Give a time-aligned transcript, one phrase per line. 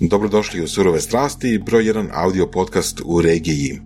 [0.00, 3.80] Dobrodošli u Surove strasti, broj jedan audio podcast u regiji.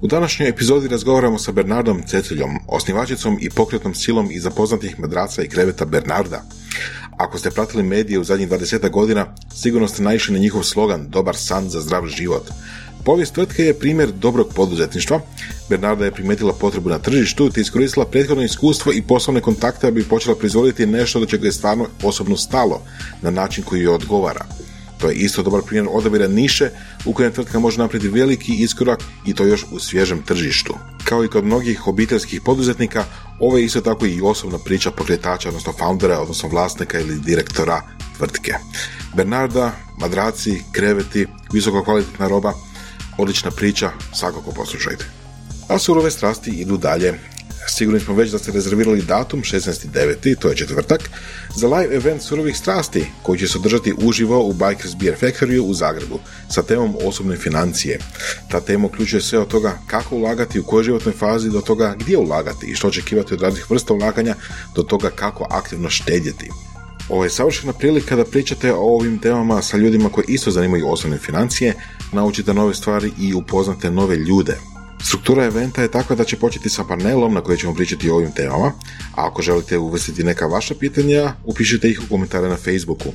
[0.00, 5.48] U današnjoj epizodi razgovaramo sa Bernardom Ceciljom, osnivačicom i pokretnom silom iza poznatih madraca i
[5.48, 6.42] kreveta Bernarda.
[7.16, 11.36] Ako ste pratili medije u zadnjih 20 godina, sigurno ste naišli na njihov slogan Dobar
[11.36, 12.50] san za zdrav život.
[13.04, 15.20] Povijest tvrtke je primjer dobrog poduzetništva.
[15.68, 20.04] Bernarda je primetila potrebu na tržištu te iskoristila prethodno iskustvo i poslovne kontakte da bi
[20.04, 22.82] počela proizvoditi nešto do čega je stvarno osobno stalo,
[23.22, 24.46] na način koji joj odgovara.
[25.00, 26.70] To je isto dobar primjer odabira niše
[27.04, 30.74] u kojem tvrtka može napraviti veliki iskorak i to još u svježem tržištu.
[31.04, 33.04] Kao i kod mnogih obiteljskih poduzetnika,
[33.40, 37.82] ovo je isto tako i osobna priča pokretača, odnosno foundera, odnosno vlasnika ili direktora
[38.16, 38.54] tvrtke.
[39.16, 42.52] Bernarda, madraci, kreveti, visoko kvalitetna roba,
[43.18, 45.04] odlična priča, svakako poslušajte.
[45.68, 47.14] A surove strasti idu dalje.
[47.68, 50.36] Sigurni smo već da ste rezervirali datum 16.9.
[50.38, 51.10] to je četvrtak,
[51.56, 55.74] za live event surovih strasti koji će se održati uživo u Bikers Beer Factory u
[55.74, 56.18] Zagrebu
[56.50, 57.98] sa temom osobne financije.
[58.50, 62.18] Ta tema uključuje sve od toga kako ulagati u kojoj životnoj fazi do toga gdje
[62.18, 64.34] ulagati i što očekivati od raznih vrsta ulaganja
[64.74, 66.50] do toga kako aktivno štedjeti.
[67.08, 71.18] Ovo je savršena prilika da pričate o ovim temama sa ljudima koji isto zanimaju osobne
[71.18, 71.74] financije,
[72.12, 74.56] naučite nove stvari i upoznate nove ljude.
[75.02, 78.32] Struktura eventa je takva da će početi sa panelom na kojoj ćemo pričati o ovim
[78.32, 78.72] temama,
[79.14, 83.12] a ako želite uvrstiti neka vaša pitanja, upišite ih u komentare na Facebooku.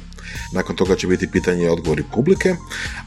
[0.54, 2.56] Nakon toga će biti pitanje i odgovori publike,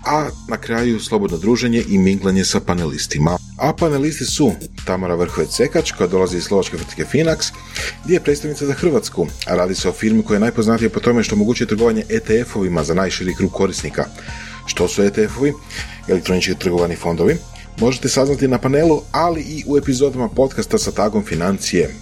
[0.04, 3.38] a na kraju slobodno druženje i minglanje sa panelistima.
[3.56, 4.52] A panelisti su
[4.84, 7.52] Tamara Vrhovec-Sekač, koja dolazi iz slovačke tvrtke Finax,
[8.04, 11.22] gdje je predstavnica za Hrvatsku, a radi se o firmi koja je najpoznatija po tome
[11.22, 14.04] što omogućuje trgovanje ETF-ovima za najširi krug korisnika.
[14.66, 15.52] Što su ETF-ovi?
[16.08, 17.36] Elektronički trgovani fondovi
[17.80, 21.94] možete saznati na panelu, ali i u epizodama podcasta sa tagom financije.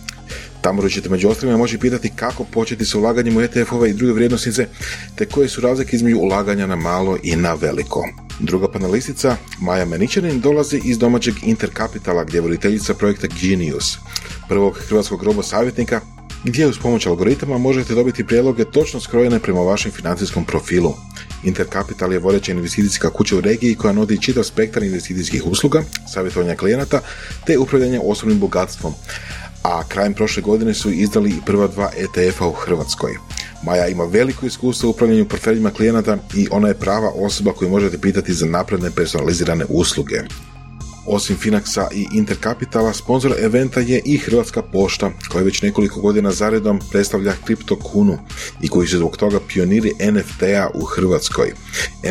[0.61, 4.67] Tamo ćete među ostalima moći pitati kako početi sa ulaganjem u ETF-ove i druge vrijednosnice,
[5.15, 8.09] te koje su razlike između ulaganja na malo i na veliko.
[8.41, 13.99] Druga panelistica, Maja Meničanin, dolazi iz domaćeg Interkapitala gdje je voditeljica projekta Genius,
[14.49, 16.01] prvog hrvatskog robo savjetnika
[16.45, 20.95] gdje uz pomoć algoritama možete dobiti prijedloge točno skrojene prema vašem financijskom profilu.
[21.45, 25.83] Intercapital je vodeća investicijska kuća u regiji koja nudi čitav spektar investicijskih usluga,
[26.13, 27.01] savjetovanja klijenata
[27.47, 28.95] te upravljanja osobnim bogatstvom.
[29.63, 33.17] A krajem prošle godine su izdali i prva dva ETF-a u Hrvatskoj.
[33.63, 37.99] Maja ima veliko iskustvo u upravljanju portfeljima klijenata i ona je prava osoba koju možete
[37.99, 40.17] pitati za napredne personalizirane usluge.
[41.07, 46.81] Osim Finaxa i Interkapitala, sponsor eventa je i Hrvatska pošta, koja već nekoliko godina zaredom
[46.91, 48.19] predstavlja kriptokunu
[48.63, 51.53] i koji su zbog toga pioniri NFT-a u Hrvatskoj.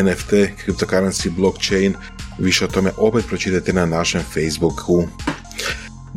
[0.04, 1.94] NFT, cryptocurrency, blockchain,
[2.40, 5.08] više o tome opet pročitajte na našem Facebooku.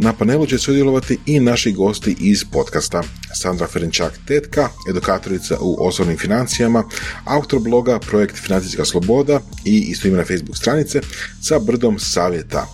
[0.00, 3.02] Na panelu će sudjelovati i naši gosti iz podcasta.
[3.34, 6.84] Sandra Ferenčak Tetka, edukatorica u osobnim financijama,
[7.24, 11.00] autor bloga Projekt Financijska sloboda i istoimena Facebook stranice
[11.42, 12.66] sa brdom savjeta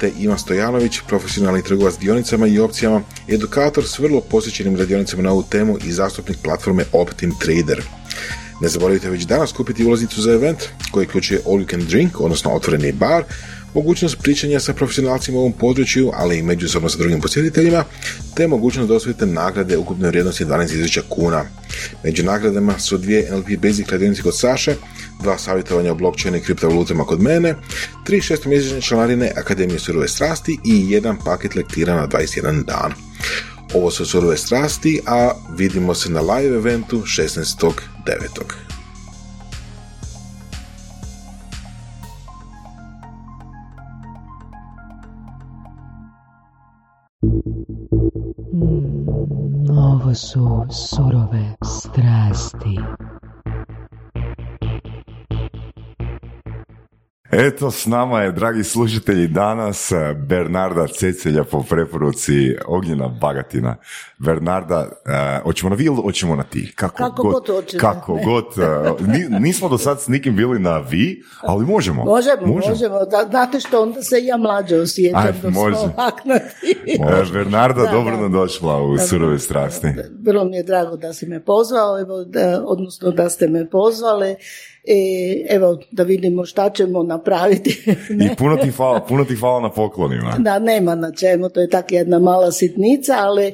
[0.00, 5.42] te Ivan Stojanović, profesionalni trgovac dionicama i opcijama, edukator s vrlo posjećenim radionicama na ovu
[5.50, 7.82] temu i zastupnik platforme Optim Trader.
[8.60, 10.58] Ne zaboravite već danas kupiti ulaznicu za event
[10.90, 13.24] koji uključuje all you can drink, odnosno otvoreni bar,
[13.76, 17.84] mogućnost pričanja sa profesionalcima u ovom području, ali i međusobno sa drugim posjetiteljima,
[18.36, 21.44] te mogućnost da osvojite nagrade ukupne vrijednosti 12.000 kuna.
[22.04, 24.74] Među nagradama su dvije NLP Basic radionice kod Saše,
[25.22, 27.54] dva savjetovanja o blockchainu i kriptovalutama kod mene,
[28.04, 32.92] tri šestomjesečne članarine Akademije surove strasti i jedan paket lektira na 21 dan.
[33.74, 38.65] Ovo su surove strasti, a vidimo se na live eventu 16.9.
[50.16, 53.25] su surove strasti.
[57.30, 63.76] Eto, s nama je, dragi slušatelji, danas eh, Bernarda Cecelja po preporuci Ognjena Bagatina.
[64.18, 66.72] Bernarda, uh, hoćemo na vi ili hoćemo na ti?
[66.76, 68.44] Kako, kako god, god Kako god.
[69.00, 72.04] Uh, nismo do sad s nikim bili na vi, ali možemo.
[72.04, 72.68] Možemo, možemo.
[72.68, 73.04] možemo.
[73.04, 75.86] Da, znate što, onda se ja mlađe osjećam Aj, da može.
[77.32, 79.88] Bernarda, da, dobro nam došla u surove strasti.
[80.10, 84.36] Bilo mi je drago da si me pozvao, evo, da, odnosno da ste me pozvali
[84.86, 87.70] i evo da vidimo šta ćemo napraviti.
[88.32, 90.36] I puno ti hvala, puno ti hvala na poklonima.
[90.38, 93.52] Da, nema na čemu, to je tak jedna mala sitnica, ali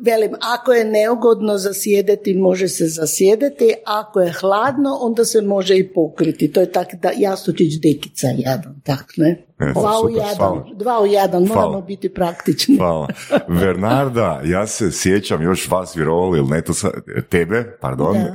[0.00, 5.92] velim, ako je neugodno zasjedeti, može se zasjedeti, ako je hladno, onda se može i
[5.92, 6.52] pokriti.
[6.52, 9.47] To je tak da jastučić dekica jadan, tak, ne?
[9.60, 10.64] E, Dva u jedan, hvala.
[10.74, 11.80] dva u jedan, moramo Hvala.
[11.82, 12.76] biti praktični.
[12.76, 13.08] Hvala.
[13.48, 16.90] Bernarda, ja se sjećam još vas vjerovali ili ne, to sa,
[17.28, 18.30] tebe, pardon, eh,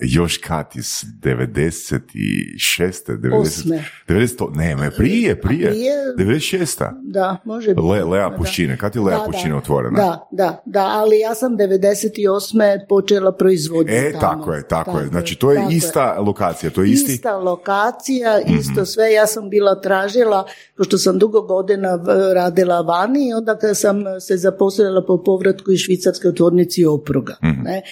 [0.00, 3.08] još kad iz 96.
[3.08, 3.84] 90, Osme.
[4.08, 5.92] 90, ne, me prije, prije, prije?
[6.18, 6.90] 96.
[7.02, 7.80] Da, može biti.
[7.80, 8.36] Le, Lea Da.
[8.36, 9.18] Puščine, kad je Lea.
[9.26, 9.96] Puščine otvorena?
[9.96, 12.86] Da, da, da, ali ja sam 98.
[12.88, 14.20] počela proizvodnju E, tamo.
[14.20, 15.06] tako je, tako, je.
[15.06, 17.12] Znači, to je tako ista lokacija, to je isti...
[17.12, 19.12] Ista lokacija, isto sve.
[19.12, 20.45] Ja sam bila tražila,
[20.76, 21.98] pošto sam dugo godina
[22.34, 27.36] radila vani, i onda kad sam se zaposlila po povratku iz Švicarske u tvornici opruga.
[27.44, 27.62] Mhm.
[27.62, 27.82] Ne?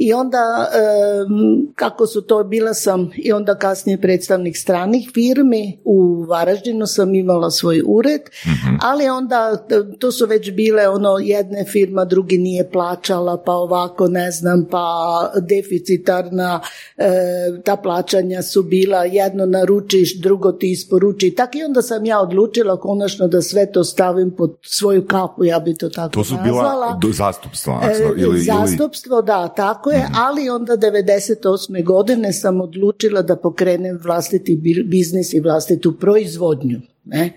[0.00, 0.68] I onda,
[1.74, 7.50] kako su to, bila sam i onda kasnije predstavnik stranih firmi, u Varaždinu sam imala
[7.50, 8.76] svoj ured, Mhm.
[8.82, 9.66] ali onda
[9.98, 14.86] to su već bile ono jedne firma, drugi nije plaćala, pa ovako ne znam, pa
[15.40, 16.60] deficitarna,
[16.96, 17.10] e,
[17.64, 21.30] ta plaćanja su bila, jedno naručiš, drugo ti isporuči.
[21.30, 25.58] Tako i onda sam ja odlučila konačno da sve to stavim pod svoju kapu, ja
[25.58, 26.98] bi to tako To su nazvala.
[27.00, 28.40] bila zastupstva, E, ili, ili.
[28.40, 31.84] Zastupstvo, da, tako je, ali onda 98.
[31.84, 36.80] godine sam odlučila da pokrenem vlastiti bi- biznis i vlastitu proizvodnju.
[37.04, 37.32] Ne?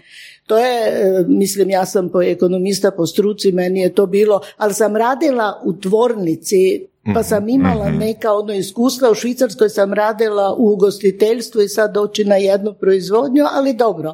[0.48, 4.74] To je, e, mislim, ja sam po ekonomista po struci, meni je to bilo, ali
[4.74, 10.56] sam radila u tvornici, Mhm, pa sam imala neka ono iskustva, u Švicarskoj sam radila
[10.58, 14.14] u ugostiteljstvu i sad doći na jednu proizvodnju, ali dobro.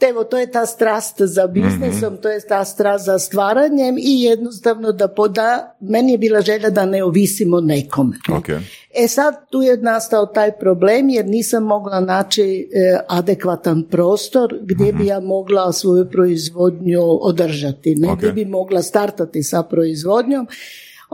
[0.00, 4.92] Evo, to je ta strast za biznisom, to je ta strast za stvaranjem i jednostavno
[4.92, 8.16] da poda, meni je bila želja da ne ovisimo nekome.
[8.36, 8.48] Ok.
[8.94, 14.92] E sad tu je nastao taj problem jer nisam mogla naći e, adekvatan prostor gdje
[14.92, 18.18] bi ja mogla svoju proizvodnju održati, ne Ok.
[18.18, 20.46] gdje bi mogla startati sa proizvodnjom.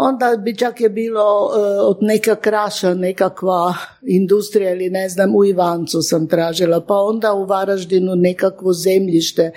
[0.02, 5.44] Onda bi čak je bilo e, od neka kraša, nekakva industrija ili ne znam, u
[5.44, 9.52] Ivancu sam tražila, pa onda u Varaždinu nekakvo zemljište.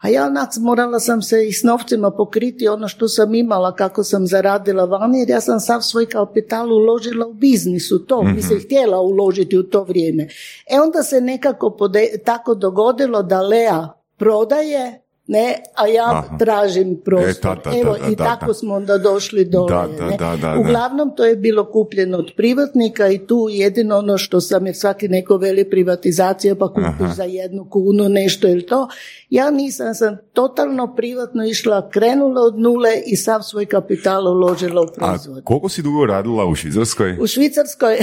[0.00, 4.04] A ja onak morala sam se i s novcima pokriti ono što sam imala, kako
[4.04, 8.60] sam zaradila vani, jer ja sam sav svoj kapital uložila u biznis, u to, mislim,
[8.60, 10.28] htjela uložiti u to vrijeme.
[10.70, 16.36] E onda se nekako pode- tako dogodilo da Lea prodaje, ne, a ja Aha.
[16.38, 17.30] tražim prostor.
[17.30, 20.06] E, da, da, da, Evo, da, i tako smo onda došli do Da, Lee, da,
[20.06, 20.16] ne.
[20.16, 20.58] da, da, da.
[20.58, 25.08] Uglavnom to je bilo kupljeno od privatnika i tu jedino ono što sam, jer svaki
[25.08, 28.88] neko veli privatizacija pa kupiš za jednu kunu nešto ili to.
[29.30, 34.86] Ja nisam, sam totalno privatno išla, krenula od nule i sav svoj kapital uložila u
[34.86, 35.44] A proizvod.
[35.44, 37.16] koliko si dugo radila u Švicarskoj?
[37.20, 38.00] U Švicarskoj e,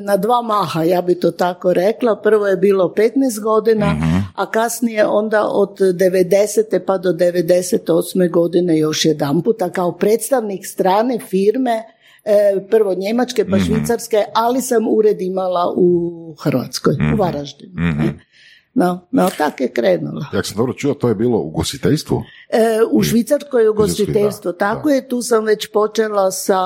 [0.00, 2.16] na dva maha, ja bi to tako rekla.
[2.16, 4.15] Prvo je bilo 15 godina, Mhm.
[4.36, 6.80] A kasnije onda od 90.
[6.86, 8.30] pa do 98.
[8.30, 11.82] godine još jedan puta kao predstavnik strane firme,
[12.24, 12.34] e,
[12.70, 13.50] prvo njemačke Mhm.
[13.50, 17.12] pa švicarske, ali sam ured imala u Hrvatskoj, Mhm.
[17.12, 17.72] u Varaždinu.
[18.76, 20.20] No, no, tako je krenulo.
[20.32, 22.22] Jak sam dobro čuo, to je bilo u gostiteljstvu?
[22.50, 22.58] E,
[22.90, 24.94] u Švicarskoj ugostiteljstvo, da, tako da.
[24.94, 26.60] je, tu sam već počela sa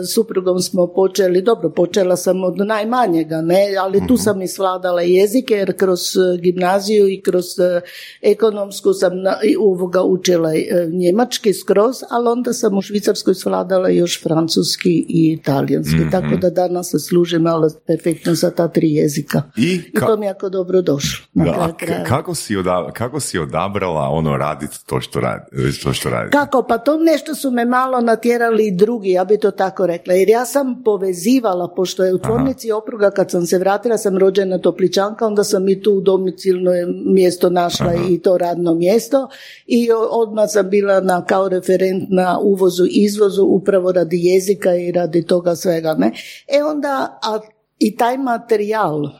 [0.00, 4.06] e, suprugom smo počeli, dobro, počela sam od najmanjega, ne, ali Mhm.
[4.06, 7.80] tu sam i svladala jezike jer kroz e, gimnaziju i kroz e,
[8.24, 10.60] ekonomsku sam na, i ovoga učila e,
[10.90, 16.10] njemački skroz, ali onda sam u Švicarskoj svladala još francuski i italijanski, Mhm.
[16.10, 19.42] tako da danas se služim malo perfektno sa ta tri jezika.
[19.56, 21.26] I I ka- to mi je jako dobro došlo.
[21.32, 25.44] Da, k- kako, si oda, kako si odabrala ono raditi to što radi,
[25.82, 26.30] to što radi?
[26.30, 26.62] Kako?
[26.62, 30.14] Pa to nešto su me malo natjerali i drugi, ja bi to tako rekla.
[30.14, 34.58] Jer ja sam povezivala, pošto je u tvornici opruga, kad sam se vratila, sam rođena
[34.58, 36.70] topličanka, onda sam i tu domicilno
[37.06, 39.28] mjesto našla i to radno mjesto.
[39.66, 45.26] I odmah sam bila na, kao referent na uvozu izvozu, upravo radi jezika i radi
[45.26, 45.94] toga svega.
[45.94, 46.12] Ne?
[46.48, 47.40] E onda, a
[47.80, 49.10] i taj materijal, e,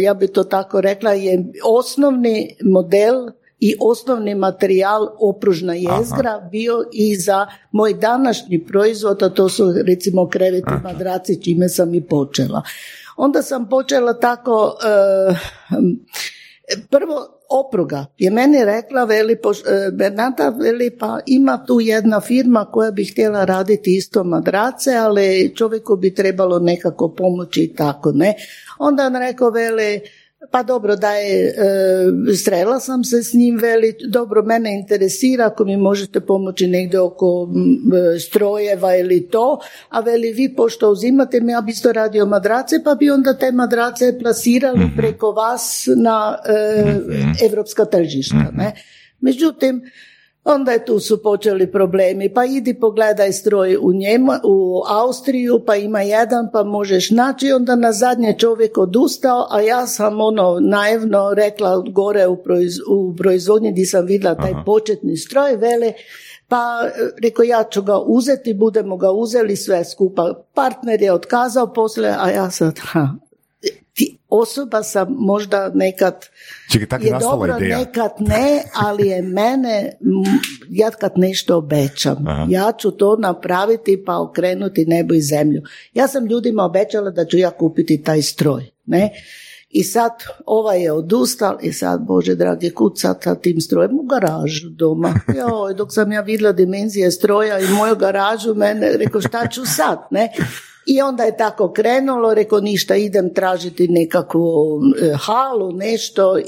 [0.00, 3.28] ja bi to tako rekla, je osnovni model
[3.60, 10.28] i osnovni materijal opružna jezgra bio i za moj današnji proizvod, a to su recimo
[10.28, 12.62] kreveti madraci, čime sam i počela.
[13.16, 15.34] Onda sam počela tako, e,
[16.90, 22.90] prvo opruga je meni rekla, veli, e, Bernata, veli, pa ima tu jedna firma koja
[22.90, 28.34] bi htjela raditi isto madrace, ali čovjeku bi trebalo nekako pomoći i tako, ne.
[28.78, 30.00] Onda on rekao, veli,
[30.50, 31.54] pa dobro da je, e,
[32.44, 37.48] srela sam se s njim, veli, dobro, mene interesira ako mi možete pomoći negdje oko
[38.14, 42.76] e, strojeva ili to, a veli vi pošto uzimate mi, ja bi isto radio madrace,
[42.84, 46.94] pa bi onda te madrace plasirali preko vas na e,
[47.44, 48.72] evropska tržišta, ne.
[49.20, 49.82] Međutim,
[50.50, 55.76] Onda je tu su počeli problemi, pa idi pogledaj stroj u, Njema, u Austriju, pa
[55.76, 61.34] ima jedan, pa možeš naći, onda na zadnje čovjek odustao, a ja sam ono naivno
[61.34, 65.92] rekla gore u, proiz, u proizvodnji gdje sam vidjela taj početni stroj, vele,
[66.48, 66.88] pa
[67.22, 70.34] rekao ja ću ga uzeti, budemo ga uzeli sve skupa.
[70.54, 73.08] Partner je otkazao poslije, a ja sad, ha,
[74.28, 76.26] osoba sam možda nekad
[76.72, 77.78] Čekaj, je dobro, ideja.
[77.78, 79.92] nekad ne, ali je mene,
[80.68, 85.62] ja kad nešto obećam, ja ću to napraviti pa okrenuti nebo i zemlju.
[85.94, 89.10] Ja sam ljudima obećala da ću ja kupiti taj stroj, ne?
[89.70, 90.12] I sad
[90.46, 95.14] ovaj je odustal i sad, Bože dragi, kud sad sa tim strojem u garažu doma.
[95.38, 99.98] Joj, dok sam ja vidjela dimenzije stroja i moju garažu, mene, rekao šta ću sad,
[100.10, 100.32] ne?
[100.90, 106.42] I onda je tako krenulo, rekao ništa, idem tražiti nekakvu e, halu, nešto i,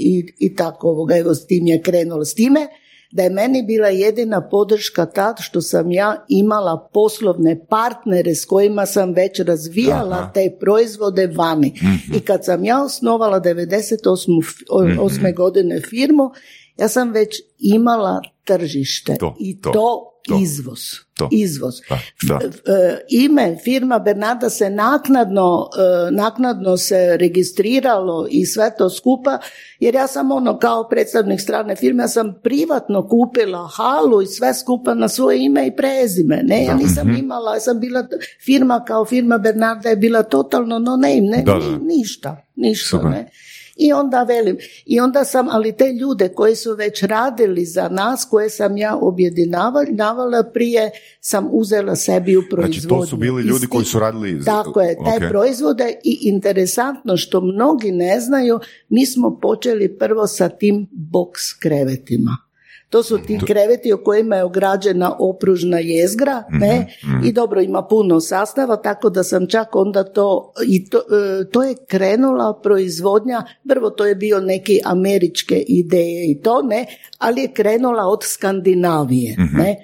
[0.00, 2.24] i, i tako ovoga, evo s tim je krenulo.
[2.24, 2.66] S time
[3.12, 8.86] da je meni bila jedina podrška tad što sam ja imala poslovne partnere s kojima
[8.86, 11.72] sam već razvijala te proizvode vani.
[11.76, 12.16] Mhm.
[12.16, 15.20] I kad sam ja osnovala 98.
[15.20, 15.34] Mhm.
[15.36, 16.30] godine firmu,
[16.78, 20.38] ja sam već imala tržište To, i to, to, to.
[20.38, 20.80] izvoz.
[21.14, 21.28] To.
[21.32, 21.74] Izvoz.
[21.88, 22.38] Da, da.
[22.72, 25.68] E, ime firma Bernarda se naknadno,
[26.08, 29.38] e, naknadno se registriralo i sve to skupa,
[29.80, 34.54] jer ja sam ono kao predstavnik strane firme, ja sam privatno kupila halu i sve
[34.54, 36.40] skupa na svoje ime i prezime.
[36.44, 37.16] Ne, ja nisam Mhm.
[37.16, 38.06] imala, ja sam bila
[38.40, 41.58] firma kao firma Bernarda je bila totalno no name, ne, Da, da.
[41.60, 43.10] ni- ništa, ništa, Super.
[43.10, 43.30] ne.
[43.76, 44.56] I onda velim,
[44.86, 48.96] i onda sam, ali te ljude koji su već radili za nas, koje sam ja
[49.00, 50.90] objedinavala prije,
[51.20, 52.80] sam uzela sebi u proizvodnju.
[52.80, 54.44] Znači, to su bili ljudi koji su radili...
[54.44, 55.30] Tako je, taj Ok.
[55.30, 61.30] proizvode i interesantno što mnogi ne znaju, mi smo počeli prvo sa tim box
[61.60, 62.45] krevetima.
[62.90, 66.86] To su ti kreveti o kojima je ograđena opružna jezgra, ne?
[67.24, 71.62] I dobro, ima puno sastava, tako da sam čak onda to, i to, e, to
[71.62, 76.86] je krenula proizvodnja, prvo to je bio neki američke ideje i to, ne?
[77.18, 79.76] Ali je krenula od Skandinavije, ne?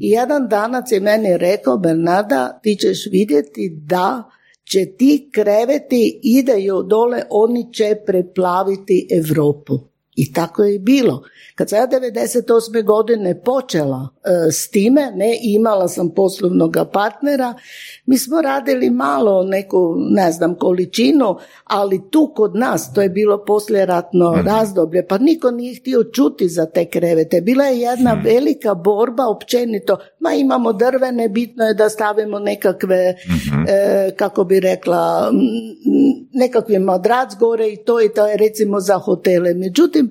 [0.00, 4.30] I jedan danac je meni rekao, Bernarda, ti ćeš vidjeti da
[4.64, 9.87] će ti kreveti ideju dole, oni će preplaviti Europu.
[10.18, 11.22] I tako je i bilo.
[11.54, 12.84] Kad sam ja 98.
[12.84, 17.54] godine počela e, s time, ne, imala sam poslovnog partnera,
[18.06, 23.44] mi smo radili malo neku, ne znam, količinu, ali tu kod nas, to je bilo
[23.44, 27.40] poslijeratno razdoblje, pa niko nije htio čuti za te krevete.
[27.40, 33.16] Bila je jedna velika borba općenito, ma imamo drvene, bitno je da stavimo nekakve,
[33.68, 35.32] e, kako bi rekla,
[36.32, 39.54] nekakvi madrac gore i to i to je recimo za hotele.
[39.54, 40.07] Međutim,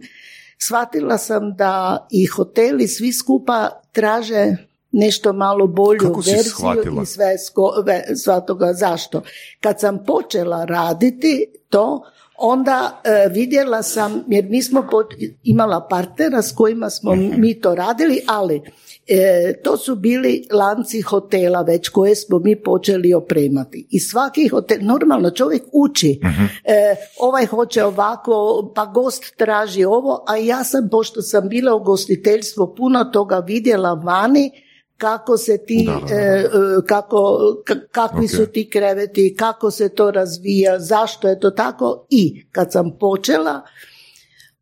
[0.58, 4.56] shvatila sam da i hoteli svi skupa traže
[4.92, 8.06] nešto malo bolju Kako verziju i sve sko- ve-
[8.48, 8.74] toga.
[8.74, 9.22] Zašto?
[9.62, 12.04] Kad sam počela raditi to,
[12.38, 17.76] onda e, vidjela sam, jer mi smo pot- imala partnera s kojima smo mi to
[17.76, 18.62] radili, ali
[19.10, 19.18] e,
[19.64, 23.88] to su bili lanci hotela već koje smo mi počeli opremati.
[23.90, 26.20] I svaki hotel, normalno čovjek uči,
[26.64, 28.34] e, ovaj hoće ovako,
[28.76, 33.94] pa gost traži ovo, a ja sam, pošto sam bila u gostiteljstvu, puno toga vidjela
[33.94, 34.52] vani,
[34.98, 36.16] kako se ti, Da, da, da.
[36.16, 36.48] e, e,
[36.88, 37.18] kako,
[37.66, 38.32] ka- kakvi Ok.
[38.32, 43.62] su ti kreveti, kako se to razvija, zašto je to tako i kad sam počela,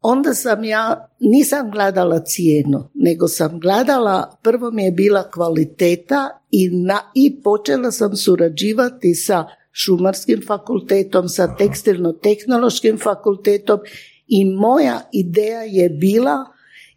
[0.07, 6.69] onda sam ja, nisam gledala cijenu, nego sam gledala, prvo mi je bila kvaliteta i,
[6.69, 13.79] na, i počela sam surađivati sa šumarskim fakultetom, sa tekstilno-tehnološkim fakultetom
[14.27, 16.45] i moja ideja je bila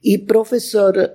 [0.03, 1.09] i profesor e,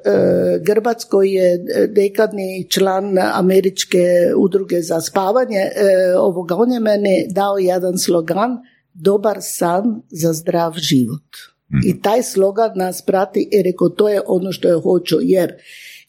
[0.65, 4.05] Grbac koji je e, dekadni član američke
[4.37, 8.57] udruge za spavanje, e, ovoga, on je mene dao jedan slogan
[8.93, 11.52] dobar san za zdrav život.
[11.85, 15.53] I taj slogan nas prati i rekao to je ono što je hoću jer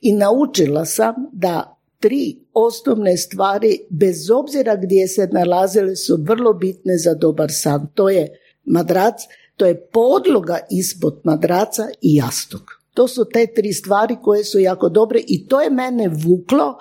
[0.01, 6.99] i naučila sam da tri osnovne stvari bez obzira gdje se nalazile su vrlo bitne
[6.99, 7.87] za dobar san.
[7.95, 9.15] To je madrac,
[9.57, 12.63] to je podloga ispod madraca i jastuk.
[12.95, 16.79] To su te tri stvari koje su jako dobre i to je mene vuklo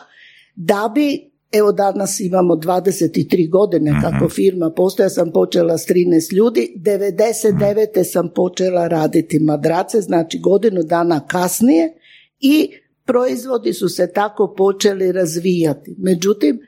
[0.56, 6.74] da bi Evo danas imamo 23 godine kako firma postoja, sam počela s 13 ljudi,
[6.78, 8.04] 99.
[8.04, 11.94] sam počela raditi madrace, znači godinu dana kasnije
[12.40, 12.70] i
[13.06, 15.96] proizvodi su se tako počeli razvijati.
[15.98, 16.62] Međutim, e,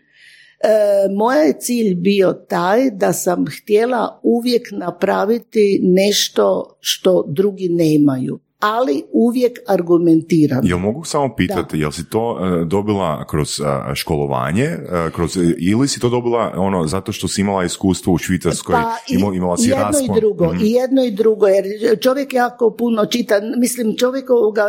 [1.18, 8.40] moj je cilj bio taj da sam htjela uvijek napraviti nešto što drugi nemaju.
[8.60, 10.62] Ali uvijek argumentirano.
[10.64, 13.64] Jel mogu samo pitati, jel si to e, dobila kroz e,
[13.96, 14.78] školovanje, e,
[15.12, 19.36] kroz, ili si to dobila ono zato što si imala iskustvo u Švicarskoj, Pa i
[19.36, 20.04] imala, si jedno raspon?
[20.08, 20.64] i drugo, Mhm.
[20.64, 21.66] i jedno i drugo, jer
[22.02, 24.64] čovjek jako puno čita, mislim čovjek ovoga,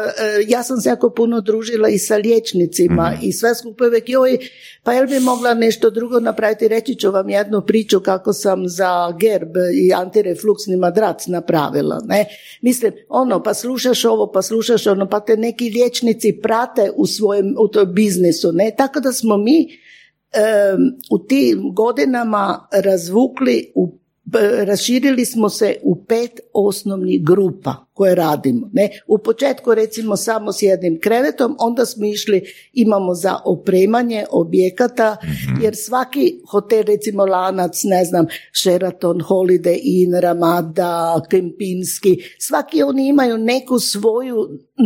[0.48, 3.20] ja sam se jako puno družila i sa liječnicima Mhm.
[3.22, 4.38] i sve skupa uvijek, joj,
[4.82, 9.12] pa jel bi mogla nešto drugo napraviti, reći ću vam jednu priču kako sam za
[9.12, 12.24] gerb i antirefluksni madrac napravila, ne,
[12.62, 13.54] mislim, ono, pa
[13.86, 18.52] slušaš ovo, pa slušaš ono, pa te neki liječnici prate u svojem, u toj biznisu,
[18.52, 19.68] ne, tako da smo mi
[20.32, 23.98] em, u tim godinama razvukli u
[24.64, 28.70] raširili smo se u pet osnovnih grupa koje radimo.
[28.72, 28.88] Ne?
[29.06, 35.16] U početku recimo samo s jednim krevetom, onda smo išli, imamo za opremanje objekata,
[35.62, 38.26] jer svaki hotel, recimo lanac, ne znam,
[38.60, 44.36] Sheraton, Holiday Inn, Ramada, Kempinski, svaki oni imaju neku svoju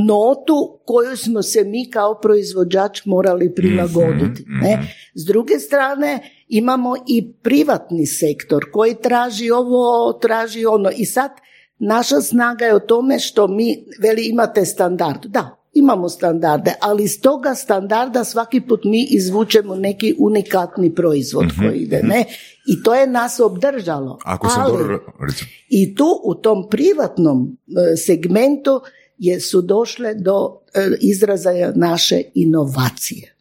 [0.07, 4.45] notu koju smo se mi kao proizvođač morali prilagoditi.
[4.63, 4.95] Ne?
[5.15, 10.91] S druge strane, imamo i privatni sektor koji traži ovo, traži ono.
[10.97, 11.31] I sad
[11.81, 15.27] naša snaga je u tome što mi, veli imate standard.
[15.27, 21.79] Da, imamo standarde, ali iz toga standarda svaki put mi izvučemo neki unikatni proizvod koji
[21.79, 22.01] ide.
[22.03, 22.25] Ne?
[22.67, 24.19] I to je nas obdržalo.
[24.25, 25.01] Ako sam Ali- dobro,
[25.69, 27.57] i tu u tom privatnom
[27.93, 28.81] e, segmentu
[29.19, 33.35] je, su došle do e, izražaja naše inovacije.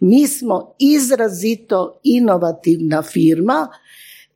[0.00, 3.68] Mi smo izrazito inovativna firma,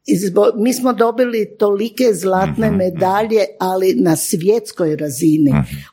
[0.06, 5.52] izbo- mi smo dobili tolike zlatne medalje, ali na svjetskoj razini.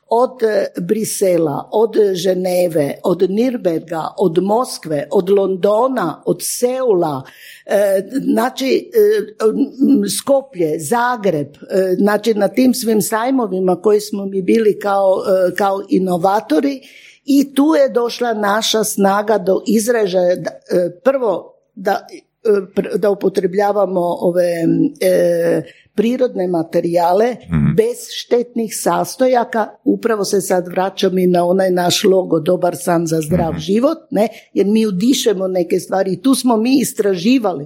[0.09, 7.23] Od e, Brisela, od Ženeve, od Nirberga, od Moskve, od Londona, od Seula,
[7.65, 14.79] e, znači e, Skoplje, Zagreb, e, znači na tim svim sajmovima koji smo mi bili
[14.79, 15.23] kao,
[15.57, 16.81] kao inovatori
[17.25, 20.35] i tu je došla naša snaga do izražaja
[21.03, 22.07] prvo da
[22.97, 24.51] da upotrebljavamo ove
[25.01, 25.61] e,
[25.95, 27.35] prirodne materijale
[27.77, 29.67] bez štetnih sastojaka.
[29.83, 34.27] Upravo se sad vraćam i na onaj naš logo dobar san za zdrav život ne?
[34.53, 37.65] Jer mi udišemo neke stvari i tu smo mi istraživali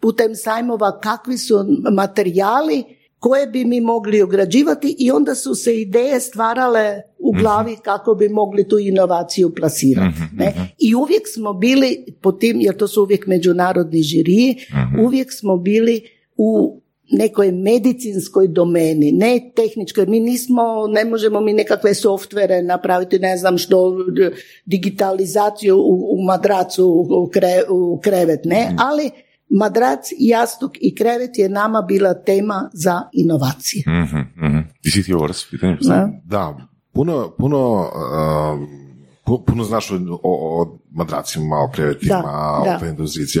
[0.00, 2.84] putem sajmova kakvi su materijali
[3.18, 8.28] koje bi mi mogli ugrađivati i onda su se ideje stvarale u glavi kako bi
[8.28, 10.18] mogli tu inovaciju plasirati.
[10.36, 10.74] Ne?
[10.78, 14.56] I uvijek smo bili po tim, jer to su uvijek međunarodni žiriji,
[15.04, 16.02] uvijek smo bili
[16.36, 20.06] u nekoj medicinskoj domeni, ne tehničkoj.
[20.06, 23.96] Mi nismo, ne možemo mi nekakve softvere napraviti, ne znam što,
[24.64, 29.10] digitalizaciju u, u madracu, u, kre- u krevet, ne, ali
[29.50, 33.84] madrac, jastuk i krevet je nama bila tema za inovacije.
[33.86, 34.58] mhm, mhm.
[34.82, 35.78] Ti si htio vrst pitanje?
[35.80, 36.08] Da.
[36.24, 36.56] Da,
[36.92, 37.90] puno, puno,
[39.26, 42.22] pu- puno znaš o, o, o madracima, o krevetima,
[42.64, 42.88] Da, o toj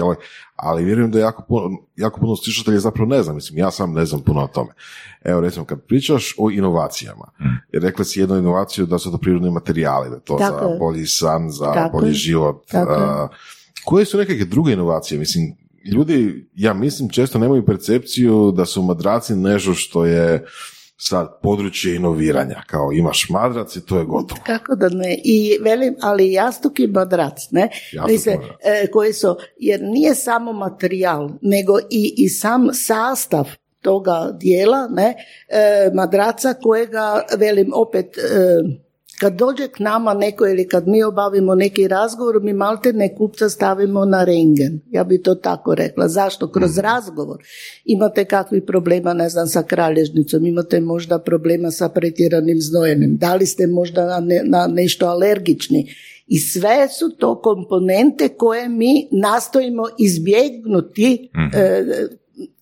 [0.02, 0.16] ali,
[0.56, 4.06] ali vjerujem da jako puno, jako puno slušatelja zapravo ne znam, mislim, ja sam ne
[4.06, 4.70] znam puno o tome.
[5.24, 7.28] Evo, recimo, kad pričaš o inovacijama,
[7.72, 11.06] jer rekla si jednu inovaciju da su to prirodni materijali, da to Tako za bolji
[11.06, 12.14] san, za Tako bolji je.
[12.14, 12.66] život.
[12.70, 13.28] Tako a,
[13.84, 15.18] koje su nekakve druge inovacije?
[15.18, 15.56] Mislim,
[15.92, 20.44] ljudi, ja mislim, često nemaju percepciju da su madraci nešto što je
[20.98, 24.40] sad područje inoviranja, kao imaš madrac i to je gotovo.
[24.46, 25.18] Kako da ne?
[25.24, 27.70] I velim, ali jastuk i madrac, ne?
[27.92, 28.56] Jastuk, Mislim, madrac.
[28.64, 33.48] e, koji su, jer nije samo materijal, nego i, i sam sastav
[33.80, 35.14] toga dijela, ne,
[35.48, 38.22] e, madraca kojega, velim, opet, e,
[39.20, 43.48] kad dođe k nama neko ili kad mi obavimo neki razgovor, mi malte ne kupca
[43.48, 44.80] stavimo na rengen.
[44.90, 46.08] Ja bi to tako rekla.
[46.08, 46.52] Zašto?
[46.52, 47.42] Kroz razgovor
[47.84, 53.46] imate kakvi problema, ne znam, sa kralježnicom, imate možda problema sa pretjeranim znojenjem, da li
[53.46, 55.94] ste možda na, ne- na nešto alergični.
[56.26, 61.82] I sve su to komponente koje mi nastojimo izbjegnuti e,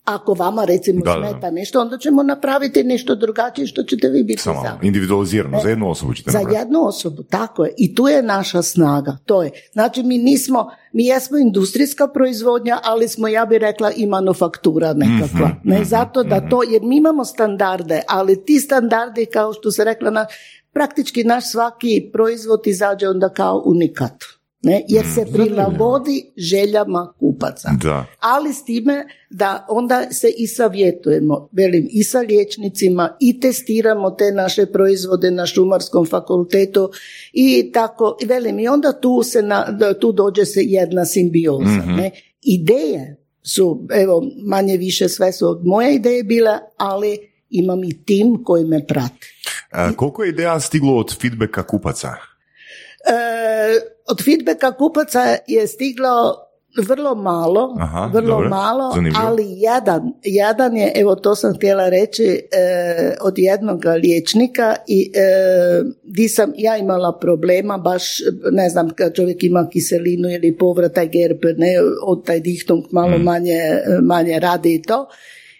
[0.05, 1.29] ako vama recimo Da, da, da.
[1.29, 4.87] smeta nešto, onda ćemo napraviti nešto drugačije što ćete vi biti Samo sami.
[4.87, 6.59] individualizirano, za jednu osobu ćete Za napraviti.
[6.59, 7.73] jednu osobu, tako je.
[7.77, 9.17] I tu je naša snaga.
[9.25, 9.51] To je.
[9.73, 15.47] Znači mi nismo, mi jesmo industrijska proizvodnja, ali smo, ja bih rekla, i manufaktura nekakva.
[15.47, 19.83] Mhm, ne zato da to, jer mi imamo standarde, ali ti standardi, kao što se
[19.83, 20.25] rekla, na,
[20.73, 24.23] praktički naš svaki proizvod izađe onda kao unikat.
[24.65, 24.83] Ne?
[24.87, 28.05] Jer se prilagodi željama kupaca Da.
[28.19, 34.31] ali s time da onda se i savjetujemo, velim, i sa liječnicima i testiramo te
[34.31, 36.91] naše proizvode na šumarskom fakultetu
[37.33, 41.83] i tako, velim, i onda tu, se na, tu dođe se jedna simbioza.
[41.85, 42.11] Ne?
[42.41, 47.17] Ideje su, evo, manje više sve su od moje ideje bile, ali
[47.49, 49.27] imam i tim koji me prati.
[49.71, 52.34] A, koliko je ideja stiglo od feedbacka kupaca?
[53.05, 56.45] E, od feedbacka kupaca je stiglo
[56.87, 59.23] vrlo malo, Aha, vrlo dobro, malo, zanimljivo.
[59.25, 65.83] ali jedan, jedan je, evo to sam htjela reći, e, od jednog liječnika i e,
[66.03, 68.03] di sam ja imala problema, baš
[68.51, 73.59] ne znam, kad čovjek ima kiselinu ili povrataj gerb, ne, od taj dihtung malo manje,
[74.01, 75.07] manje radi i to.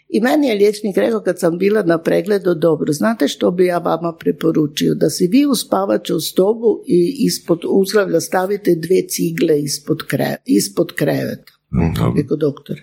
[0.09, 3.77] I meni je liječnik rekao kad sam bila na pregledu, dobro, znate što bi ja
[3.77, 4.95] vama preporučio?
[4.95, 10.93] Da si vi u spavaću stobu i ispod uzglavlja stavite dve cigle ispod, kre, ispod
[10.95, 11.51] kreveta.
[12.17, 12.75] Rekao doktor.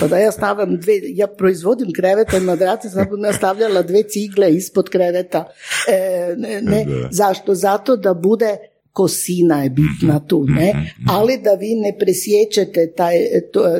[0.00, 4.54] Pa da ja stavljam dve, ja proizvodim krevete i madrace, sam ja stavljala dve cigle
[4.54, 5.44] ispod kreveta.
[5.88, 7.54] E, ne, ne, zašto?
[7.54, 8.56] Zato da bude
[8.92, 10.94] kosina je bitna tu, ne?
[11.08, 13.14] Ali da vi ne presjećete taj,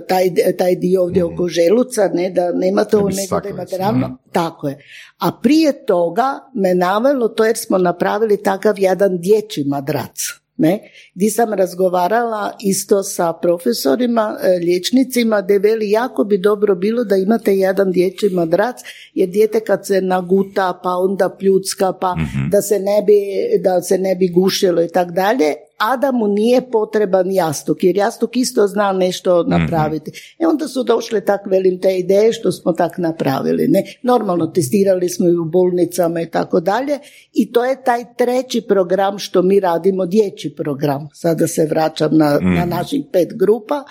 [0.08, 2.30] taj, taj dio ovdje oko želuca, ne?
[2.30, 4.18] Da nemate ovo, nego da imate ravno.
[4.32, 4.84] Tako je.
[5.18, 10.20] A prije toga me navelo to jer smo napravili takav jedan dječji madrac.
[10.58, 10.78] Ne?
[11.14, 17.16] Gdje sam razgovarala isto sa profesorima, e, liječnicima, da veli jako bi dobro bilo da
[17.16, 18.76] imate jedan dječji madrac,
[19.14, 22.14] jer dijete kad se naguta, pa onda pljucka, pa
[22.50, 23.14] da se ne bi,
[23.62, 27.96] da se ne bi gušilo i tak dalje, a da mu nije potreban jastuk, jer
[27.96, 30.36] jastuk isto zna nešto napraviti.
[30.38, 33.68] E onda su došle tak velim te ideje što smo tak napravili.
[33.68, 33.82] Ne?
[34.02, 36.98] Normalno testirali smo i u bolnicama i tako dalje
[37.32, 41.08] i to je taj treći program što mi radimo, dječji program.
[41.12, 43.84] Sada se vraćam na, na naših pet grupa.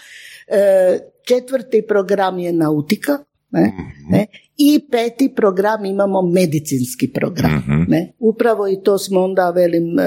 [0.48, 3.18] E, četvrti program je nautika,
[3.52, 3.74] ne,
[4.10, 4.26] ne,
[4.58, 7.64] i peti program imamo medicinski program.
[7.88, 8.14] Ne?
[8.20, 10.04] Upravo i to smo onda, velim, e,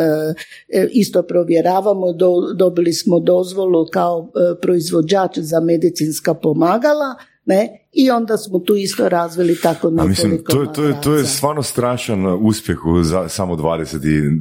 [0.71, 8.11] e, isto provjeravamo, do- dobili smo dozvolu kao e, proizvođač za medicinska pomagala, ne, i
[8.11, 11.25] onda smo tu isto razvili tako A nekoliko mislim, to, je- to, je, to je
[11.27, 13.97] stvarno strašan uspjeh u za, samo 20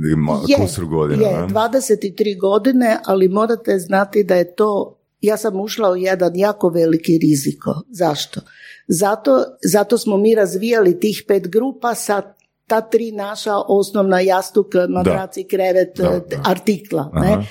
[0.07, 1.23] i ma- Je, godina.
[1.23, 1.47] Je, ne?
[1.47, 1.99] 23
[2.39, 7.81] godine, ali morate znati da je to, ja sam ušla u jedan jako veliki riziko.
[7.89, 8.41] Zašto?
[8.87, 12.33] Zato, zato smo mi razvijali tih pet grupa sa
[12.67, 16.41] ta tri naša osnovna jastuk, madraci, krevet, Da, eh, da.
[16.45, 17.09] artikla.
[17.13, 17.25] Aha.
[17.25, 17.47] Ne?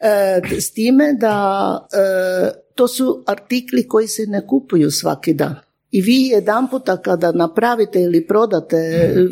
[0.00, 5.54] E, s time da e, to su artikli koji se ne kupuju svaki dan.
[5.96, 8.76] I vi jedan puta kada napravite ili prodate,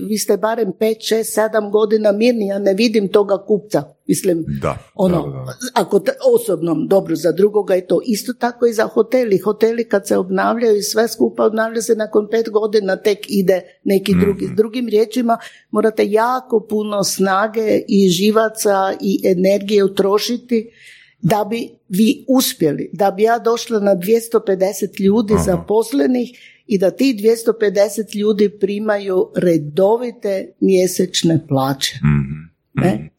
[0.09, 3.83] vi ste barem 5, 6, 7 godina mirni, ja ne vidim toga kupca.
[4.07, 5.53] Mislim, Da, ono, da, da, da.
[5.74, 9.38] ako te- osobno, dobro, za drugoga je to isto tako i za hoteli.
[9.38, 14.12] Hoteli kad se obnavljaju i sve skupa obnavlja se nakon pet godina tek ide neki
[14.12, 14.20] Mhm.
[14.20, 14.46] drugi.
[14.46, 15.38] S drugim riječima
[15.70, 20.70] morate jako puno snage i živaca i energije utrošiti
[21.22, 27.16] da bi vi uspjeli, da bi ja došla na 250 ljudi zaposlenih i da ti
[27.20, 31.96] 250 ljudi primaju redovite mjesečne plaće.
[31.96, 32.55] Mhm.
[32.74, 33.11] Ne?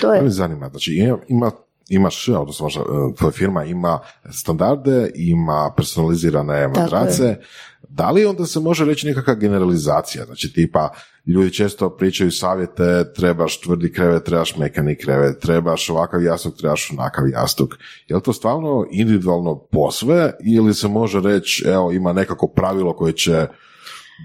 [0.00, 1.50] To To je me zanima, znači ima, ima
[1.88, 3.98] imaš, odnosno e, tvoja firma ima
[4.30, 7.36] standarde, ima personalizirane madrace,
[7.96, 10.88] da li onda se može reći nekakva generalizacija, znači tipa
[11.26, 17.28] ljudi često pričaju savjete, trebaš tvrdi krevet, trebaš mekani krevet, trebaš ovakav jastuk, trebaš onakav
[17.28, 17.74] jastuk.
[18.08, 23.12] Je li to stvarno individualno posve ili se može reći, evo ima nekako pravilo koje
[23.12, 23.46] će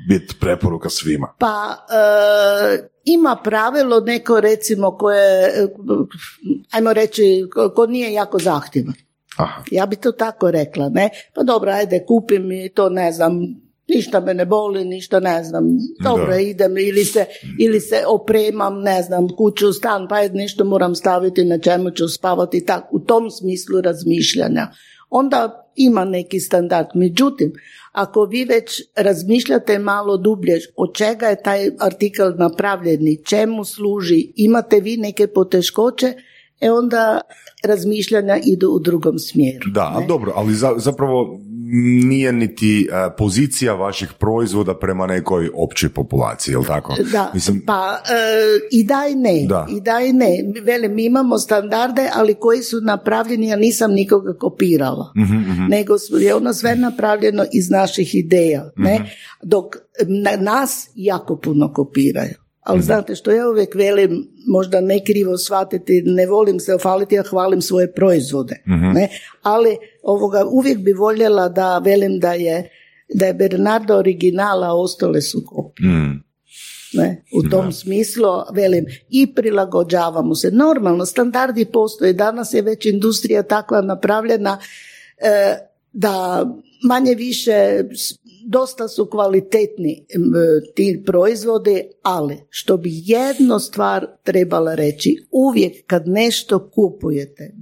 [0.09, 1.33] biti preporuka svima?
[1.39, 5.67] Pa e, ima pravilo neko recimo koje, e,
[6.71, 8.93] ajmo reći, ko, nije jako zahtjevan.
[9.39, 9.63] Aha.
[9.71, 11.09] Ja bi to tako rekla, ne?
[11.33, 13.39] Pa dobro, ajde, kupim i to ne znam,
[13.87, 15.63] ništa me ne boli, ništa ne znam,
[16.03, 16.39] dobro Da.
[16.39, 17.25] idem ili se,
[17.59, 22.07] ili se opremam, ne znam, kuću, stan, pa ajde, nešto moram staviti na čemu ću
[22.07, 24.67] spavati, tak, u tom smislu razmišljanja.
[25.09, 26.87] Onda ima neki standard.
[26.93, 27.53] Međutim,
[27.91, 34.79] ako vi već razmišljate malo dublje od čega je taj artikl napravljen čemu služi, imate
[34.79, 36.13] vi neke poteškoće,
[36.61, 37.21] e onda
[37.63, 39.69] razmišljanja idu u drugom smjeru.
[39.71, 41.39] Da, ali dobro, ali za, zapravo
[42.05, 46.95] nije niti e, pozicija vaših proizvoda prema nekoj općoj populaciji, jel tako?
[47.11, 48.13] Da, Mislim, pa e,
[48.71, 49.67] i da i ne, Da.
[49.71, 50.29] i da i ne.
[50.63, 56.35] Velim, mi imamo standarde, ali koji su napravljeni, ja nisam nikoga kopirala, Mhm, nego je
[56.35, 58.83] ono sve napravljeno iz naših ideja, Mhm.
[58.83, 59.15] ne?
[59.43, 59.65] Dok
[60.07, 62.35] na, nas jako puno kopiraju.
[62.69, 67.23] Ali znate što ja uvijek velim, možda ne krivo shvatiti, ne volim se ofaliti, ja
[67.23, 68.55] hvalim svoje proizvode.
[68.67, 68.91] Mhm.
[68.93, 69.09] Ne?
[69.41, 72.69] Ali ovoga, uvijek bi voljela da velim da je,
[73.13, 75.89] da je Bernardo originala, a ostale su kopije.
[75.89, 76.23] mm,
[76.93, 80.51] Ne, u tom smislu, velim, i prilagođavamo se.
[80.51, 82.13] Normalno, standardi postoje.
[82.13, 84.57] Danas je već industrija takva napravljena
[85.17, 85.57] e,
[85.93, 86.45] da
[86.83, 87.83] manje više
[88.49, 90.05] dosta su kvalitetni
[90.75, 97.55] ti proizvodi, ali što bi jednu stvar trebala reći, uvijek kad nešto kupujete,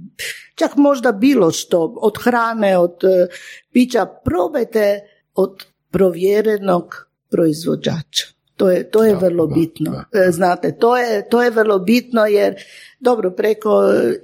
[0.54, 3.26] čak možda bilo što, od hrane, od e,
[3.72, 5.00] pića, probajte
[5.34, 6.94] od provjerenog
[7.30, 8.37] proizvođača.
[8.58, 10.04] To je, to je Da, vrlo da, bitno.
[10.12, 12.54] E, Znate, to je, to je vrlo bitno jer
[13.00, 13.70] dobro, preko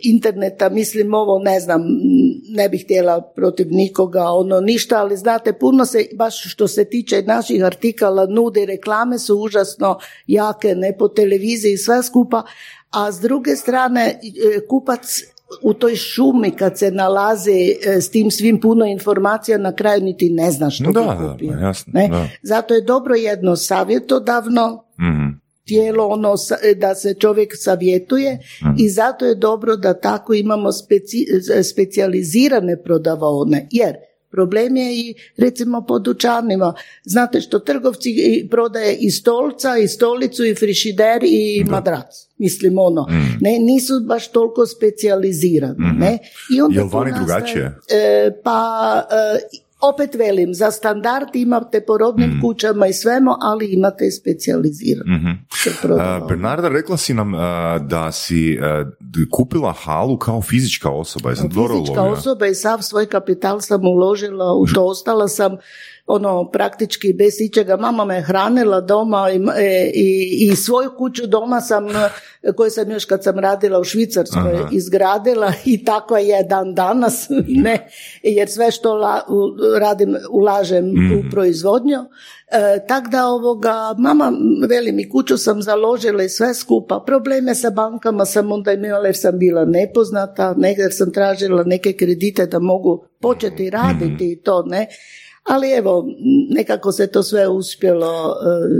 [0.00, 1.82] interneta mislim ovo, ne znam,
[2.48, 7.22] ne bih htjela protiv nikoga, ono ništa, ali znate, puno se, baš što se tiče
[7.22, 12.42] naših artikala, nude reklame su užasno jake, ne po televiziji sve skupa,
[12.90, 14.20] a s druge strane
[14.54, 15.22] e, kupac
[15.62, 17.52] u toj šumi kad se nalazi
[17.86, 21.32] e, s tim svim puno informacija na kraju niti ne zna što Da, bi da,
[21.32, 21.52] kupio.
[21.52, 22.08] pa jasno, ne?
[22.08, 22.28] da.
[22.42, 25.28] Zato je dobro jedno savjetodavno Mhm.
[25.64, 28.38] tijelo ono sa- da se čovjek savjetuje
[28.78, 31.26] i zato je dobro da tako imamo speci,
[31.64, 33.94] specijalizirane prodavaone jer
[34.34, 36.74] problem je i recimo po dućanima.
[37.04, 38.14] Znate što trgovci
[38.50, 42.28] prodaje i stolca i stolicu i frižider i madrac.
[42.38, 43.06] Mislim ono
[43.40, 46.18] ne nisu baš toliko specijalizirani ne?
[46.56, 47.78] I onda Jel vani drugačije?
[47.90, 54.06] E, pa e, opet velim, za standard imate po robnim kućama i svemu, ali imate
[54.06, 55.16] i specijalizirano.
[55.16, 55.30] Mhm.
[55.82, 56.16] prodava.
[56.16, 58.58] A, Bernarda, rekla si nam a, da si
[59.00, 61.30] d- kupila halu kao fizička osoba.
[61.30, 65.56] Jesam Fizička osoba i sav svoj kapital sam uložila u to, ostala sam
[66.06, 67.76] ono praktički bez ičega.
[67.76, 70.08] Mama me hranila doma i, e, i,
[70.42, 71.92] i svoju kuću doma sam, e,
[72.52, 74.68] koju sam još kad sam radila u Švicarskoj Aha.
[74.72, 77.26] izgradila i tako je dan danas,
[77.64, 77.88] ne,
[78.22, 81.14] jer sve što la- u- radim ulažem Mhm.
[81.18, 81.98] u proizvodnju.
[82.48, 84.32] E, tak da ovoga, mama,
[84.68, 87.04] veli mi, kuću sam založila i sve skupa.
[87.06, 91.92] Probleme sa bankama sam onda imala jer sam bila nepoznata, ne, jer sam tražila neke
[91.92, 94.86] kredite da mogu početi raditi i to, ne.
[95.44, 96.06] Ali evo,
[96.50, 98.34] nekako se to sve uspjelo e,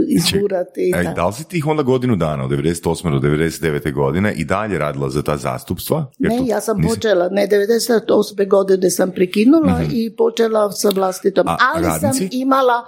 [0.09, 0.81] izgurati.
[0.81, 2.85] i E, da li si tih onda godinu dana, od 98.
[3.11, 3.93] do 99.
[3.93, 6.05] godine i dalje radila za ta zastupstva?
[6.19, 8.09] Jer Ne, to ja sam nisi- počela, ne, 98.
[8.45, 11.47] godine sam prekinula i počela sa vlastitom.
[11.47, 12.17] A Ali radnici?
[12.17, 12.85] sam imala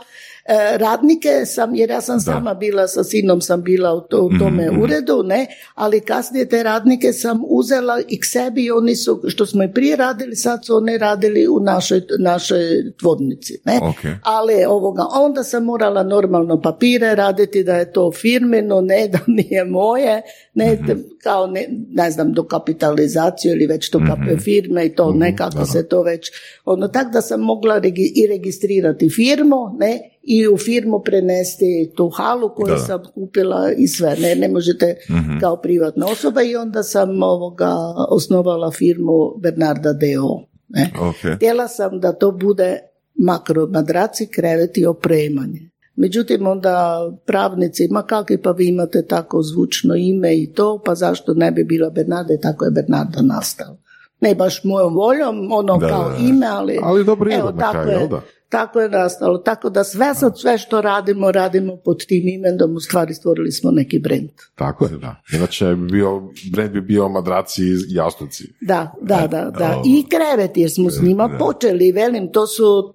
[0.77, 4.69] radnike, sam, jer ja sam sama bila, sa sinom sam bila u, to, u tome
[4.81, 9.45] uredu, ne, ali kasnije te radnike sam uzela i k sebi i oni su, što
[9.45, 12.59] smo i prije radili, sad su oni radili u našoj, našoj
[12.99, 13.79] tvornici, ne.
[13.81, 14.19] Ok.
[14.23, 19.65] Ali ovoga, onda sam morala normalno papire raditi da je to firmeno, ne da nije
[19.65, 20.21] moje,
[20.57, 20.77] ne
[21.23, 25.87] kao ne, ne znam dokapitalizaciju ili već to kap- firme i to ne kako se
[25.87, 26.31] to već
[26.65, 32.09] ono tak da sam mogla regi- i registrirati firmu ne i u firmu prenesti tu
[32.09, 34.95] halu koju Da, sam kupila i sve ne ne možete
[35.41, 37.73] kao privatna osoba i onda sam ovoga
[38.09, 40.43] osnovala firmu Bernarda D.O.
[40.69, 40.91] Ne?
[41.01, 41.35] Ok.
[41.35, 42.79] Htjela sam da to bude
[43.15, 45.69] makro madraci, krevet i opremanje.
[45.97, 51.33] Međutim, onda pravnici, ma kakvi pa vi imate tako zvučno ime i to, pa zašto
[51.33, 53.77] ne bi bila Bernarda i tako je Bernarda nastala.
[54.21, 56.17] Ne baš mojom voljom, ono Da, kao da, da.
[56.29, 56.79] ime, ali...
[56.83, 58.21] Ali dobro evo, na tako kraju, je, da?
[58.49, 59.37] Tako je nastalo.
[59.37, 63.71] Tako da sve sad, sve što radimo, radimo pod tim imenom, u stvari stvorili smo
[63.71, 64.29] neki brend.
[64.55, 65.15] Tako je, da.
[65.33, 66.21] Inače bi bio,
[66.53, 68.43] brand bi bio madraci i jastuci.
[68.61, 69.77] Da, da, da, da.
[69.77, 69.83] o.
[69.85, 72.93] I krevet jer smo s njima počeli, velim, to su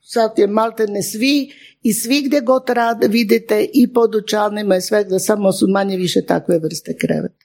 [0.00, 1.50] sad je maltene svi
[1.82, 5.96] i svi gdje god rade, vidite i po dućanima i sve, da samo su manje
[5.96, 7.44] više takve vrste kreveta.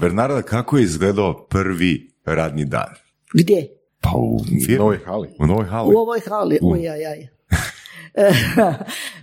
[0.00, 2.94] Bernarda, kako je izgledao prvi radni dan?
[3.34, 3.68] Gdje?
[4.00, 4.78] Pa u firmi.
[4.78, 5.28] Novoj hali.
[5.38, 5.94] U novoj hali.
[5.94, 7.28] U ovoj hali, ujajaj.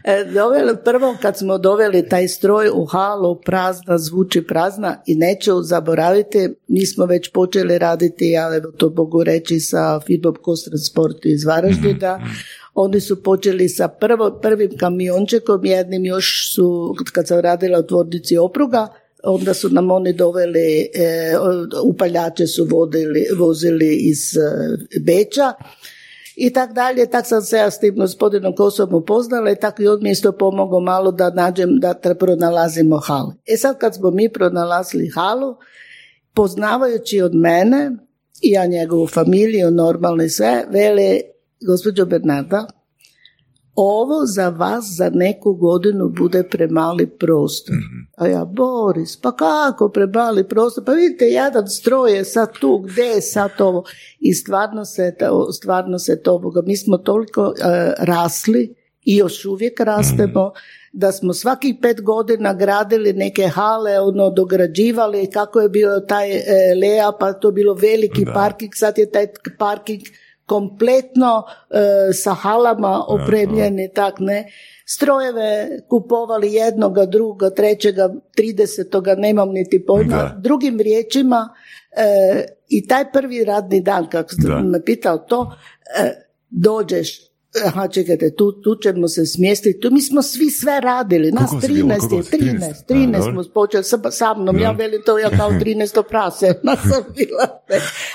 [0.04, 5.62] E, doveli, prvo kad smo doveli taj stroj u halu, prazna, zvuči prazna i neću
[5.62, 11.46] zaboraviti, mi smo već počeli raditi, ja evo to mogu reći sa firmom Kostransport iz
[11.46, 12.20] Varaždina,
[12.74, 18.38] oni su počeli sa prvo, prvim kamiončekom, jednim još su, kad sam radila u tvornici
[18.38, 18.88] opruga,
[19.24, 21.34] onda su nam oni doveli, e,
[21.84, 25.54] upaljače su vodili, vozili iz e, Beča,
[26.36, 29.88] i tak dalje, tak sam se ja s tim gospodinom Kosom upoznala i tako i
[29.88, 33.34] on mi pomogao malo da nađem, da pronalazimo halu.
[33.46, 35.56] E sad kad smo mi pronalazili halu,
[36.34, 37.92] poznavajući od mene
[38.42, 41.20] i ja njegovu familiju, normalno i sve, vele,
[41.68, 42.68] gospođo Bernarda,
[43.76, 47.76] ovo za vas za neku godinu bude premali prostor.
[48.18, 50.84] A ja, Boris, pa kako premali prostor?
[50.84, 53.84] Pa vidite, jedan stroj je sad tu, gdje je sad ovo?
[54.20, 59.46] I stvarno se, to- stvarno se to, ovoga, mi smo toliko e, rasli i još
[59.46, 60.52] uvijek rastemo,
[60.94, 66.42] da smo svakih pet godina gradili neke hale, ono, dograđivali, kako je bio taj e,
[66.82, 70.02] Lea, pa to je bilo veliki parking, sad je taj parking
[70.52, 74.52] kompletno e, sa halama opremljeni, tak ne,
[74.86, 80.16] strojeve kupovali jednoga, druga, trećega, tridesetoga, nemam niti pojma.
[80.16, 80.36] Da.
[80.40, 81.50] Drugim riječima,
[81.92, 84.60] e, i taj prvi radni dan, kako ste Da.
[84.60, 85.56] me pitao to,
[86.00, 86.12] e,
[86.50, 87.31] dođeš,
[87.66, 91.56] aha, čekajte, tu, tu ćemo se smjestiti, tu mi smo svi sve radili, nas Koliko
[91.56, 91.90] vas je bilo?
[91.90, 92.40] 13, Koliko je, vas je?
[92.40, 96.04] 13, 13, 13 a, smo počeli sa, sa mnom, ja velim to ja kao 13
[96.10, 97.62] prase, ona sam bila,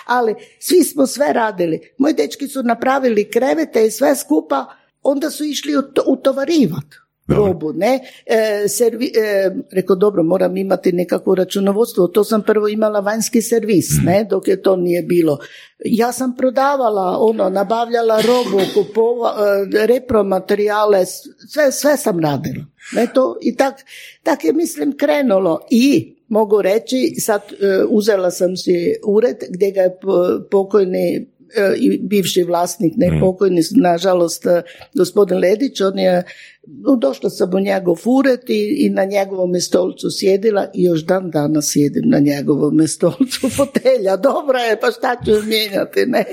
[0.07, 1.81] ali svi smo sve radili.
[1.99, 4.67] Moji dečki su napravili krevete i sve skupa,
[5.03, 6.97] onda su išli uto- utovarivati.
[7.29, 13.01] Robu, ne, e, servi, e, rekao dobro, moram imati nekakvo računovodstvo, to sam prvo imala
[13.01, 15.39] vanjski servis, ne, dok je to nije bilo.
[15.85, 21.07] Ja sam prodavala, ono, nabavljala robu, kupova, e, repromaterijale,
[21.49, 22.65] sve, sve sam radila.
[22.93, 23.75] Ne, to, I tak,
[24.23, 25.61] tak je, mislim, krenulo.
[25.71, 31.75] I mogu reći, sad e, uzela sam si ured gdje ga je po- pokojni e,
[31.77, 34.63] i bivši vlasnik, ne pokojni, nažalost, e,
[34.95, 36.23] gospodin Ledić, on je,
[36.67, 41.31] no, došla sam u njegov ured i, i na njegovom stolcu sjedila i još dan
[41.31, 44.17] danas sjedim na njegovom stolcu fotelja.
[44.17, 46.25] Dobra je, pa šta ću mijenjati, ne?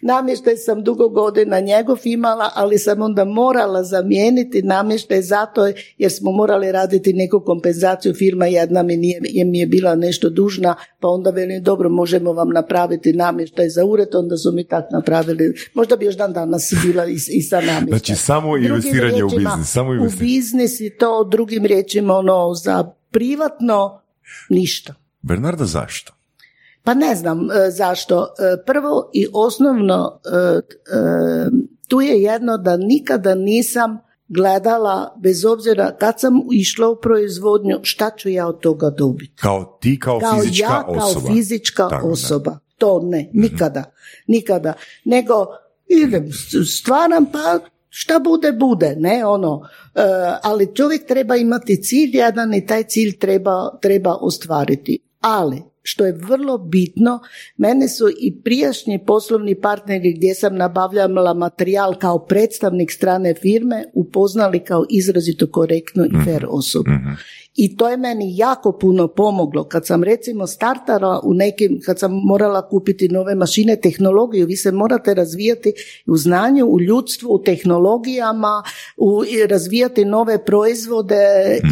[0.00, 5.68] Namještaj sam dugo godina njegov imala, ali sam onda morala zamijeniti namještaj zato
[5.98, 8.14] jer smo morali raditi neku kompenzaciju.
[8.14, 12.32] Firma jedna mi, nije, je, mi je bila nešto dužna, pa onda velim, dobro, možemo
[12.32, 15.54] vam napraviti namještaj za ured, onda su mi tak napravili.
[15.74, 17.88] Možda bi još dan danas bila i, i sa namještajem.
[17.88, 24.00] Znači, samo investiranje u biznis, samo U biznis i to drugim riječima ono za privatno
[24.48, 24.94] ništa.
[25.22, 26.12] Bernarda, zašto?
[26.82, 28.26] Pa ne znam e, zašto.
[28.38, 30.60] E, Prvo i osnovno e,
[31.88, 38.10] tu je jedno da nikada nisam gledala, bez obzira kad sam išla u proizvodnju, šta
[38.18, 39.32] ću ja od toga dobiti.
[39.36, 41.26] Kao ti, kao, Kao fizička ja, kao osoba.
[41.26, 42.12] fizička Tako, da.
[42.12, 42.58] osoba.
[42.78, 43.84] To ne, nikada,
[44.26, 44.72] nikada.
[45.04, 45.46] Nego
[45.86, 46.28] idem,
[46.78, 47.58] stvaram pa
[47.98, 49.60] šta bude, bude, ne, ono,
[49.94, 50.00] e,
[50.42, 54.98] ali čovjek treba imati cilj jedan i taj cilj treba, treba ostvariti.
[55.20, 57.20] Ali, što je vrlo bitno,
[57.56, 64.64] mene su i prijašnji poslovni partneri gdje sam nabavljala materijal kao predstavnik strane firme upoznali
[64.64, 66.90] kao izrazito korektnu i fair osobu.
[67.56, 69.64] I to je meni jako puno pomoglo.
[69.64, 74.72] Kad sam recimo startala u nekim, kad sam morala kupiti nove mašine, tehnologiju, vi se
[74.72, 75.72] morate razvijati
[76.06, 78.62] u znanju, u ljudstvu, u tehnologijama,
[78.96, 81.16] u, i razvijati nove proizvode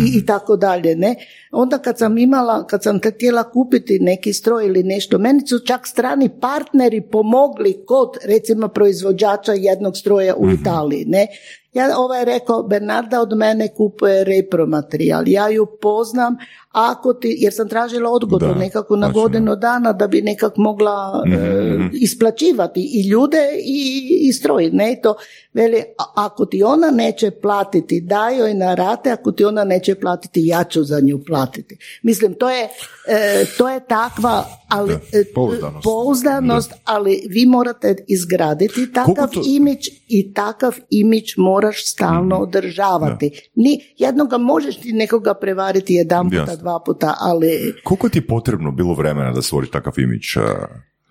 [0.07, 0.97] i, i tako dalje.
[0.97, 1.15] Ne?
[1.55, 5.87] Onda kad sam imala, kad sam htjela kupiti neki stroj ili nešto, meni su čak
[5.87, 11.05] strani partneri pomogli kod recimo proizvođača jednog stroja u Italiji.
[11.05, 11.27] Ne?
[11.73, 16.37] Ja ovaj je rekao, Bernarda od mene kupuje repromaterijal, ja ju poznam,
[16.75, 21.23] ako ti, jer sam tražila odgodu Da, nekako na godinu dana da bi nekak mogla
[21.27, 21.31] e,
[21.69, 21.87] Mhm.
[21.93, 23.81] isplaćivati i ljude i,
[24.21, 25.15] i stroj, ne I to,
[25.53, 25.83] veli,
[26.17, 30.65] ako ti ona neće platiti, daj joj na rate, ako ti ona neće platiti, ja
[30.65, 31.77] ću za nju platiti.
[32.03, 32.69] Mislim, to je,
[33.09, 35.85] e, to je takva, ali, Da, e, pouzdanost.
[35.85, 43.31] pouzdanost, ali vi morate izgraditi takav to- imidž i takav imidž moraš stalno održavati.
[43.55, 46.45] Ni, jednoga možeš ti nekoga prevariti jedan puta.
[46.65, 50.37] Dva puta, ali Koliko ti je potrebno bilo vremena da stvoriš takav imidž?
[50.37, 50.43] Uh,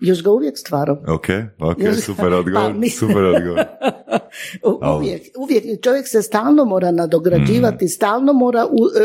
[0.00, 0.96] još ga uvijek stvaram.
[0.98, 1.26] ok,
[1.60, 3.64] ok, Još- super odgovor, Pa, mi- super odgovor.
[4.92, 9.04] Uvijek, uvijek, čovjek se stalno mora nadograđivati, stalno mora, u- e,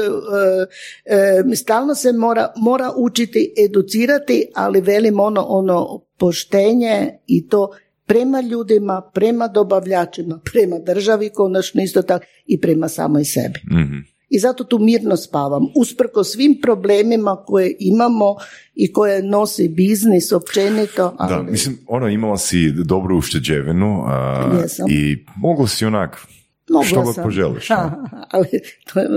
[1.08, 6.96] e, e, stalno se mora, mora učiti, educirati, ali velim ono, ono poštenje
[7.28, 7.72] i to
[8.06, 13.60] prema ljudima, prema dobavljačima, prema državi konačno isto tako i prema samoj sebi.
[13.72, 13.98] Mhm.
[14.30, 18.36] I zato tu mirno spavam, usprko svim problemima koje imamo
[18.76, 21.16] i koje nosi biznis općenito.
[21.18, 26.28] Ali, Da, mislim, ono, imala si dobru ušteđevinu a, i mogla si onak,
[26.70, 27.68] Mogla što god poželiš.
[27.74, 27.96] Ha,
[28.32, 28.48] ali
[28.94, 29.08] to je,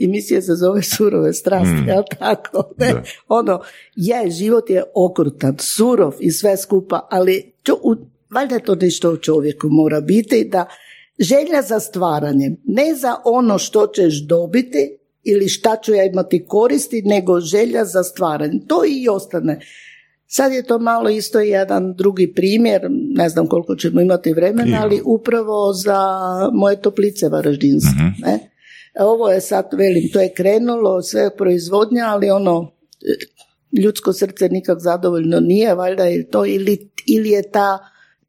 [0.00, 1.88] emisija se zove surove strasti, Mm.
[1.88, 2.70] jel tako?
[2.78, 2.92] Ne?
[2.92, 3.02] Da.
[3.28, 3.60] Ono,
[3.96, 7.94] je, život je okrutan, surov i sve skupa, ali čo, u,
[8.34, 10.66] valjda to nešto u čovjeku mora biti, da
[11.18, 17.02] želja za stvaranjem, ne za ono što ćeš dobiti ili šta ću ja imati koristi,
[17.02, 18.60] nego želja za stvaranje.
[18.68, 19.60] To i ostane.
[20.26, 25.02] Sad je to malo isto jedan drugi primjer, ne znam koliko ćemo imati vremena, ali
[25.04, 25.98] upravo za
[26.52, 27.90] moje toplice varaždinske.
[28.18, 28.50] Ne?
[29.00, 32.72] Ovo je sad, velim, to je krenulo, sve proizvodnja, ali ono,
[33.82, 37.78] ljudsko srce nikak zadovoljno nije, valjda je to, ili, ili je ta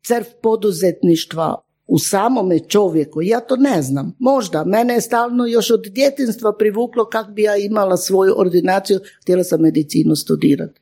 [0.04, 4.16] crv poduzetništva u samome čovjeku, ja to ne znam.
[4.20, 9.44] Možda, mene je stalno još od djetinstva privuklo kak bi ja imala svoju ordinaciju, htjela
[9.44, 10.80] sam medicinu studirati.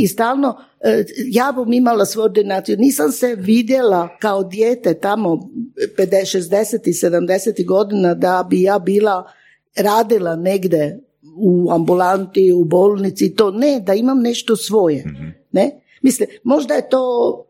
[0.00, 5.50] I stalno, e, ja bom imala svoju ordinaciju, nisam se vidjela kao dijete tamo
[5.98, 9.32] 50, 60 i 70 godina da bi ja bila
[9.76, 11.00] radila negdje
[11.36, 15.04] u ambulanti, u bolnici, to ne, da imam nešto svoje.
[15.52, 15.70] Ne?
[16.02, 17.44] Mislim, možda je to,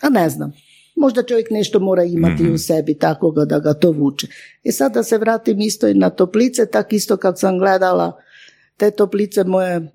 [0.00, 0.52] a ne znam,
[1.00, 4.26] možda čovjek nešto mora imati u sebi takvoga da ga to vuče.
[4.62, 8.12] I sad da se vratim isto i na toplice, tak isto kad sam gledala
[8.76, 9.92] te toplice moje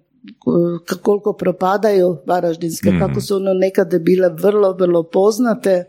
[1.01, 5.85] koliko propadaju varaždinske, kako su ono nekada bile vrlo, vrlo poznate.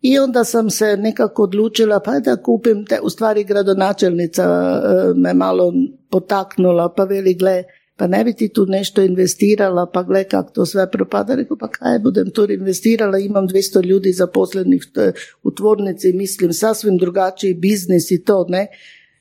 [0.00, 5.34] I onda sam se nekako odlučila pa da kupim te, u stvari gradonačelnica e, me
[5.34, 5.72] malo
[6.10, 7.62] potaknula, pa veli gle,
[7.96, 11.34] pa ne bi ti tu nešto investirala, pa gle kako to sve propada.
[11.34, 16.98] Rekao, pa kaj budem tu investirala, imam 200 ljudi zaposlenih e, u tvornici, mislim, sasvim
[16.98, 18.66] drugačiji biznis i to, ne.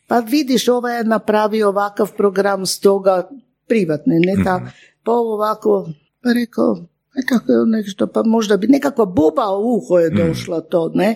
[0.08, 3.30] Pa vidiš, ovaj je napravio ovakav program stoga
[3.68, 4.72] privatne, ne ta,
[5.04, 5.90] pa ovako,
[6.24, 6.78] pa rekao,
[7.30, 11.16] tako je nešto, pa možda bi nekakva buba u uho je došla to, ne.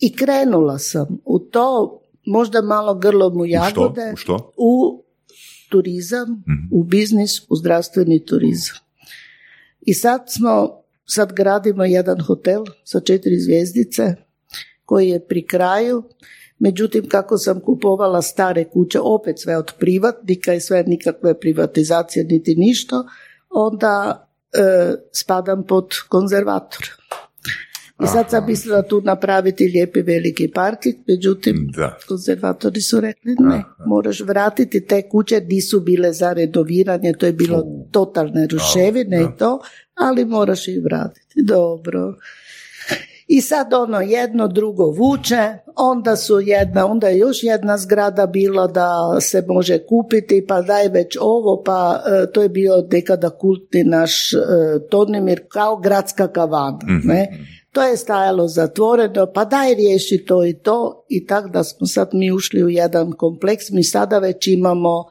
[0.00, 3.82] I krenula sam u to, možda malo grlom u U što?
[3.82, 4.52] jagode, U što?
[4.56, 5.02] u
[5.68, 8.76] turizam, u biznis, u zdravstveni turizam.
[9.80, 14.14] I sad smo, sad gradimo jedan hotel sa četiri zvjezdice
[14.84, 16.02] koji je pri kraju.
[16.58, 22.54] Međutim, kako sam kupovala stare kuće, opet sve od privatnika i sve nikakve privatizacije niti
[22.54, 23.04] ništa,
[23.50, 26.90] onda e, spadam pod konzervator.
[28.04, 31.98] I sad sam mislila tu napraviti lijepi veliki parking, međutim, Da.
[32.08, 37.64] konzervatori su rekli ne, moraš vratiti te kuće, nisu bile za renoviranje, to je bilo
[37.90, 39.60] totalne ruševine i to,
[39.94, 41.42] ali moraš ih vratiti.
[41.42, 42.14] Dobro.
[43.26, 48.66] I sad ono jedno drugo vuče, onda su jedna, onda je još jedna zgrada bila
[48.66, 53.84] da se može kupiti, pa daj već ovo, pa e, to je bio nekada kultni
[53.84, 54.36] naš e,
[54.90, 57.28] Tonimir kao gradska kavana, ne?
[57.76, 61.04] To je stajalo zatvoreno, pa daj riješi to i to.
[61.08, 65.04] I tak da smo sad mi ušli u jedan kompleks, mi sada već imamo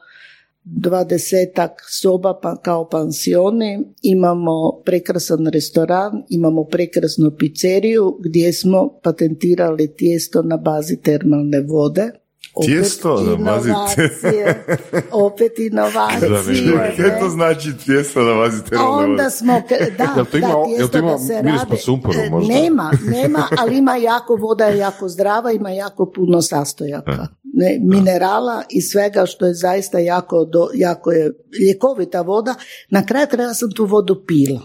[0.64, 10.42] dvadesetak soba pa, kao pansioni, imamo prekrasan restoran, imamo prekrasnu pizzeriju gdje smo patentirali tijesto
[10.42, 12.10] na bazi termalne vode.
[12.54, 14.64] Opet Tijesto inovacije,
[15.12, 16.94] opet inovacije.
[16.96, 19.62] Kaj to znači tijesto na bazi A onda smo,
[19.98, 22.30] da, Jel to ima- da, jel tijesto to ima da se miris po sumporu E,
[22.30, 22.54] možda?
[22.54, 27.26] Nema, nema, ali ima jako, voda je jako zdrava, ima jako puno sastojaka.
[27.58, 31.32] Ne, minerala i svega što je zaista jako, do, jako je
[31.66, 32.54] ljekovita voda.
[32.90, 34.60] Na kraju kraja sam tu vodu pila.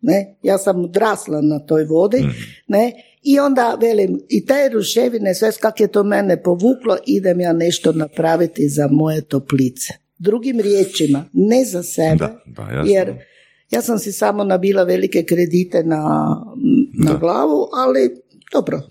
[0.00, 0.36] Ne?
[0.42, 2.26] Ja sam odrasla na toj vodi.
[2.68, 2.92] Ne?
[3.28, 7.92] I onda velim, i te ruševine, sve kak je to mene povuklo, idem ja nešto
[7.92, 9.92] napraviti za moje toplice.
[10.18, 13.14] Drugim riječima, ne za sebe, Da, da, jer
[13.70, 16.00] ja sam si samo nabila velike kredite na,
[17.04, 18.22] na glavu, ali
[18.52, 18.82] dobro.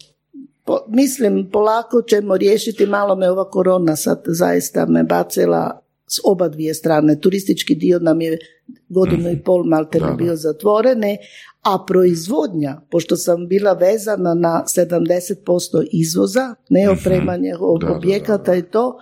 [0.63, 6.47] Po, mislim, polako ćemo riješiti, malo me ova korona sad zaista me bacila s oba
[6.47, 7.19] dvije strane.
[7.19, 8.37] Turistički dio nam je
[8.89, 11.17] godinu i pol malte bio zatvorene,
[11.65, 17.53] a proizvodnja, pošto sam bila vezana na 70% izvoza, ne opremanje
[17.95, 18.99] objekata i to,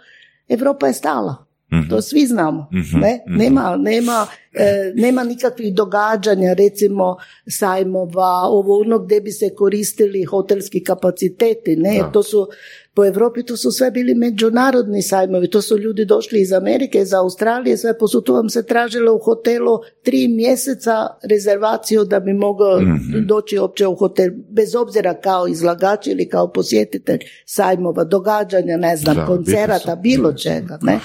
[0.47, 1.45] Europa je stala.
[1.89, 2.69] To svi znamo.
[2.93, 3.23] Ne?
[3.27, 7.17] Nema, nema, e, nema nikakvih događanja, recimo
[7.47, 11.75] sajmova, ovo ono gdje bi se koristili hotelski kapaciteti.
[11.75, 12.03] Ne?
[12.13, 12.47] To su,
[12.93, 15.49] po Europi to su sve bili međunarodni sajmovi.
[15.49, 19.19] To su ljudi došli iz Amerike, iz Australije, sve posud tu vam se tražilo u
[19.19, 22.81] hotelu tri mjeseca rezervaciju da bi mogao
[23.25, 29.15] doći uopće u hotel, bez obzira kao izlagač ili kao posjetitelj sajmova, događanja, ne znam,
[29.15, 30.79] Da, koncerata, bilo čega.
[30.81, 30.99] Ne?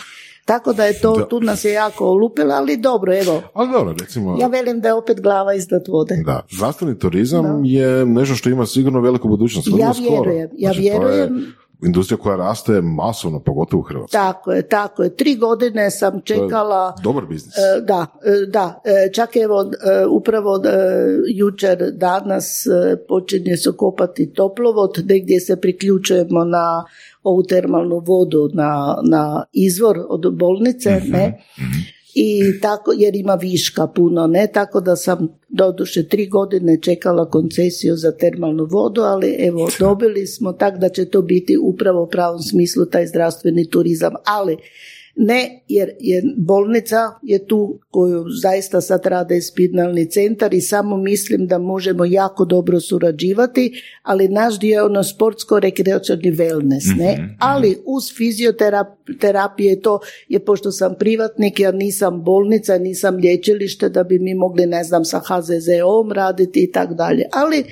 [0.49, 4.36] Tako da je to, tu nas je jako olupilo, ali dobro, evo, Ali dobro, recimo...
[4.40, 6.16] ja velim da je opet glava iznad vode.
[6.26, 9.68] Da, zdravstveni turizam je nešto što ima sigurno veliku budućnost.
[9.78, 10.11] Ja skoro.
[10.11, 11.55] vjerujem, ja Znači, to je vjerujem.
[11.86, 14.18] Industrija koja raste masovno, pogotovo u Hrvatskoj.
[14.18, 15.16] Tako je, tako je.
[15.16, 16.94] Tri godine sam To je čekala...
[17.02, 17.54] Dobar biznis.
[17.58, 19.70] E, Da, e, da, e, čak evo
[20.10, 20.60] upravo
[21.34, 22.66] jučer danas
[23.08, 26.84] počinje se kopati toplovod negdje se priključujemo na
[27.22, 31.42] ovu termalnu vodu na, na izvor od bolnice, ne?
[32.20, 34.46] I tako, jer ima viška puno, ne?
[34.54, 40.52] Tako da sam doduše tri godine čekala koncesiju za termalnu vodu, ali evo dobili smo
[40.52, 44.12] tak da će to biti upravo u pravom smislu taj zdravstveni turizam.
[44.24, 44.56] Ali
[45.20, 51.46] Ne, jer je bolnica je tu koju zaista sad rade spinalni centar i samo mislim
[51.46, 57.12] da možemo jako dobro surađivati, ali naš dio je ono sportsko-rekreacioni wellness, ne?
[57.12, 64.04] Mhm, Ali uz fizioterapije to je, pošto sam privatnik, ja nisam bolnica, nisam liječilište da
[64.04, 67.24] bi mi mogli, ne znam, sa HZZO-om raditi i tako dalje.
[67.32, 67.64] Ali,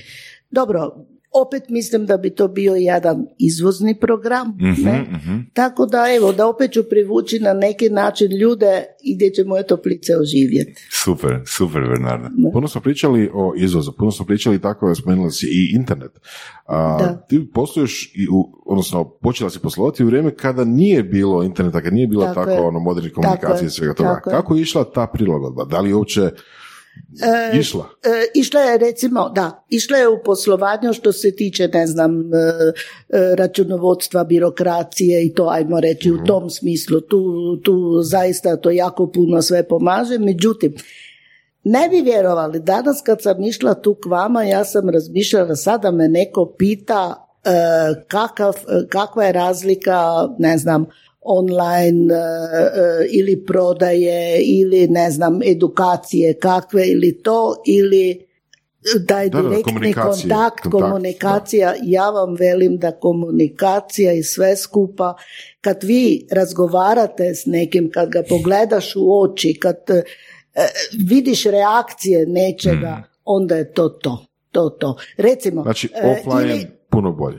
[0.50, 1.06] dobro,
[1.42, 4.48] opet mislim da bi to bio jedan izvozni program.
[4.48, 5.04] Mhm, ne?
[5.52, 9.66] Tako da, evo, da opet ću privući na neki način ljude i gdje će moje
[9.66, 10.88] toplice oživjeti.
[10.92, 12.30] Super, super Bernarda.
[12.52, 16.10] Puno smo pričali o izvozu, puno smo pričali tako, spomenula si i internet.
[16.66, 17.26] A, Da.
[17.28, 21.94] Ti posluješ, i u, odnosno počela si poslovati u vrijeme kada nije bilo interneta, kada
[21.94, 24.14] nije bilo Tako tako, ono modernih Tako komunikacija je, i svega toga.
[24.14, 24.30] tako.
[24.30, 25.64] Kako je išla ta prilagodba?
[25.64, 25.94] Da li je
[27.20, 27.84] uopće išla?
[28.04, 32.36] E, išla je recimo, da, išla je u poslovanju što se tiče, ne znam, e,
[32.36, 37.00] e, računovodstva, birokracije i to, ajmo reći, u tom smislu.
[37.00, 40.18] Tu, tu zaista to jako puno sve pomaže.
[40.18, 40.74] Međutim,
[41.64, 46.08] ne bi vjerovali, danas kad sam išla tu k vama, ja sam razmišljala, sada me
[46.08, 47.50] neko pita e,
[48.08, 48.54] kakav,
[48.88, 50.86] kakva je razlika, ne znam,
[51.26, 58.26] online e, e, ili prodaje ili ne znam edukacije kakve ili to ili
[59.08, 64.56] taj Da, da, direktni komunikacije, kontakt, kontakt, komunikacija, ja vam velim da komunikacija i sve
[64.56, 65.14] skupa,
[65.60, 70.02] kad vi razgovarate s nekim, kad ga pogledaš u oči, kad e,
[71.08, 74.26] vidiš reakcije nečega, onda je to to.
[74.50, 74.96] To, to.
[75.16, 77.38] Recimo, Znači, e, offline ili- puno bolje.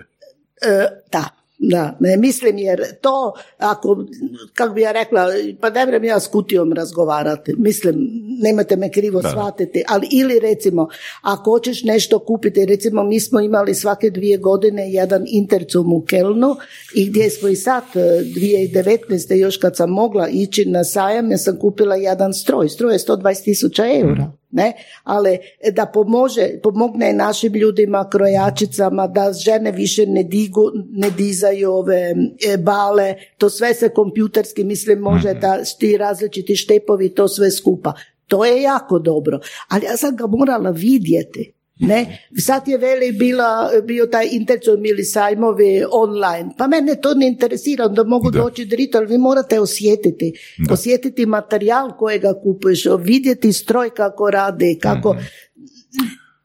[0.61, 1.25] E, da,
[1.59, 4.05] da, ne mislim jer to, ako,
[4.53, 5.27] kako bi ja rekla,
[5.61, 7.95] pa ne vrem ja s kutijom razgovarati, mislim,
[8.43, 10.87] nemojte me krivo shvatiti, ali ili recimo,
[11.21, 16.55] ako hoćeš nešto kupiti, recimo mi smo imali svake dvije godine jedan intercum u Kelnu
[16.95, 19.33] i gdje smo i sad, e, 2019.
[19.33, 23.43] još kad sam mogla ići na sajam, ja sam kupila jedan stroj, stroj je 120
[23.43, 24.31] tisuća eura.
[24.51, 24.73] Ne?
[25.03, 25.37] Ali
[25.71, 32.15] da pomože, pomogne našim ljudima, krojačicama, da žene više ne, digu, ne dizaju ove
[32.53, 37.93] e, bale, to sve se kompjuterski, mislim, može da ti različiti štepovi, to sve skupa.
[38.27, 39.39] To je jako dobro.
[39.67, 41.56] Ali ja sam ga morala vidjeti.
[41.79, 42.17] Ne?
[42.39, 47.85] Sad je veli bila, bio taj intercom ili sajmovi online, pa mene to ne interesira,
[47.85, 50.33] onda mogu doći drito, ali vi morate osjetiti,
[50.69, 55.15] osjetiti materijal kojega kupuješ, vidjeti stroj kako radi, kako...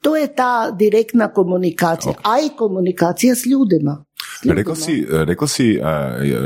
[0.00, 4.04] To je ta direktna komunikacija, a i komunikacija s ljudima.
[4.40, 4.58] S ljudima.
[4.58, 5.84] Rekla si, rekla si uh,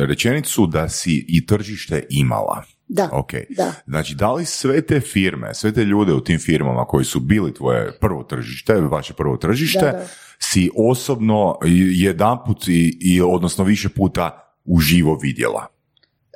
[0.08, 2.64] rečenicu da si i tržište imala.
[2.88, 3.32] Da, Ok.
[3.50, 3.72] da.
[3.86, 7.54] Znači, da li sve te firme, sve te ljude u tim firmama koji su bili
[7.54, 10.06] tvoje prvo tržište, vaše prvo tržište, Da, da.
[10.38, 11.58] si osobno
[11.94, 15.66] jedanput i, i odnosno više puta uživo vidjela?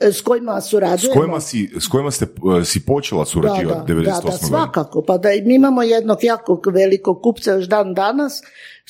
[0.00, 1.20] E, S kojima S surađujemo?
[1.20, 4.04] kojima, si, s kojima ste, uh, si počela surađivati 98.
[4.04, 4.38] da, da, godine?
[4.48, 5.04] svakako.
[5.06, 8.42] Pa da mi imamo jednog jako velikog kupca još dan danas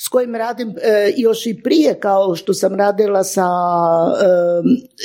[0.05, 4.27] s kojim radim e, još i prije kao što sam radila sa e,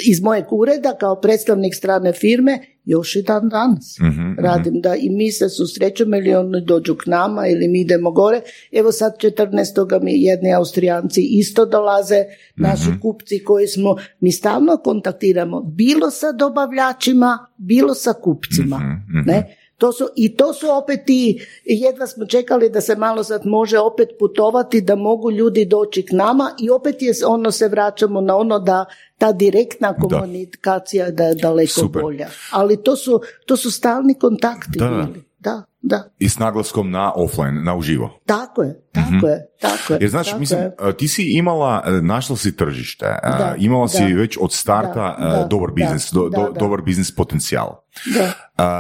[0.09, 3.97] iz mojeg ureda kao predstavnik strane firme još i dan danas
[4.39, 8.41] radim da i mi se susrećemo ili oni dođu k nama ili mi idemo gore.
[8.73, 10.03] Evo sad 14.
[10.03, 12.25] mi jedni austrijanci isto dolaze
[12.57, 18.81] naši kupci koji smo mi stalno kontaktiramo bilo sa dobavljačima bilo sa kupcima
[19.27, 23.47] ne to su, I to su opet ti, jedva smo čekali da se malo sad
[23.47, 28.21] može opet putovati, da mogu ljudi doći k nama i opet je ono se vraćamo
[28.21, 28.85] na ono da
[29.19, 32.03] ta direktna komunikacija da je daleko Super.
[32.03, 32.29] bolja.
[32.51, 35.03] Ali to su, to su stalni kontakti Da, da.
[35.03, 35.27] bili.
[35.39, 36.11] Da, da.
[36.19, 38.21] I s naglaskom na offline, na uživo.
[38.27, 39.99] Tako je, tako je, tako je.
[40.01, 40.97] Jer znači, tako mislim, je.
[40.97, 44.21] ti si imala, e, našla si tržište, e, Da, imala si da.
[44.21, 46.61] već od starta Da, e, da, dobar da, biznis, do- da, do- da.
[46.61, 47.69] dobar biznis potencijal.
[48.07, 48.33] Da.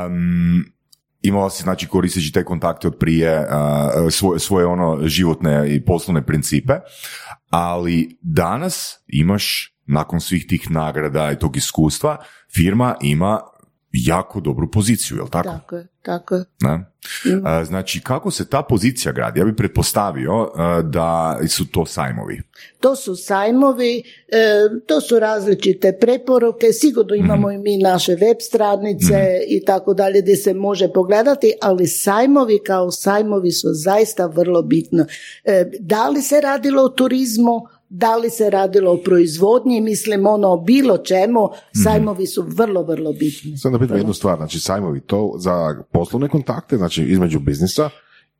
[0.06, 0.64] Um,
[1.28, 3.46] imala si, znači, koristeći te kontakte od prije,
[4.10, 6.72] svoje, svoje ono životne i poslovne principe,
[7.50, 12.16] ali danas imaš, nakon svih tih nagrada i tog iskustva,
[12.54, 13.40] firma ima
[14.04, 15.48] jako dobru poziciju, jel tako?
[15.48, 16.44] Tako je, tako je.
[16.60, 16.84] Ne?
[17.64, 19.40] Znači, kako se ta pozicija gradi?
[19.40, 20.50] Ja bih pretpostavio
[20.84, 22.42] da su to sajmovi.
[22.80, 29.40] To su sajmovi, e, to su različite preporuke, sigurno imamo i mi naše web stranice
[29.48, 35.06] i tako dalje gdje se može pogledati, ali sajmovi kao sajmovi su zaista vrlo bitno.
[35.44, 40.48] E, Da li se radilo o turizmu, da li se radilo o proizvodnji, mislim ono
[40.48, 41.48] o bilo čemu,
[41.84, 43.58] sajmovi su vrlo, vrlo bitni.
[43.58, 47.90] Sam da pitam jednu stvar, znači sajmovi to za poslovne kontakte, znači između biznisa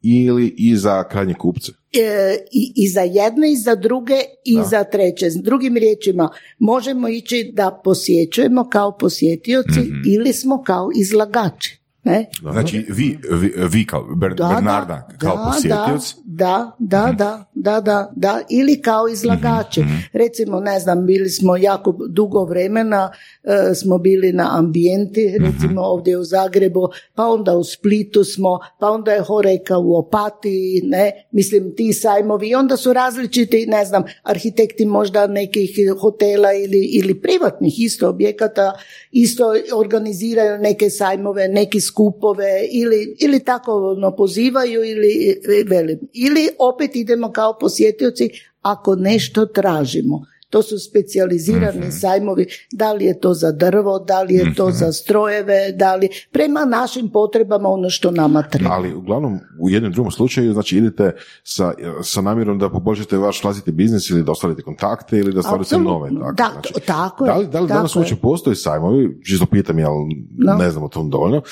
[0.03, 1.73] ili i za krajnje kupce?
[1.93, 5.31] E, i, i za jedne i za druge i za treće.
[5.31, 6.29] S drugim riječima,
[6.59, 10.03] možemo ići da posjećujemo kao posjetioci Mhm.
[10.07, 11.86] ili smo kao izlagači.
[12.07, 12.27] Ne?
[12.43, 18.41] Znači, vi, vi, vi kao Ber- Bernarda, kao posjetioc, Da, da, da, da, da, da,
[18.51, 19.81] ili kao izlagači.
[19.81, 23.11] Mhm, Recimo, ne znam, bili smo jako dugo vremena,
[23.45, 25.45] e, smo bili na ambijenti, Mhm.
[25.47, 26.81] recimo ovdje u Zagrebu,
[27.15, 28.49] pa onda u Splitu smo,
[28.81, 33.85] pa onda je Horeka u Opatiji, ne, mislim ti sajmovi, i onda su različiti, ne
[33.85, 38.73] znam, arhitekti možda nekih hotela ili, ili privatnih isto objekata,
[39.13, 39.45] isto
[39.75, 45.99] organiziraju neke sajmove, neki skupove ili, ili tako ono, pozivaju ili e, velim.
[46.13, 48.31] Ili opet idemo kao posjetioci
[48.63, 50.23] ako nešto tražimo.
[50.51, 54.93] To su specijalizirani sajmovi, da li je to za drvo, da li je to za
[54.93, 58.71] strojeve, da li prema našim potrebama ono što nama treba.
[58.71, 61.13] Ali uglavnom u jednom drugom slučaju znači idete
[61.45, 61.73] sa,
[62.03, 65.79] sa namjerom da poboljšate vaš vlastiti biznis ili da ostvarite kontakte ili da Apsolutno.
[65.79, 66.11] nove.
[66.11, 69.47] Tako, Da, znači, tako je, da li, da li tako danas uopće postoji sajmovi, čisto
[69.47, 69.93] pitam, jel
[70.39, 70.55] No.
[70.55, 71.43] ne znam o tom dovoljno,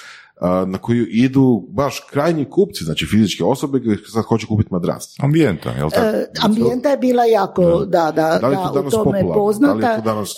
[0.66, 5.14] na koju idu baš krajnji kupci, znači fizičke osobe koji sad hoće kupiti madrac.
[5.20, 6.06] ambijenta, jel tako?
[6.06, 9.34] E, ambijenta je bila jako, da, da, Da li je da, u tome je popularno?
[9.34, 9.74] poznata.
[9.74, 10.34] Da li je to danas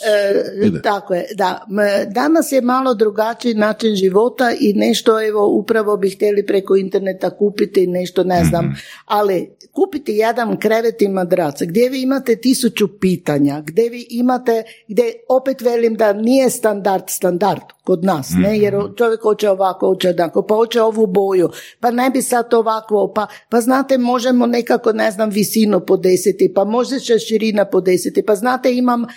[0.77, 1.67] E, tako je, da.
[2.09, 7.87] Danas je malo drugačiji način života i nešto, evo, upravo bi htjeli preko interneta kupiti
[7.87, 8.75] nešto, ne znam, Mhm.
[9.07, 15.05] ali kupiti jedan krevet i madrac, gdje vi imate tisuću pitanja, gdje vi imate, gdje
[15.29, 18.95] opet velim da nije standard standard kod nas, ne, jer Mhm.
[18.95, 21.49] čovjek hoće ovako, hoće onako, pa hoće ovu boju,
[21.81, 26.65] pa ne bi sad ovako, pa, pa znate, možemo nekako, ne znam, visinu podesiti, pa
[26.67, 29.09] može se širina podesiti, pa znate, imam uh,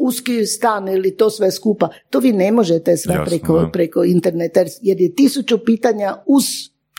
[0.00, 1.88] uski stan ili to sve skupa.
[2.10, 6.44] To vi ne možete sve Jasno, preko, preko interneta, jer- jer je tisuću pitanja uz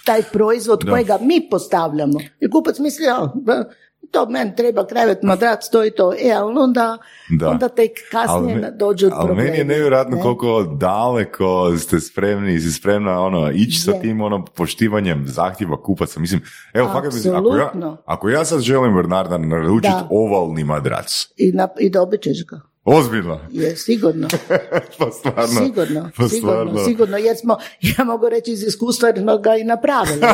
[0.06, 0.92] taj proizvod Da.
[0.92, 2.20] kojega mi postavljamo.
[2.40, 3.64] I kupac misli, a, ba,
[4.12, 6.14] to meni treba krevet, madrac, to i to.
[6.16, 6.98] E, ali onda,
[7.32, 7.50] Da.
[7.50, 9.44] onda tek kasnije me- dođu ali problemi.
[9.44, 10.22] meni je nevjerojatno ne?
[10.22, 11.46] koliko daleko
[11.78, 14.02] ste spremni, si spremna ono, ići sa Je.
[14.02, 16.20] tim ono, poštivanjem zahtjeva kupaca.
[16.20, 16.42] Mislim,
[16.74, 17.72] evo, fakat mislim, ako ja,
[18.06, 22.60] ako ja sad želim Bernarda naručiti ovalni madrac, I, na, i dobit ćeš ga.
[22.86, 24.28] Ozbiljno, Je, sigurno.
[24.98, 26.86] pa stvarno, Sigurno, pa sigurno, stvarno.
[26.86, 30.20] sigurno, jer smo, ja mogu reći iz iskustva jer smo ga i napravili.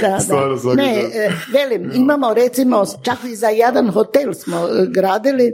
[0.00, 0.74] da, Stvarno, da.
[0.74, 5.52] Ne, e, velim, imamo recimo, čak i za jedan hotel smo e, gradili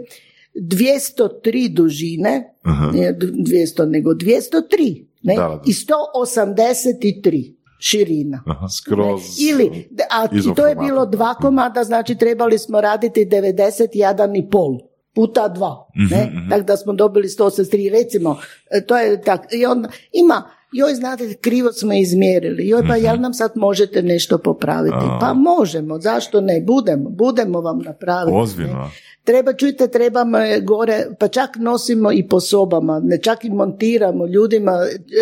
[0.55, 2.55] 203 dužine,
[2.93, 5.35] nije d- 200 nego 203, ne?
[5.35, 5.63] Da, da.
[5.67, 7.54] i 183
[7.85, 8.43] širina.
[8.79, 14.51] Skroz Ili, a i to je bilo dva komada, znači trebali smo raditi 91 i
[14.51, 14.79] pol
[15.15, 16.33] puta dva, ne?
[16.51, 18.39] Tako da smo dobili 183, recimo,
[18.71, 23.21] e, to je tak, i onda ima, joj znate, krivo smo izmjerili, joj pa jel
[23.21, 25.07] nam sad možete nešto popraviti?
[25.21, 28.37] Pa možemo, zašto ne, budemo, budemo vam napraviti.
[28.37, 28.91] Ozbiljno.
[29.25, 34.73] Treba, čujte, trebamo gore, pa čak nosimo i po sobama, ne čak i montiramo ljudima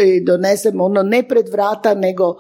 [0.05, 2.37] i donesemo ono ne pred vrata, nego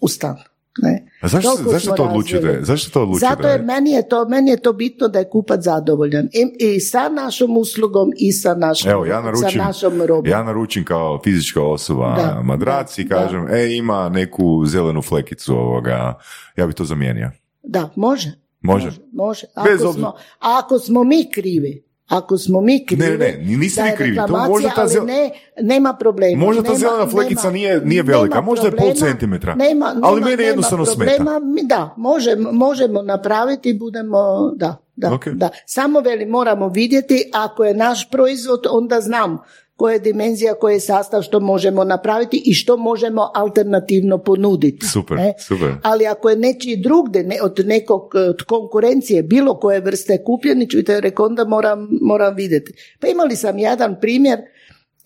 [0.00, 0.36] u stan.
[0.78, 1.06] Ne.
[1.20, 2.58] A zašto, zašto to odlučite?
[2.62, 3.26] Zašto to odlučite?
[3.26, 6.28] Zato jer meni je to, meni je to bitno da je kupac zadovoljan.
[6.32, 10.26] I, i sa našom uslugom i sa našom, Evo, ja naručim, sa našom robom.
[10.26, 15.54] ja naručim kao fizička osoba Da, madrac i da, kažem, e, ima neku zelenu flekicu
[15.54, 16.18] ovoga,
[16.56, 17.30] ja bi to zamijenio.
[17.62, 18.32] Da, može.
[18.60, 18.90] Može?
[19.12, 19.46] Može.
[19.64, 23.56] Bez Ako obzira- smo, ako smo mi krivi, ako smo mi krivi, Ne, ne, ne,
[23.56, 24.16] niste da vi je krivi.
[24.18, 25.30] To možda ta ali zel- ne,
[25.62, 26.38] nema problema.
[26.38, 29.54] Možda ta nema, zelena flekica nema- nije- nije velika, možda je pol problema, centimetra.
[29.54, 34.18] Nema, Ali nema- mene nema jednostavno problema, mi- Da, možemo, možemo napraviti, budemo,
[34.56, 35.26] da, da, Ok.
[35.28, 35.48] da.
[35.66, 39.38] Samo veli, moramo vidjeti, ako je naš proizvod, onda znam
[39.76, 44.86] koja je dimenzija, koji je sastav, što možemo napraviti i što možemo alternativno ponuditi.
[44.86, 45.34] Super, ne?
[45.38, 45.72] super.
[45.82, 50.70] Ali ako je nečiji drugde, ne, od nekog e, od konkurencije, bilo koje vrste kupljeni,
[50.70, 52.72] čujte, rekao, onda moram, moram vidjeti.
[53.00, 54.38] Pa imali sam jedan primjer,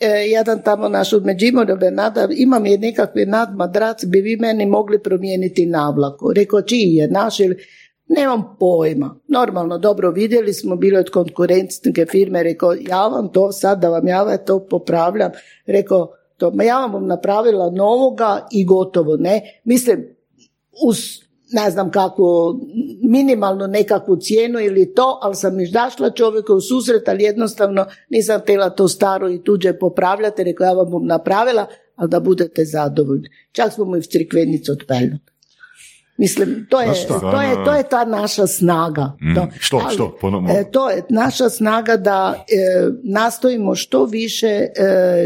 [0.01, 5.03] e, jedan tamo naš od Međimurja Bernada, imam je nekakvi nadmadrac, bi vi meni mogli
[5.03, 6.33] promijeniti navlaku.
[6.33, 7.57] Rekao, čiji je naš ili...
[8.17, 9.17] Nemam pojma.
[9.29, 14.09] Normalno, dobro, vidjeli smo, bilo od konkurentske firme, rekao, ja vam to sad, da vam
[14.09, 15.31] ja to popravljam.
[15.67, 19.61] Rekao, to, ma ja vam napravila novoga i gotovo, ne.
[19.65, 20.17] Mislim,
[20.87, 20.99] uz
[21.53, 22.57] ne znam kako,
[23.03, 28.71] minimalnu nekakvu cijenu ili to, ali sam izdašla čovjeka u susret, ali jednostavno nisam htjela
[28.71, 33.29] to staro i tuđe popravljati, rekao ja vam napravila, ali da budete zadovoljni.
[33.53, 35.30] Čak smo mu i v crikvenicu otpeljali.
[36.21, 37.21] Mislim, to je, šta?
[37.21, 39.17] to je, to je ta naša snaga.
[39.35, 40.17] To, što, što?
[40.21, 40.51] Ponovno.
[40.51, 42.45] e, to je naša snaga da e,
[43.05, 44.69] nastojimo što više e,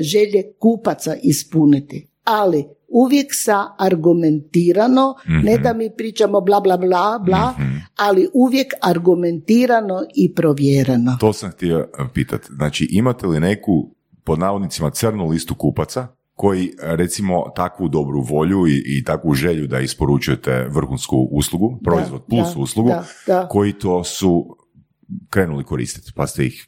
[0.00, 2.08] želje kupaca ispuniti.
[2.24, 7.54] Ali uvijek sa argumentirano, ne da mi pričamo bla bla bla bla,
[7.96, 11.16] ali uvijek argumentirano i provjereno.
[11.20, 12.46] To sam htio pitati.
[12.50, 13.90] Znači, imate li neku,
[14.24, 19.80] pod navodnicima, crnu listu kupaca koji, recimo, takvu dobru volju i, i takvu želju da
[19.80, 23.48] isporučujete vrhunsku uslugu, proizvod plus da, uslugu, da, da.
[23.48, 24.56] koji to su
[25.30, 26.66] krenuli koristiti, pa ste ih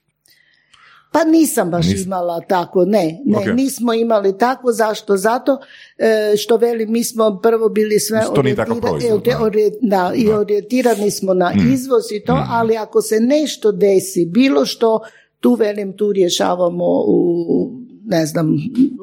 [1.12, 3.46] Pa nisam baš Nis- imala tako, ne, ne, Ok.
[3.54, 5.16] nismo imali tako, zašto?
[5.16, 5.58] Zato
[5.98, 9.38] e, što veli, mi smo prvo bili sve orijentirani- proizvod, da.
[9.40, 11.72] orije- da, i orijentirani smo na Mm.
[11.72, 15.00] izvoz i to, ali ako se nešto desi, bilo što,
[15.40, 18.46] tu velim, tu rješavamo u, ne znam,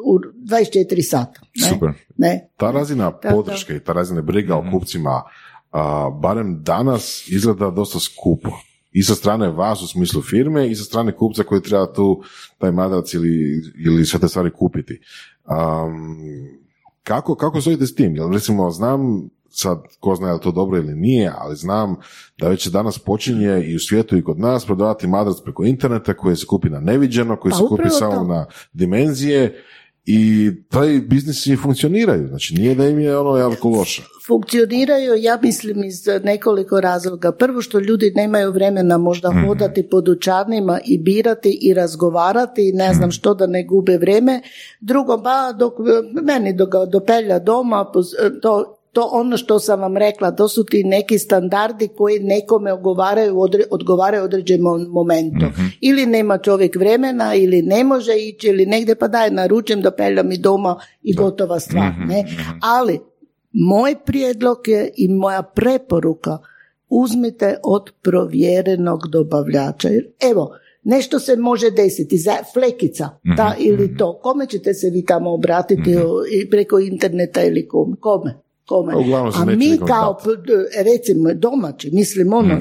[0.06, 1.42] u 24 sata.
[1.56, 1.68] Ne?
[1.70, 1.90] super.
[2.18, 2.50] Ne?
[2.58, 3.30] Ta razina da.
[3.30, 4.68] podrške i ta razina briga Mhm.
[4.68, 5.22] o kupcima,
[5.72, 8.50] a, barem danas izgleda dosta skupo.
[8.92, 12.24] I sa strane vas u smislu firme i sa strane kupca koji treba tu
[12.58, 15.00] taj madrac ili, ili sve te stvari kupiti.
[15.44, 16.18] Am,
[17.04, 18.16] kako, kako stojite s tim?
[18.16, 21.96] Jer recimo znam, sad ko zna je li to dobro ili nije, ali znam
[22.38, 26.36] da već danas počinje i u svijetu i kod nas prodavati madrac preko interneta koji
[26.36, 28.24] se kupi na neviđeno, koji Pa se kupi samo to.
[28.24, 29.64] na dimenzije
[30.06, 32.28] i taj biznis i funkcioniraju.
[32.28, 34.02] Znači nije da im je ono jako loše.
[34.28, 35.94] funkcioniraju, ja mislim, iz
[36.24, 37.32] nekoliko razloga.
[37.32, 39.48] Prvo što ljudi nemaju vremena možda Mhm.
[39.48, 42.98] hodati po dućanima i birati i razgovarati i ne Mhm.
[42.98, 44.42] znam što da ne gube vrijeme.
[44.80, 45.74] Drugo, ba, dok
[46.24, 47.92] meni dok dopelja doma,
[48.42, 53.36] to to ono što sam vam rekla, to su ti neki standardi koji nekome odgovaraju,
[53.36, 55.46] odre- odgovaraju određenom momentu.
[55.46, 55.66] Mhm.
[55.82, 60.38] Ili nema čovjek vremena, ili ne može ići, ili negdje pa daj naručim, dopelja mi
[60.38, 61.92] doma i gotova stvar.
[61.92, 62.26] Mhm, Ne?
[62.62, 63.00] Ali
[63.52, 66.38] moj prijedlog je i moja preporuka
[66.90, 69.90] uzmite od provjerenog dobavljača.
[69.90, 70.52] Jer, Evo,
[70.84, 74.20] nešto se može desiti, za flekica, ta ili to.
[74.24, 75.96] Kome ćete se vi tamo obratiti
[76.32, 77.68] i preko interneta ili
[78.00, 78.43] kome?
[78.66, 78.94] Kome?
[79.36, 80.18] A mi kao,
[80.84, 82.56] recimo, domaći, mislim ono,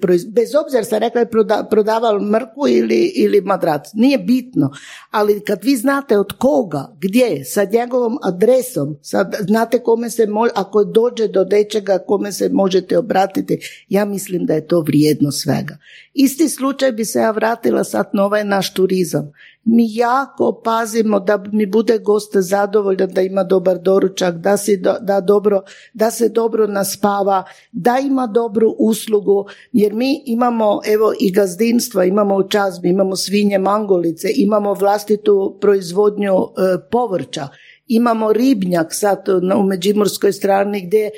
[0.00, 4.70] proiz- bez obzira sam rekla je proda, prodavali mrkvu ili, ili madrac, nije bitno,
[5.10, 10.52] ali kad vi znate od koga, gdje, sa njegovom adresom, sad znate kome se može,
[10.54, 15.78] ako dođe do nečega kome se možete obratiti, ja mislim da je to vrijedno svega.
[16.14, 19.32] Isti slučaj bi se ja vratila sad na ovaj naš turizam.
[19.64, 25.20] Mi jako pazimo da mi bude gost zadovoljan, da ima dobar doručak, da, do- da,
[25.20, 25.62] dobro,
[25.94, 32.36] da se dobro naspava, da ima dobru uslugu, jer mi imamo evo i gazdinstva, imamo
[32.36, 37.48] u čazmi, imamo svinje mangolice, imamo vlastitu proizvodnju e, povrća,
[37.86, 41.10] Imamo ribnjak sad na- u Međimurskoj strani gdje e,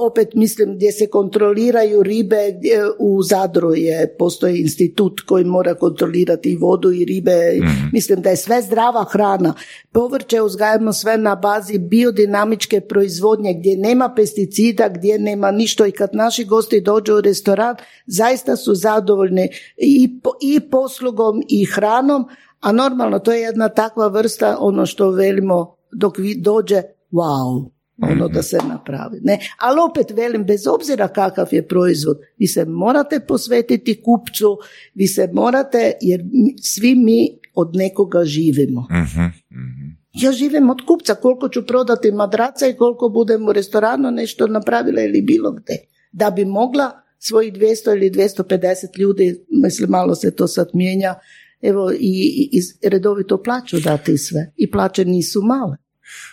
[0.00, 6.50] opet mislim gdje se kontroliraju ribe gdje u Zadru je postoji institut koji mora kontrolirati
[6.50, 7.32] i vodu i ribe
[7.92, 9.54] mislim da je sve zdrava hrana.
[9.92, 16.10] Povrće uzgajamo sve na bazi biodinamičke proizvodnje gdje nema pesticida gdje nema ništa i kad
[16.12, 22.24] naši gosti dođu u restoran zaista su zadovoljni i, po- i poslugom i hranom
[22.60, 26.82] a normalno to je jedna takva vrsta ono što velimo dok vi dođe
[27.12, 27.70] wow
[28.02, 29.20] ono da se napravi.
[29.22, 29.38] Ne?
[29.58, 34.58] Ali opet velim, bez obzira kakav je proizvod, vi se morate posvetiti kupcu,
[34.94, 36.24] vi se morate, jer
[36.62, 38.86] svi mi od nekoga živimo.
[38.90, 39.88] Mhm, mhm.
[40.12, 45.02] Ja živim od kupca, koliko ću prodati madraca i koliko budem u restoranu nešto napravila
[45.02, 45.76] ili bilo gdje.
[46.12, 51.14] Da bi mogla svojih 200 ili 250 ljudi, mislim malo se to sad mijenja,
[51.62, 54.52] evo i, i, i redovito plaću dati i sve.
[54.56, 55.76] I plaće nisu male.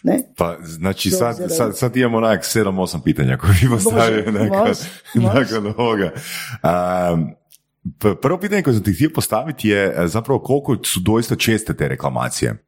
[0.04, 0.20] Ne?
[0.38, 4.74] Pa, znači sad, sad, sad imamo onak 7-8 pitanja koje bi postavio nakon,
[5.34, 6.12] nakon ovoga.
[7.14, 7.32] Um,
[8.22, 11.88] prvo pitanje koje sam ti htio postaviti je e, zapravo koliko su doista česte te
[11.88, 12.65] reklamacije.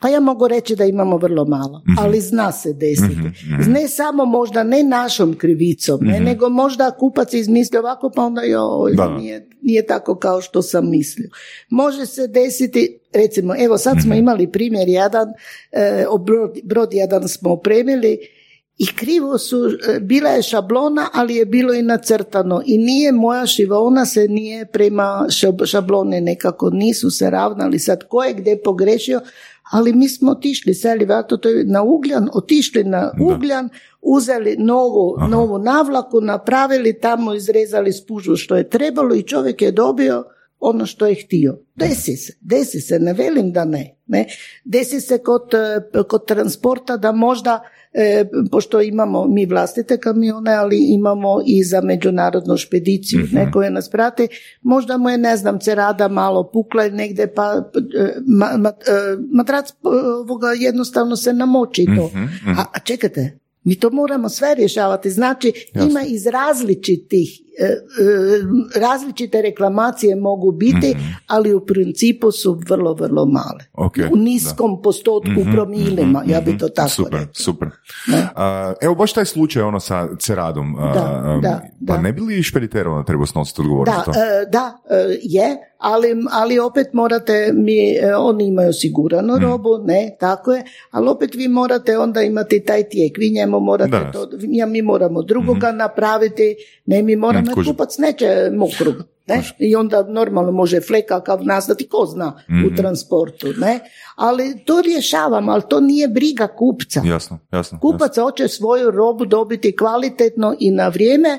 [0.00, 1.98] Pa ja mogu reći da imamo vrlo malo, Mhm.
[1.98, 3.16] ali zna se desiti.
[3.68, 8.92] Ne samo možda ne našom krivicom, ne, nego možda kupac izmisli ovako pa onda joj,
[8.94, 9.08] Da.
[9.10, 11.28] nije, nije tako kao što sam mislio.
[11.68, 15.28] Može se desiti, recimo, evo sad smo imali primjer jedan,
[15.72, 18.18] e, brod, brod jedan smo opremili
[18.78, 19.56] i krivo su,
[19.88, 24.66] e, bila je šablona, ali je bilo i nacrtano i nije moja šivona se nije
[24.66, 29.20] prema šab- šablone nekako, nisu se ravnali sad ko je gdje pogrešio,
[29.70, 33.68] ali mi smo otišli, seli vato, to je na ugljan, otišli na ugljan,
[34.02, 40.24] uzeli novu, novu navlaku, napravili tamo, izrezali spužu što je trebalo i čovjek je dobio
[40.60, 41.58] ono što je htio.
[41.74, 43.96] Desi se, desi se, ne velim da ne.
[44.06, 44.26] ne.
[44.64, 47.60] Desi se kod, e, kod transporta da možda,
[47.92, 53.90] e, pošto imamo mi vlastite kamione, ali imamo i za međunarodnu špediciju, mm koje nas
[53.90, 54.28] prate,
[54.62, 58.72] možda mu je, ne znam, cerada malo pukla i negdje pa e, ma, ma,
[59.32, 59.68] matrac
[60.20, 62.06] ovoga jednostavno se namoči to.
[62.06, 62.58] Mhm, mhm.
[62.58, 65.10] A, a čekajte, mi to moramo sve rješavati.
[65.10, 67.47] Znači, ima iz različitih E, e,
[68.74, 71.04] različite reklamacije mogu biti, mhm.
[71.26, 73.64] ali u principu su vrlo, vrlo male.
[73.72, 77.34] Okay, u niskom postotku mm promilima, ja bi to tako super, rekla.
[77.34, 77.68] Super,
[78.82, 80.76] evo baš taj slučaj ono sa ceradom.
[80.94, 84.06] Da, da, pa ne bi li špediter onda treba snositi odgovornost?
[84.06, 84.78] Da, e, da,
[85.22, 89.42] je, ali, ali opet morate, mi, oni imaju osiguranu mm.
[89.42, 94.10] robu, ne, tako je, ali opet vi morate onda imati taj tijek, vi njemu morate
[94.12, 94.28] to,
[94.68, 96.56] mi moramo drugoga mm napraviti,
[96.88, 98.94] ne, mi moramo mm, kupac neće mokrug.
[99.26, 99.42] Ne?
[99.58, 102.74] I onda normalno može fleka kao nastati, ko zna u mhm.
[102.76, 103.46] transportu.
[103.58, 103.80] Ne?
[104.16, 107.02] Ali to rješavam, ali to nije briga kupca.
[107.04, 107.80] Jasno, jasno.
[107.80, 111.38] Kupac hoće svoju robu dobiti kvalitetno i na vrijeme,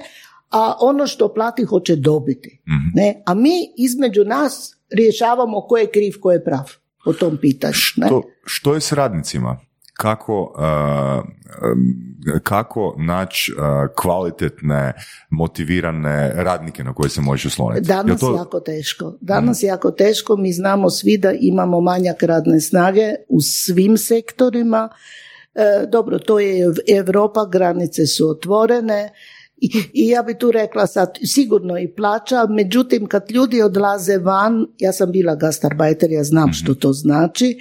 [0.50, 2.62] a ono što plati hoće dobiti.
[2.68, 2.90] Mhm.
[2.94, 3.24] Ne?
[3.26, 6.72] A mi između nas rješavamo ko je kriv, ko je prav
[7.06, 7.74] o tom pitanju.
[7.74, 9.69] Što, što je s radnicima?
[10.02, 11.26] Kako, uh,
[12.44, 13.60] kako naći uh,
[14.02, 14.94] kvalitetne,
[15.30, 17.88] motivirane radnike na koje se može osloniti?
[17.88, 18.36] Danas to...
[18.36, 19.18] jako teško.
[19.22, 19.66] Danas mm.
[19.66, 20.38] jako teško.
[20.38, 24.90] Mi znamo svi da imamo manjak radne snage u svim sektorima.
[25.92, 29.10] Dobro, to je Europa, granice su otvorene.
[29.62, 34.68] I, I, ja bi tu rekla sad, sigurno i plaća, međutim kad ljudi odlaze van,
[34.78, 36.54] ja sam bila gastarbajter, ja znam mhm.
[36.54, 37.58] što to znači,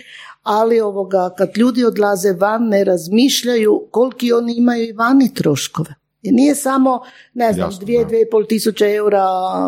[0.49, 5.95] ali ovoga, kad ljudi odlaze van ne razmišljaju koliki oni imaju i vani troškove.
[6.23, 7.01] I nije samo,
[7.35, 9.27] ne znam, Jasno, dvije, dvije i pol tisuće eura,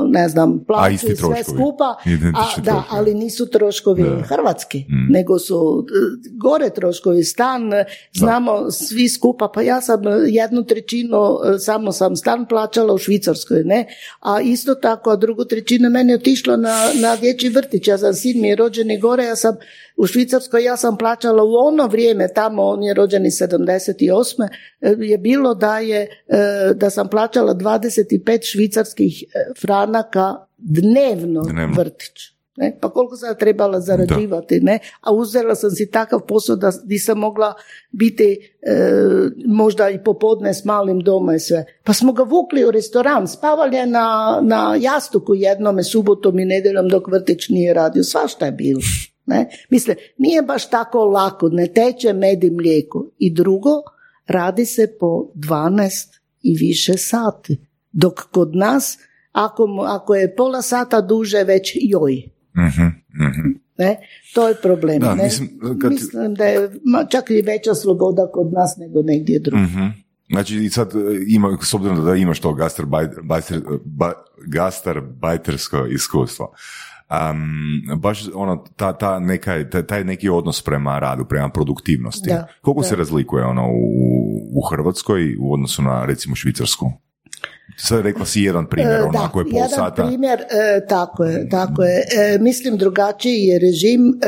[0.09, 1.97] ne znam, plaću i sve skupa,
[2.35, 5.13] a, da, ali nisu troškovi hrvatski, mm.
[5.13, 7.71] nego su e, gore troškovi, stan,
[8.13, 11.17] znamo svi skupa, pa ja sam jednu trećinu,
[11.55, 13.87] e, samo sam stan plaćala u Švicarskoj, ne,
[14.21, 18.15] a isto tako, a drugu trećinu meni je otišlo na, na dječji vrtić, ja sam
[18.15, 19.57] sin mi je rođeni gore, ja sam
[20.01, 24.49] u Švicarskoj ja sam plaćala u ono vrijeme, tamo on je rođeni 78.
[24.81, 26.09] E, je bilo da je e,
[26.75, 31.75] da sam plaćala 25 švicarskih e, franaka dnevno, dnevno.
[31.79, 32.41] vrtić.
[32.57, 32.79] Ne?
[32.81, 34.79] Pa koliko sam trebala zarađivati, ne?
[35.01, 37.55] A uzela sam si takav posao da nisam mogla
[37.91, 38.57] biti
[39.47, 41.65] možda i popodne s malim doma i sve.
[41.85, 46.89] Pa smo ga vukli u restoran, spavali je na, na jastuku jednome subotom i nedjeljom
[46.89, 48.05] dok vrtić nije radio.
[48.05, 48.81] Svašta je bilo.
[49.31, 49.49] Ne?
[49.71, 53.11] Misle, nije baš tako lako, ne teče med i mlijeko.
[53.19, 53.71] I drugo,
[54.27, 57.61] radi se po 12 i više sati.
[57.93, 58.99] Dok kod nas,
[59.33, 62.23] ako, ako je pola sata duže, već joj.
[62.67, 63.01] uh
[63.79, 63.97] Ne?
[64.35, 65.03] To je problem.
[65.03, 65.31] ne?
[65.89, 66.71] Mislim, da je
[67.11, 69.65] čak i veća sloboda kod nas nego negdje drugdje.
[69.65, 72.57] uh Znači, i sad e, ima, s obzirom da imaš to
[74.47, 76.55] gastarbajtersko iskustvo,
[77.11, 82.29] um, baš ono, ta, ta neka, taj neki odnos prema radu, prema produktivnosti.
[82.29, 86.93] Da, Koliko se razlikuje ono u, u Hrvatskoj u odnosu na recimo Švicarsku?
[87.77, 90.07] Sad rekla si jedan primjer, e, onako je pol jedan sata.
[90.07, 92.05] primjer, e, tako je, tako je.
[92.17, 94.21] E, mislim drugačiji je režim,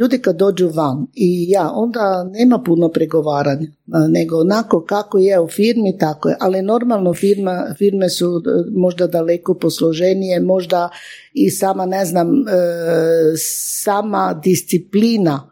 [0.00, 3.66] ljudi kad dođu van i ja, onda nema puno pregovaranja,
[4.08, 8.42] nego onako kako je u firmi, tako je, ali normalno firma, firme su
[8.76, 10.88] možda daleko posloženije, možda
[11.32, 12.44] i sama, ne znam,
[13.82, 15.49] sama disciplina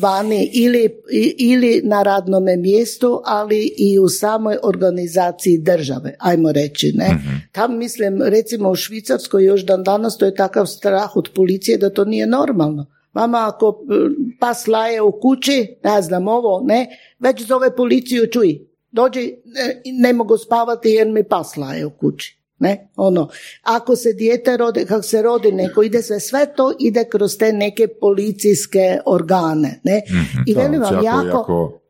[0.00, 1.02] vani ili,
[1.38, 6.92] ili na radnome mjestu, ali i u samoj organizaciji države, ajmo reći.
[6.94, 7.08] Ne?
[7.08, 11.78] mm Tam mislim, recimo u Švicarskoj još dan danas to je takav strah od policije
[11.78, 12.86] da to nije normalno.
[13.12, 13.94] Mama ako e,
[14.40, 16.86] pas laje u kući, ne znam ovo, ne,
[17.18, 18.58] već zove policiju, čuj,
[18.90, 22.43] dođi, ne, ne mogu spavati jer mi pas laje u kući.
[22.64, 23.28] Ne, ono,
[23.62, 27.52] ako se dijete rodi, kako se rodi neko, ide sve, sve to ide kroz te
[27.52, 30.02] neke policijske organe, ne.
[30.10, 31.80] mm I velim vam, jako, jako, oko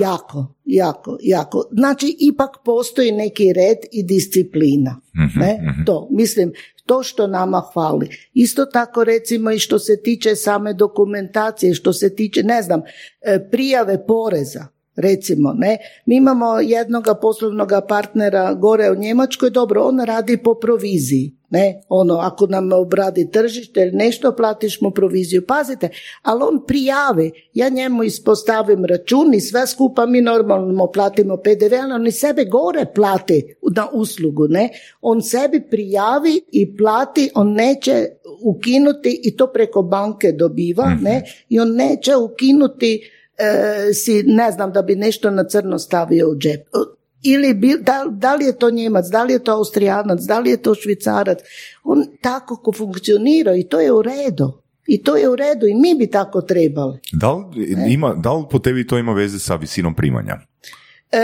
[0.00, 1.68] Jako, jako, jako.
[1.72, 5.84] Znači, ipak postoji neki red i disciplina, mhm, ne, mhm.
[5.84, 6.52] to, mislim,
[6.86, 8.08] to što nama hvali.
[8.34, 12.80] Isto tako recimo i što se tiče same dokumentacije, što se tiče, ne znam,
[13.20, 14.66] e, prijave poreza,
[14.98, 15.78] recimo, ne.
[16.06, 22.14] Mi imamo jednoga poslovnog partnera gore u Njemačkoj, dobro, on radi po proviziji, ne, ono,
[22.14, 25.88] ako nam obradi tržište ili nešto, platiš mu proviziju, pazite,
[26.22, 31.92] ali on prijavi, ja njemu ispostavim račun i sve skupa mi normalno platimo PDV, ali
[31.92, 34.68] on i sebe gore plati na uslugu, ne,
[35.00, 38.06] on sebi prijavi i plati, on neće
[38.44, 43.17] ukinuti i to preko banke dobiva, ne, i on neće ukinuti
[43.94, 46.68] si, ne znam, da bi nešto na crno stavio u džep.
[47.22, 50.50] Ili bi, da, da li je to Njemac, da li je to Austrijanac, da li
[50.50, 51.38] je to Švicarac.
[51.84, 54.62] On tako ko funkcionira i to je u redu.
[54.86, 56.98] I to je u redu i mi bi tako trebali.
[57.12, 60.36] Da li, ima, da li po tebi to ima veze sa visinom primanja?
[61.12, 61.18] E,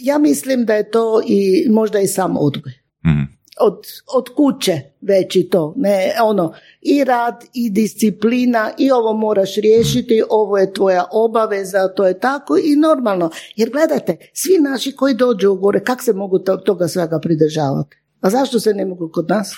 [0.00, 2.72] ja mislim da je to i možda i sam odgoj.
[3.06, 3.22] Mhm.
[3.60, 3.78] Od,
[4.14, 10.22] od kuće već i to, ne, ono, i rad, i disciplina, i ovo moraš riješiti,
[10.30, 13.30] ovo je tvoja obaveza, to je tako i normalno.
[13.56, 17.96] Jer gledajte, svi naši koji dođu u gore, kak se mogu to- toga svega pridržavati?
[18.20, 19.54] A zašto se ne mogu kod nas?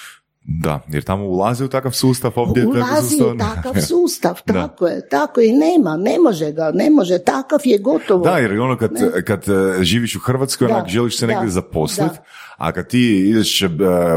[0.63, 4.53] Da, jer tamo ulaze u takav sustav, ovdje Ulazi u takav sustav, Da.
[4.53, 8.25] tako je, tako i nema, ne može ga, ne može, takav je gotovo.
[8.25, 8.91] Da, jer ono kad,
[9.25, 12.17] kad e, živiš u Hrvatskoj, Da, onak želiš se negdje zaposliti.
[12.57, 13.69] A kad ti ideš e,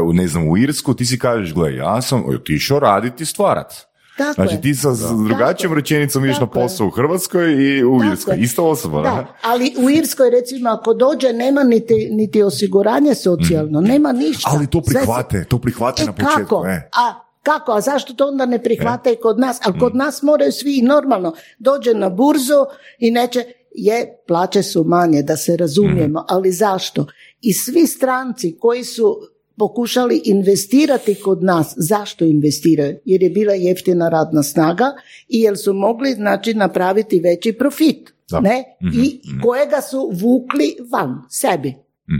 [0.04, 3.74] u, ne znam, u Irsku, ti si kažeš, gle, ja sam otišao raditi i stvarat.
[4.18, 4.60] Tako Znači je.
[4.60, 4.88] ti sa
[5.28, 8.34] drugačijom rečenicom ideš na posao u Hrvatskoj i u Tako Irskoj.
[8.34, 8.40] je.
[8.40, 9.26] Ista osoba, da?
[9.42, 14.48] Ali u Irskoj recimo ako dođe nema niti, niti osiguranje socijalno, nema ništa.
[14.48, 14.56] Mhm.
[14.56, 16.38] Ali to prihvate, to prihvate E na početku.
[16.40, 16.66] kako?
[16.66, 16.90] E.
[16.94, 17.72] A kako?
[17.72, 19.58] A zašto to onda ne prihvate i kod nas?
[19.62, 21.34] Ali kod nas moraju svi normalno.
[21.58, 22.64] Dođe na burzu
[22.98, 27.06] i neće, je, plaće su manje, da se razumijemo, ali zašto?
[27.40, 29.16] I svi stranci koji su
[29.56, 32.98] pokušali investirati kod nas, zašto investiraju?
[33.04, 34.92] Jer je bila jeftina radna snaga
[35.28, 38.12] i jer su mogli znači napraviti veći profit.
[38.30, 38.40] Da.
[38.40, 38.64] Ne?
[38.94, 41.74] I kojega su vukli van, sebi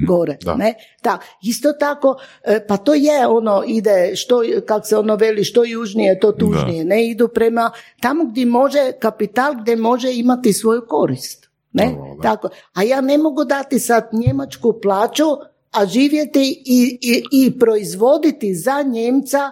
[0.06, 0.56] gore, Da.
[0.56, 0.74] ne?
[1.02, 5.64] Da, isto tako, e, pa to je ono, ide, što, kak se ono veli, što
[5.64, 11.47] južnije, to tužnije, ne, idu prema tamo gdje može, kapital gdje može imati svoju korist,
[11.78, 15.24] ne, tako, a ja ne mogu dati sad njemačku plaću,
[15.70, 19.50] a živjeti i, i, i proizvoditi za Njemca,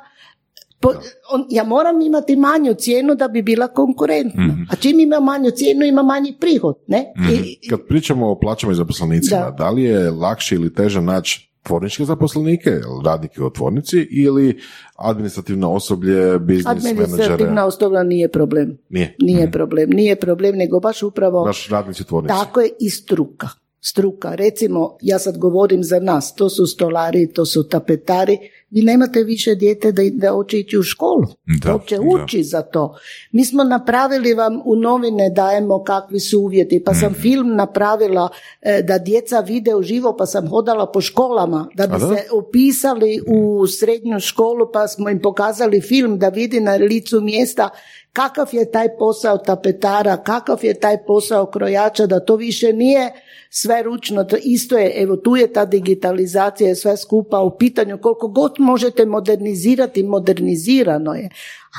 [0.80, 0.94] po-
[1.30, 4.42] on, ja moram imati manju cijenu da bi bila konkurentna.
[4.70, 6.74] A čim ima manju cijenu, ima manji prihod.
[6.86, 7.12] Ne?
[7.32, 9.50] I, i- Kad pričamo o plaćama i zaposlenicima, da.
[9.50, 9.70] Da.
[9.70, 14.60] li je lakše ili teže naći tvorničke zaposlenike, radnike u tvornici ili
[14.96, 17.04] administrativno osoblje, biznis menadžere?
[17.04, 18.78] Administrativna osoba nije problem.
[18.88, 19.16] Nije.
[19.20, 22.34] Nije problem, nije problem, nego baš upravo Baš radnici u tvornici.
[22.34, 23.48] tako je i struka.
[23.80, 28.38] Struka, recimo, ja sad govorim za nas, to su stolari, to su tapetari,
[28.70, 32.02] vi nemate više dijete da, da hoće ići u školu, Da, da uopće da.
[32.02, 32.96] uči za to.
[33.32, 37.00] Mi smo napravili vam u novine dajemo kakvi su uvjeti, pa Mhm.
[37.00, 38.28] sam film napravila
[38.62, 42.08] e, da djeca vide uživo, pa sam hodala po školama da bi A da?
[42.08, 47.68] se upisali u srednju školu, pa smo im pokazali film da vidi na licu mjesta
[48.16, 53.12] kakav je taj posao tapetara, kakav je taj posao krojača, da to više nije
[53.50, 58.28] sve ručno, to isto je, evo tu je ta digitalizacija sve skupa u pitanju, koliko
[58.28, 61.28] god možete modernizirati, modernizirano je,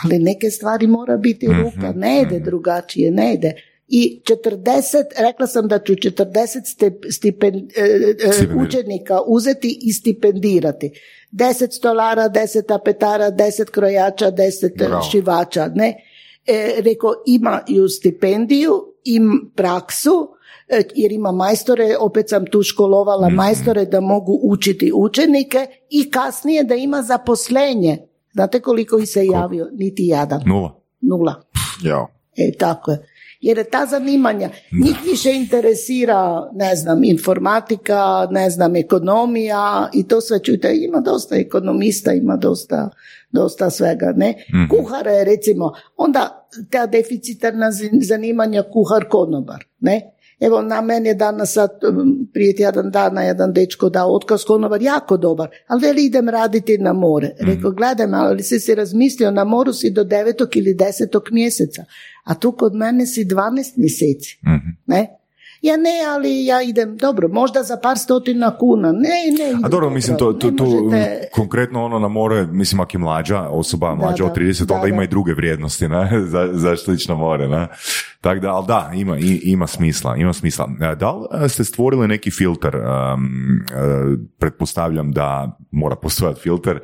[0.04, 3.54] ali neke stvari mora biti ruka, ne ide drugačije, ne ide.
[3.90, 4.86] I 40,
[5.20, 8.68] rekla sam da ću 40 ste- stipen, e, e, Stipendirati.
[8.68, 10.92] učenika uzeti i stipendirati.
[11.32, 15.04] 10 stolara, 10 tapetara, 10 krojača, 10 Bravo.
[15.04, 15.96] šivača, ne?
[16.48, 20.30] E, rekao, imaju stipendiju, im praksu,
[20.68, 26.64] e, jer ima majstore, opet sam tu školovala majstore da mogu učiti učenike i kasnije
[26.64, 27.98] da ima zaposlenje.
[28.34, 29.70] Znate koliko ih se javio?
[29.74, 30.42] Niti jedan.
[30.46, 30.82] Nula.
[31.02, 31.42] Nula.
[31.84, 32.08] Jao.
[32.38, 33.08] E, tako je.
[33.42, 34.50] Jer je ta zanimanja,
[34.84, 41.36] njih više interesira, ne znam, informatika, ne znam, ekonomija i to sve čujte, ima dosta
[41.36, 42.90] ekonomista, ima dosta,
[43.32, 44.34] dosta svega, ne?
[44.70, 47.72] Kuhara je recimo, onda ta deficitarna
[48.02, 50.17] zanimanja kuhar konobar, ne?
[50.40, 54.82] Evo, na meni je danas sad, um, prije tjedan dana, jedan dečko dao otkaz konobar,
[54.82, 57.32] jako dobar, ali veli idem raditi na more.
[57.40, 61.86] Rekao, gledaj, me, ali si si razmislio, na moru si do devetog ili desetog mjeseca,
[62.24, 64.40] a tu kod mene si 12 mjeseci,
[64.86, 65.18] ne?
[65.62, 69.10] Ja ne, ali ja idem, dobro, možda za par stotina kuna, ne,
[69.40, 69.60] ne.
[69.64, 73.42] A dobro, mislim, to, to, to možete- konkretno ono na more, mislim, ako je mlađa
[73.42, 75.04] osoba, mlađa da, od 30, da, onda ima da.
[75.04, 76.10] i druge vrijednosti, ne,
[76.54, 77.68] za, ići na more, ne.
[78.22, 80.70] Tako da, ali da, ima, i- ima smisla, ima smisla.
[80.84, 83.60] E, Da li e, ste stvorili neki filter, um,
[84.38, 86.80] pretpostavljam da mora postojati filter,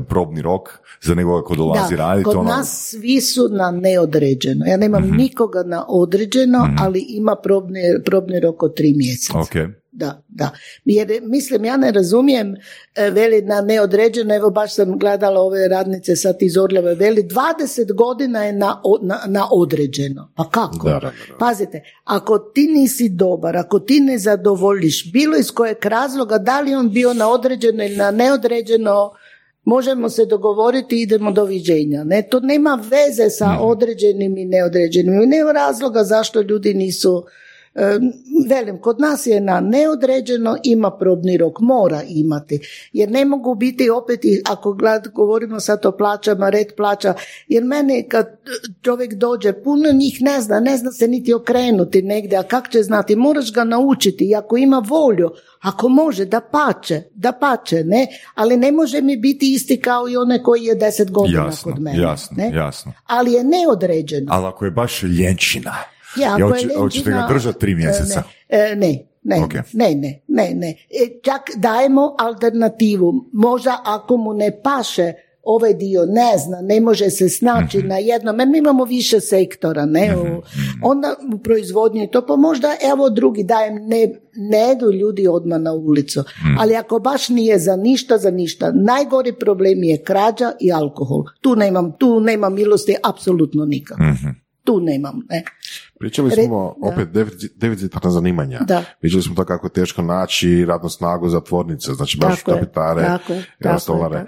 [0.00, 0.68] probni rok
[1.00, 4.66] za nekoga ko dolazi Da, raditi, kod ono, nas svi su na neodređeno.
[4.66, 5.16] Ja nemam Mhm.
[5.16, 9.38] nikoga na određeno, ali ima probni, probni rok od tri mjeseca.
[9.38, 9.54] ok,
[9.92, 10.50] Da, da.
[10.84, 12.54] Jer, mislim, ja ne razumijem,
[12.94, 17.94] e, veli na neodređeno, evo baš sam gledala ove radnice sad iz Orljave, veli 20
[17.94, 20.32] godina je na, na, na određeno.
[20.36, 20.88] Pa kako?
[20.88, 21.36] Da, da, da.
[21.38, 26.74] Pazite, ako ti nisi dobar, ako ti ne zadovoljiš bilo iz kojeg razloga, da li
[26.74, 29.12] on bio na određeno ili na neodređeno,
[29.64, 32.04] možemo se dogovoriti i idemo doviđenja.
[32.04, 32.28] Ne?
[32.30, 35.22] To nema veze sa određenim i neodređenim.
[35.22, 37.24] I nema razloga zašto ljudi nisu
[38.48, 42.60] velim, kod nas je na neodređeno, ima probni rok, mora imati.
[42.92, 47.14] Jer ne mogu biti opet, ako gled, govorimo sad o plaćama, red plaća,
[47.48, 48.26] jer meni kad
[48.82, 52.82] čovjek dođe, puno njih ne zna, ne zna se niti okrenuti negdje, a kak će
[52.82, 58.06] znati, moraš ga naučiti i ako ima volju, ako može, da pače, da pače, ne,
[58.34, 61.82] ali ne može mi biti isti kao i onaj koji je deset godina jasno, kod
[61.82, 62.02] mene.
[62.02, 62.50] jasno, ne?
[62.54, 62.92] jasno.
[63.06, 64.26] Ali je neodređeno.
[64.30, 65.74] Ali ako je baš ljenčina,
[66.16, 68.22] Ja, ja, hoće- hoćete ga držati tri mjeseca?
[68.48, 69.54] Ne, e, ne, ne, Ok.
[69.72, 70.70] ne, ne, ne, ne.
[70.70, 73.12] E, Čak dajemo alternativu.
[73.32, 75.12] Možda ako mu ne paše
[75.44, 77.88] ovaj dio ne zna, ne može se snaći Mhm.
[77.88, 80.42] na jednom, jer mi imamo više sektora, ne, u-
[80.82, 85.72] onda u proizvodnji to, pa možda evo drugi dajem, ne, ne idu ljudi odmah na
[85.72, 86.58] ulicu, Mhm.
[86.58, 91.22] ali ako baš nije za ništa, za ništa, najgori problem je krađa i alkohol.
[91.40, 93.98] Tu nemam, tu nemam milosti apsolutno nikak.
[94.64, 95.44] Tu nemam, ne.
[95.98, 96.92] Pričali smo da.
[96.92, 98.60] opet deficit- deficitarna zanimanja.
[98.60, 98.84] Da.
[99.00, 103.02] Pričali smo to kako je teško naći radnu snagu za tvornice, znači baš Tako kapitare,
[103.02, 103.78] tako je, je, da.
[103.78, 104.26] Šofere.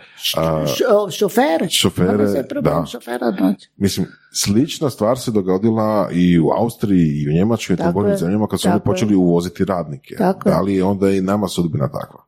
[1.68, 2.84] šofere, se da.
[2.90, 3.54] šofera.
[3.76, 8.46] Mislim, slična stvar se dogodila i u Austriji i u Njemačkoj i Tako drugim zemljama
[8.46, 10.14] kad su oni počeli uvoziti radnike.
[10.18, 12.24] Tako da li je onda i nama sudbina takva?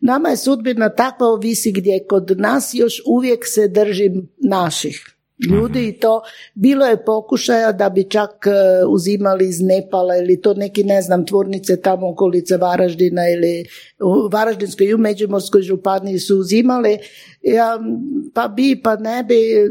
[0.00, 5.16] Nama je sudbina takva ovisi gdje kod nas još uvijek se držim naših
[5.48, 6.22] ljudi i to
[6.54, 11.26] bilo je pokušaja da bi čak e, uzimali iz Nepala ili to neki ne znam
[11.26, 13.64] tvornice tamo okolice Varaždina ili
[14.00, 16.98] u Varaždinskoj i u Međimurskoj županiji su uzimali
[17.42, 17.78] ja,
[18.34, 19.68] pa bi pa ne bi e,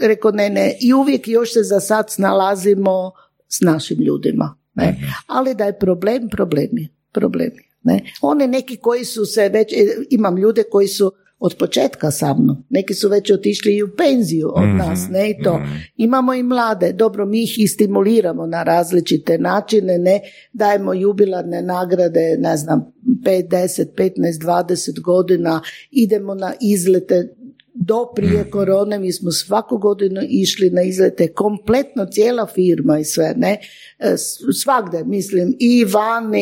[0.00, 3.12] rekao ne ne i uvijek još se za sad snalazimo
[3.48, 4.96] s našim ljudima ne?
[5.26, 8.00] ali da je problem problem je problem je, ne?
[8.22, 9.76] Oni neki koji su se već, e,
[10.10, 14.52] imam ljude koji su od početka sa mnom, neki su već otišli i u penziju
[14.54, 15.60] od nas, ne i to.
[15.96, 20.20] Imamo i mlade, dobro, mi ih i stimuliramo na različite načine, ne,
[20.52, 22.92] dajemo jubilarne nagrade, ne znam,
[23.24, 24.12] 5, 10, 15,
[24.42, 25.60] 20 godina,
[25.90, 27.35] idemo na izlete,
[27.78, 33.34] do prije korone mi smo svaku godinu išli na izlete, kompletno cijela firma i sve,
[33.36, 33.58] ne,
[33.98, 34.16] E,
[34.62, 36.40] svagde, mislim, i van i,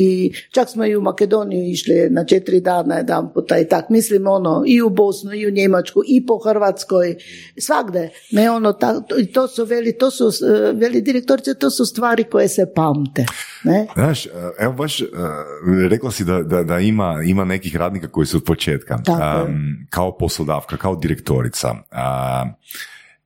[0.00, 4.26] i čak smo i u Makedoniju išli na četiri dana jedan puta i tak, mislim
[4.26, 7.16] ono, i u Bosnu, i u Njemačku, i po Hrvatskoj,
[7.58, 11.86] svagde, ne ono, ta, to, to su veli, to su, e, veli direktorice, to su
[11.86, 13.26] stvari koje se pamte,
[13.64, 15.02] ne, Znaš, e, evo baš,
[15.88, 18.98] rekla si da, da, da ima, ima nekih radnika koji su od početka.
[19.04, 19.22] Tako.
[19.22, 21.74] Am, kao poslodavka, kao direktorica.
[21.90, 22.44] A,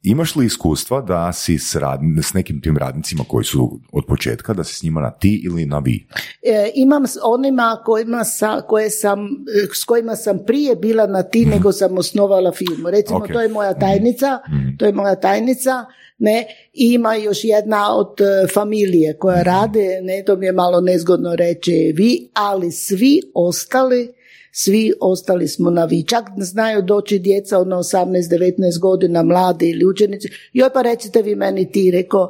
[0.02, 4.52] imaš li iskustva da si s, rad, s nekim tim radnicima koji su od početka,
[4.54, 6.06] da si s njima na ti ili na vi?
[6.42, 11.22] E, imam s onima kojima sa, koje sam, e, s kojima sam prije bila na
[11.22, 12.90] ti nego sam osnovala firmu.
[12.90, 13.32] Recimo, Ok.
[13.32, 14.38] to je moja tajnica,
[14.78, 15.84] to je moja tajnica,
[16.18, 20.80] ne, i ima još jedna od e, familije koja rade, ne, to mi je malo
[20.80, 24.24] nezgodno reći vi, ali svi ostali
[24.57, 26.02] svi ostali smo na vi.
[26.02, 30.28] Čak znaju doći djeca ono 18-19 godina, mladi ili učenici.
[30.52, 32.28] Joj pa recite vi meni ti, rekao,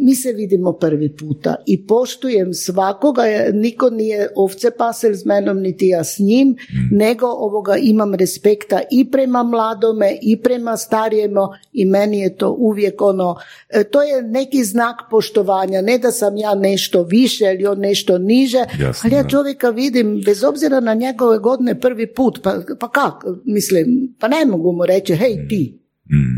[0.00, 5.60] mi se vidimo prvi puta i poštujem svakoga, e, niko nije ovce pasel s menom,
[5.60, 6.56] niti ja s njim,
[6.90, 13.02] nego ovoga imam respekta i prema mladome i prema starijemo i meni je to uvijek
[13.02, 13.36] ono,
[13.68, 18.18] e, to je neki znak poštovanja, ne da sam ja nešto više ili on nešto
[18.18, 22.90] niže, Jasno, ali ja čovjeka vidim, bez obzira na njegove godine prvi put, pa, pa
[22.90, 25.85] kak, mislim, pa ne mogu mu reći, hej ti,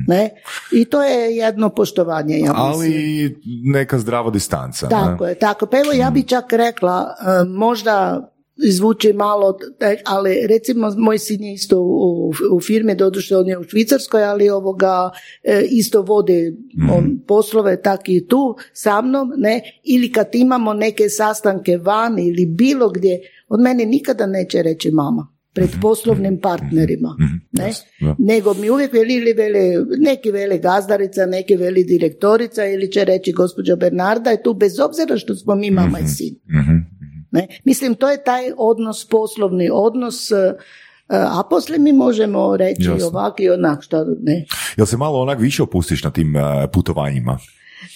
[0.08, 0.30] ne,
[0.72, 2.66] i to je jedno poštovanje, ja mislim.
[2.66, 4.86] Ali neka zdrava distanca.
[4.86, 4.90] ne?
[4.90, 5.66] Tako je, tako.
[5.66, 8.28] Pa evo ja bi čak rekla, e, možda
[8.70, 9.58] zvuči malo,
[10.04, 14.50] ali recimo moj sin je isto u, u firmi, doduše on je u Švicarskoj, ali
[14.50, 15.10] ovoga
[15.42, 16.56] e, isto vodi
[16.92, 22.46] on poslove tak i tu sa mnom, ne, ili kad imamo neke sastanke van ili
[22.46, 25.37] bilo gdje, od mene nikada neće reći mama.
[25.58, 27.16] Pred poslovnim partnerima.
[27.20, 27.66] Mhm, Ne?
[27.66, 28.14] jasno, da.
[28.18, 29.60] Nego mi uvijek veli ili vele,
[29.98, 35.16] neki vele gazdarica, neki veli direktorica ili će reći gospođa Bernarda je tu bez obzira
[35.16, 36.34] što smo mi mama i sin.
[36.60, 36.76] Mhm.
[37.30, 37.46] Ne?
[37.64, 40.54] Mislim, to je taj odnos, poslovni odnos, e,
[41.08, 43.06] a poslije mi možemo reći Jasno.
[43.06, 44.44] ovak i onak, šta ne.
[44.76, 46.40] Jel se malo onak više opustiš na tim eh,
[46.72, 47.38] putovanjima?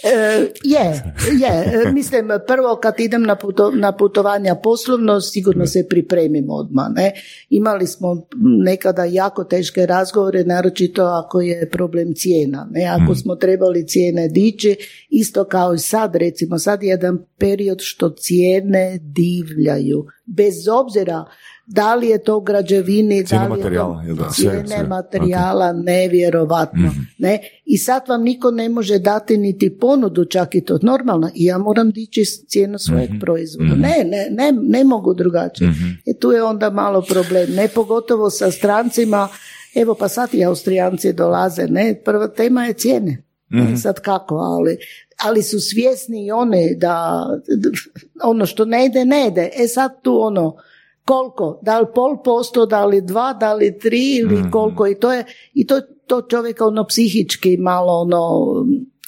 [0.04, 1.82] E, je, je.
[1.88, 6.86] E, Mislim, prvo kad idem na, puto, na putovanja poslovno, sigurno se pripremim odmah.
[6.94, 7.12] Ne?
[7.50, 8.26] Imali smo
[8.64, 12.68] nekada jako teške razgovore, naročito ako je problem cijena.
[12.70, 12.84] Ne?
[12.84, 14.76] Ako smo trebali cijene dići,
[15.10, 20.06] isto kao i sad, recimo sad je jedan period što cijene divljaju.
[20.26, 21.24] Bez obzira
[21.72, 24.30] da li je to u građevini, da li je materijala, to da?
[24.30, 24.86] Cijene sve.
[24.86, 26.94] materijala, nevjerovatno.
[27.18, 27.38] Ne?
[27.64, 31.30] I sad vam niko ne može dati niti ponudu, čak i to normalno.
[31.34, 33.74] I ja moram dići cijenu svojeg proizvoda.
[33.74, 35.70] Ne, ne, ne, ne mogu drugačije.
[36.06, 37.54] I tu je onda malo problem.
[37.54, 39.28] Ne pogotovo sa strancima.
[39.74, 41.66] Evo pa sad i Austrijanci dolaze.
[41.66, 42.00] Ne?
[42.04, 43.22] Prva tema je cijene.
[43.48, 44.78] Ne, Sad kako, ali,
[45.24, 47.26] ali su svjesni i one da
[48.32, 49.50] ono što ne ide, ne ide.
[49.56, 50.56] E sad tu ono,
[51.04, 55.12] koliko, da li pol posto, da li dva, da li tri ili koliko i to
[55.12, 55.24] je,
[55.54, 58.20] i to, to čovjeka ono psihički malo ono,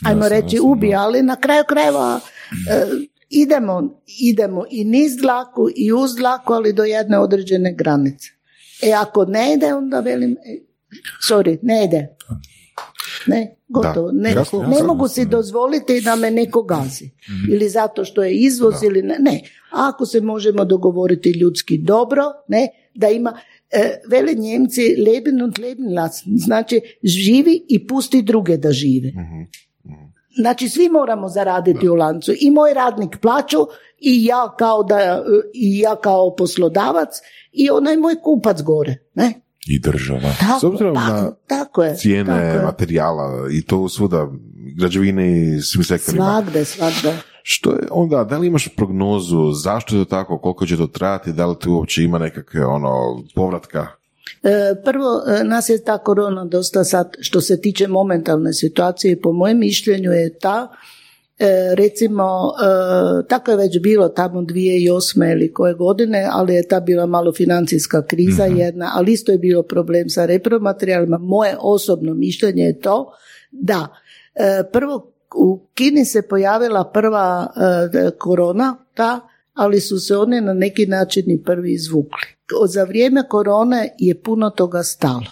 [0.07, 2.21] ajmo reći jasno, ubija, ali na kraju krajeva
[2.71, 2.87] e,
[3.31, 8.29] idemo, idemo i niz dlaku i uz dlaku, ali do jedne određene granice.
[8.83, 10.59] E ako ne ide, onda velim, e,
[11.29, 12.17] sorry, ne ide.
[13.27, 14.13] Ne, gotovo.
[14.13, 17.11] Da, Ne, jasno, ne mogu si dozvoliti da me neko gazi.
[17.51, 19.17] Ili zato što je izvoz ili ne.
[19.19, 19.41] Ne.
[19.75, 23.39] Ako se možemo dogovoriti ljudski dobro, ne, da ima
[23.71, 26.33] e, vele Njemci leben und leben lassen.
[26.37, 29.13] Znači, živi i pusti druge da žive.
[30.37, 32.33] Znači, svi moramo zaraditi u lancu.
[32.41, 33.59] I moj radnik plaću,
[33.99, 35.25] i ja kao, da,
[35.55, 37.21] i ja kao poslodavac,
[37.53, 38.97] i onaj moj kupac gore.
[39.15, 39.44] Ne?
[39.69, 40.33] I država.
[40.41, 42.63] Tako, S obzirom tako, na tako je, cijene tako je.
[42.63, 44.29] materijala i to svuda,
[44.79, 46.25] građevine i svim sektorima.
[46.25, 47.17] Svagde, svagde.
[47.43, 51.33] Što je onda, da li imaš prognozu, zašto je to tako, koliko će to trajati,
[51.33, 53.87] da li tu uopće ima nekakve ono, povratka?
[54.43, 59.33] E, Prvo, e, nas je ta korona dosta sad, što se tiče momentalne situacije, po
[59.33, 60.69] mojem mišljenju je ta,
[61.39, 65.33] e, recimo, e, tako je već bilo tamo 2008.
[65.33, 69.63] ili koje godine, ali je ta bila malo financijska kriza jedna, ali isto je bio
[69.63, 71.19] problem sa repromaterijalima.
[71.19, 73.13] Moje osobno mišljenje je to
[73.51, 73.89] da
[74.35, 74.43] e,
[74.73, 77.53] prvo u Kini se pojavila prva
[77.95, 79.21] e, korona, ta,
[79.55, 82.27] ali su se one na neki način i prvi izvukli.
[82.61, 85.27] Od- Za vrijeme korone je puno toga stalo.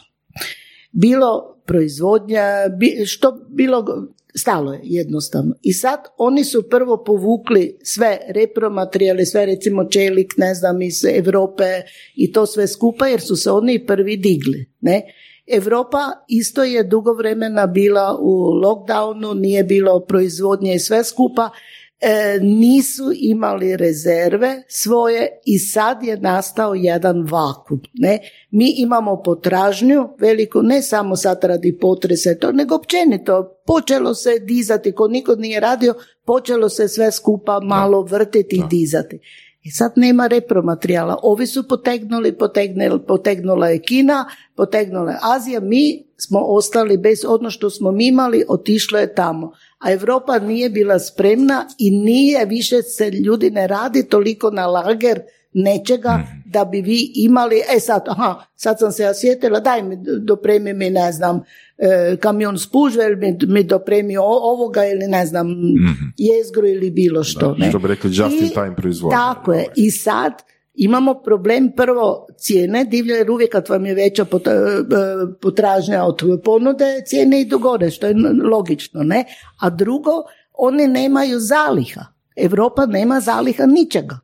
[0.93, 2.45] Bilo proizvodnja,
[3.07, 5.55] što bilo, stalo je jednostavno.
[5.63, 11.65] I sad oni su prvo povukli sve repromaterijale, sve recimo čelik, ne znam, iz Europe
[12.15, 14.73] i to sve skupa jer su se oni prvi digli.
[14.81, 15.03] Ne?
[15.47, 15.99] Europa
[16.29, 18.33] isto je dugo vremena bila u
[18.65, 21.51] lockdownu, nije bilo proizvodnje i sve skupa,
[22.41, 27.81] nisu imali rezerve svoje i sad je nastao jedan vakum.
[27.95, 28.19] Ne?
[28.51, 33.59] Mi imamo potražnju veliku, ne samo sad radi potresa, i to, nego općenito.
[33.67, 39.19] Počelo se dizati, ko niko nije radio, počelo se sve skupa malo vrtiti i dizati.
[39.63, 41.19] I sad nema repromaterijala.
[41.23, 47.51] Ovi su potegnuli, potegnuli, potegnula je Kina, potegnula je Azija, mi smo ostali bez ono
[47.51, 49.53] što smo mi imali, otišlo je tamo.
[49.79, 55.21] A Europa nije bila spremna i nije više se ljudi ne radi toliko na lager
[55.53, 60.73] nečega da bi vi imali, e sad, aha, sad sam se osjetila, daj mi, dopremi
[60.73, 61.43] mi, ne znam,
[61.83, 65.49] e, kamion spužve ili mi, mi dopremi o- ovoga ili ne znam,
[66.17, 67.55] jezgru ili bilo što.
[67.55, 67.69] ne.
[67.69, 69.17] Što bi rekli just in time proizvodnja.
[69.19, 69.67] Tako je.
[69.77, 70.33] I sad
[70.75, 74.85] imamo problem prvo cijene divlje, jer uvijek kad vam je veća pot- e,
[75.41, 78.15] potražnja od ponude, cijene idu gore, što je
[78.45, 79.25] logično, ne?
[79.61, 80.11] A drugo,
[80.55, 82.05] oni nemaju zaliha.
[82.37, 84.19] Europa nema zaliha ničega.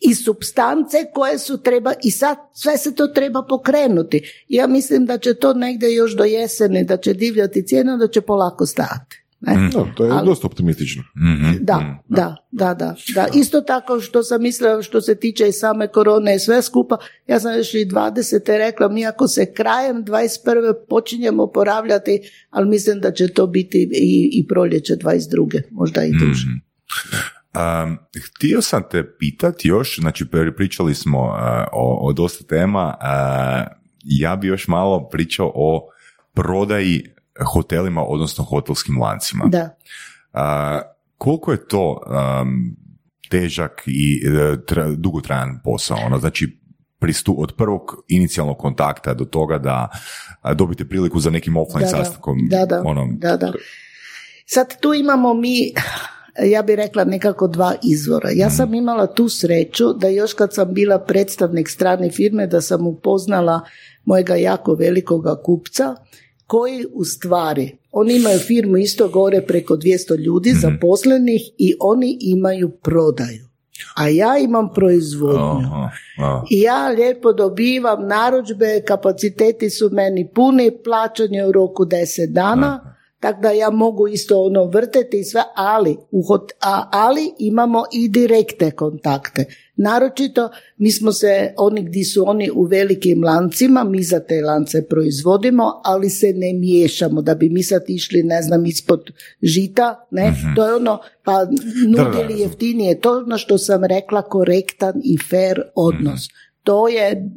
[0.00, 4.44] I substance koje su treba, i sad sve se to treba pokrenuti.
[4.48, 8.20] Ja mislim da će to negdje još do jeseni, da će divljati cijena, da će
[8.20, 9.22] polako stati.
[9.40, 9.70] Ne?
[9.74, 11.02] No, to je Ali- dosta optimistično.
[11.16, 11.52] Mhm.
[11.60, 13.26] Da, da, da, da, da.
[13.34, 17.40] Isto tako što sam mislila što se tiče i same korone i sve skupa, ja
[17.40, 18.46] sam još i 20.
[18.46, 20.74] rekla, mi ako se krajem 21.
[20.88, 22.20] počinjemo oporavljati,
[22.50, 25.62] ali mislim da će to biti i, i proljeće 22.
[25.70, 26.46] možda i duže.
[27.54, 31.34] Um, htio sam te pitati još, znači pri- pričali smo uh,
[31.72, 33.72] o, o dosta tema, uh,
[34.04, 35.88] ja bi još malo pričao o
[36.34, 37.04] prodaji
[37.52, 39.44] hotelima, odnosno hotelskim lancima.
[39.46, 39.76] Da.
[40.32, 40.40] Uh,
[41.18, 42.76] koliko je to um,
[43.28, 45.96] težak i uh, tra- dugotrajan posao?
[46.06, 46.58] Ono, znači,
[46.98, 49.88] pristu, od prvog inicijalnog kontakta do toga da
[50.54, 51.96] dobite priliku za nekim offline da.
[51.96, 52.38] sastankom.
[52.50, 53.52] Da, da, ono, da, da.
[54.46, 55.72] Sad tu imamo mi,
[56.40, 58.30] ja bih rekla nekako dva izvora.
[58.30, 58.56] Ja Mhm.
[58.56, 63.60] sam imala tu sreću da još kad sam bila predstavnik strane firme da sam upoznala
[64.04, 65.94] mojega jako velikoga kupca
[66.46, 70.58] koji u stvari, oni imaju firmu isto gore preko 200 ljudi Mhm.
[70.60, 73.44] zaposlenih i oni imaju prodaju.
[73.96, 75.40] A ja imam proizvodnju.
[75.58, 76.44] aha, aha.
[76.50, 83.40] I ja lijepo dobivam narudžbe, kapaciteti su meni puni, plaćanje u roku 10 dana, tako
[83.40, 88.08] da ja mogu isto ono vrteti i sve, ali, u hot- a, ali imamo i
[88.08, 89.44] direktne kontakte.
[89.76, 94.86] Naročito, mi smo se, oni gdje su oni u velikim lancima, mi za te lance
[94.88, 99.10] proizvodimo, ali se ne miješamo, da bi mi sad išli, ne znam, ispod
[99.42, 101.46] žita, ne, to je ono, pa
[101.88, 106.20] nudili jeftinije, to je ono što sam rekla, korektan i fair odnos.
[106.62, 107.30] To je,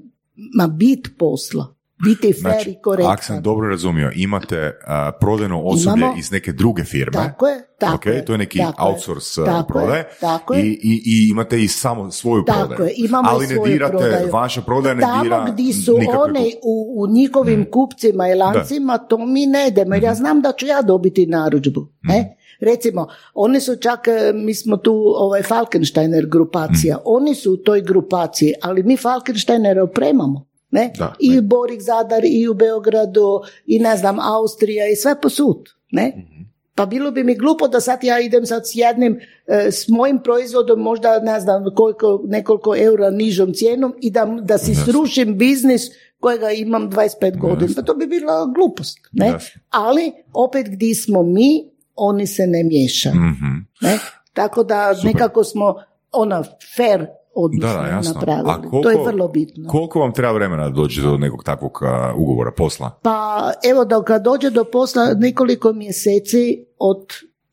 [0.56, 3.14] ma bit posla, biti fair Znači, i korektan.
[3.14, 7.12] ako sam dobro razumio, imate a, prodajno osoblje Imamo- iz neke druge firme.
[7.14, 10.08] Tako je, tako Ok, je, to je neki tako outsource tako je, prodaje.
[10.22, 10.62] tako je.
[10.62, 12.88] I, i, I imate i samo svoju Tako prodaju.
[12.88, 14.30] je, imamo Ali ne dirate, prodaju.
[14.32, 19.18] vaša prodaja ne Tamo dira gdje su one u, u njihovim kupcima i lancima, to
[19.20, 20.06] mi ne idemo, jer Mhm.
[20.06, 21.88] ja znam da ću ja dobiti narudžbu.
[22.04, 22.36] Ne?
[22.62, 27.04] Recimo, oni su čak, e, mi smo tu ovaj Falkensteiner grupacija, Mhm.
[27.06, 30.46] oni su u toj grupaciji, ali mi Falkensteiner opremamo.
[30.76, 30.92] Ne?
[30.98, 31.40] Da, I ne.
[31.40, 35.70] u Borik Zadar, i u Beogradu, i ne znam, Austrija, i sve posud.
[35.92, 36.14] Ne?
[36.18, 36.46] Mhm.
[36.76, 40.20] Pa bilo bi mi glupo da sad ja idem sad s jednim, e, s mojim
[40.24, 45.82] proizvodom možda ne znam koliko, nekoliko eura nižom cijenom i da, da si srušim biznis
[46.20, 47.74] kojega imam 25 godina.
[47.76, 49.00] Pa to bi bila glupost.
[49.12, 49.34] Ne?
[49.70, 53.16] Ali opet gdje smo mi, oni se ne miješaju.
[53.16, 53.56] Mhm.
[53.82, 54.00] Ne?
[54.34, 55.76] Tako da nekako smo
[56.12, 56.44] ona
[56.76, 58.14] fair odnos Da, da, jasno.
[58.14, 58.49] napravili.
[58.52, 59.70] A koliko, to je vrlo bitno.
[59.70, 62.99] Koliko vam treba vremena da dođe do nekog takvog a, ugovora, posla?
[63.02, 67.06] Pa evo da kad dođe do posla nekoliko mjeseci od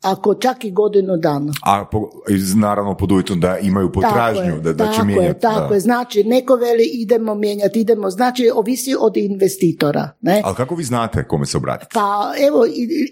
[0.03, 1.53] ako čak i godinu dana.
[1.63, 2.11] A po,
[2.55, 5.29] naravno pod uvjetom da imaju potražnju, da, da će mijenjati.
[5.29, 5.75] Je, tako da.
[5.75, 10.11] je, znači neko veli idemo mijenjati, idemo, znači ovisi od investitora.
[10.21, 10.43] Ne?
[10.45, 11.91] Ali kako vi znate kome se obratiti?
[11.95, 12.11] Pa
[12.41, 12.65] evo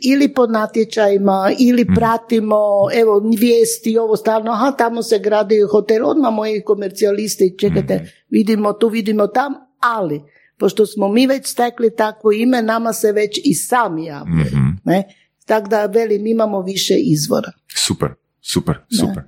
[0.04, 1.20] ili po natječajima
[1.58, 1.94] ili Mhm.
[1.94, 2.56] pratimo
[2.94, 8.04] evo vijesti ovo stalno aha tamo se gradi hotel odmah moji komercijalisti čekajte Mhm.
[8.30, 10.22] vidimo tu vidimo tam ali
[10.58, 14.68] pošto smo mi već stekli takvo ime nama se već i sami javljaju Mhm.
[14.84, 15.04] ne?
[15.50, 18.08] Tako da velim imamo više izvora Super,
[18.42, 19.22] super, super.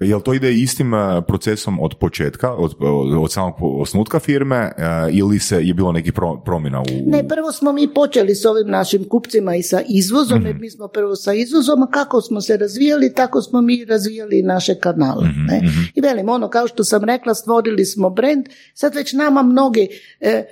[0.00, 2.74] Jel to ide istim a, procesom od početka, od,
[3.20, 6.84] od, samog osnutka firme a, ili se je bilo nekih pro- promjena u...
[7.06, 10.46] Ne, prvo smo mi počeli s ovim našim kupcima i sa izvozom, Mhm.
[10.46, 14.42] jer mi smo prvo sa izvozom, a kako smo se razvijali, tako smo mi razvijali
[14.42, 15.24] naše kanale.
[15.24, 15.62] Mhm, ne.
[15.94, 19.88] I velim, ono, kao što sam rekla, stvorili smo brand, sad već nama mnogi,
[20.20, 20.44] e,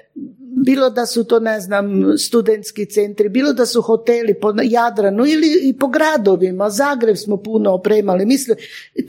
[0.65, 5.61] bilo da su to, ne znam, studentski centri, bilo da su hoteli po Jadranu ili
[5.63, 8.57] i po gradovima, Zagreb smo puno opremali, mislim,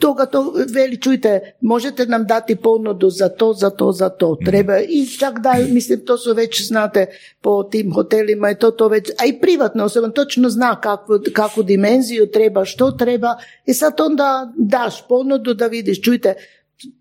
[0.00, 4.78] toga to, veli, čujte, možete nam dati ponudu za to, za to, za to, treba,
[4.78, 7.06] i čak da, mislim, to su već, znate,
[7.40, 11.62] po tim hotelima je to to već, a i privatno osoba točno zna kakvu, kakvu
[11.62, 13.36] dimenziju treba, što treba,
[13.66, 16.34] i sad onda daš ponudu da vidiš, čujte,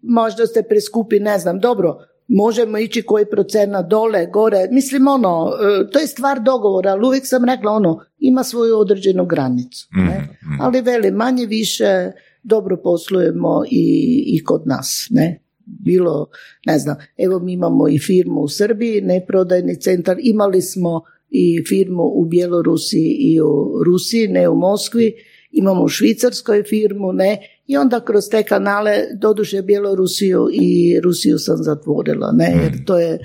[0.02, 5.92] možda ste preskupi, ne znam, dobro, možemo ići koji procena dole, gore, mislim ono, e,
[5.92, 10.38] to je stvar dogovora, ali uvijek sam rekla ono, ima svoju određenu granicu, ne?
[10.60, 12.12] ali veli, manje više
[12.44, 16.28] dobro poslujemo i, i kod nas, ne, bilo,
[16.66, 22.04] ne znam, evo mi imamo i firmu u Srbiji, neprodajni centar, imali smo i firmu
[22.04, 25.14] u Bjelorusiji i u Rusiji, ne u Moskvi,
[25.52, 27.38] imamo u Švicarskoj firmu, ne,
[27.68, 33.20] i onda kroz te kanale, doduše Bjelorusiju i Rusiju sam zatvorila, ne, jer to je,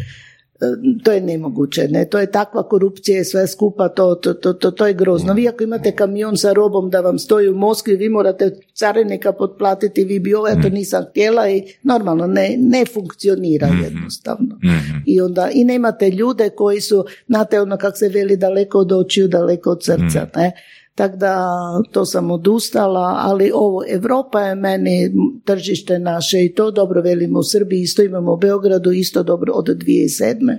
[1.05, 4.71] to je nemoguće, ne, to je takva korupcija i sve skupa, to, to, to, to,
[4.71, 5.33] to je grozno.
[5.33, 10.05] Vi ako imate kamion sa robom da vam stoji u Moskvi, vi morate carinika potplatiti,
[10.05, 14.59] vi bi ovo, ja to nisam htjela i normalno ne, ne funkcionira jednostavno.
[15.07, 19.29] I onda, i nemate ljude koji su, znate ono kak se veli daleko od očiju,
[19.29, 20.53] daleko od srca, ne,
[20.99, 21.49] tako da
[21.93, 25.13] to sam odustala, ali ovo, Europa je meni
[25.45, 29.67] tržište naše i to dobro velimo u Srbiji, isto imamo u Beogradu, isto dobro od
[29.67, 30.57] 2007.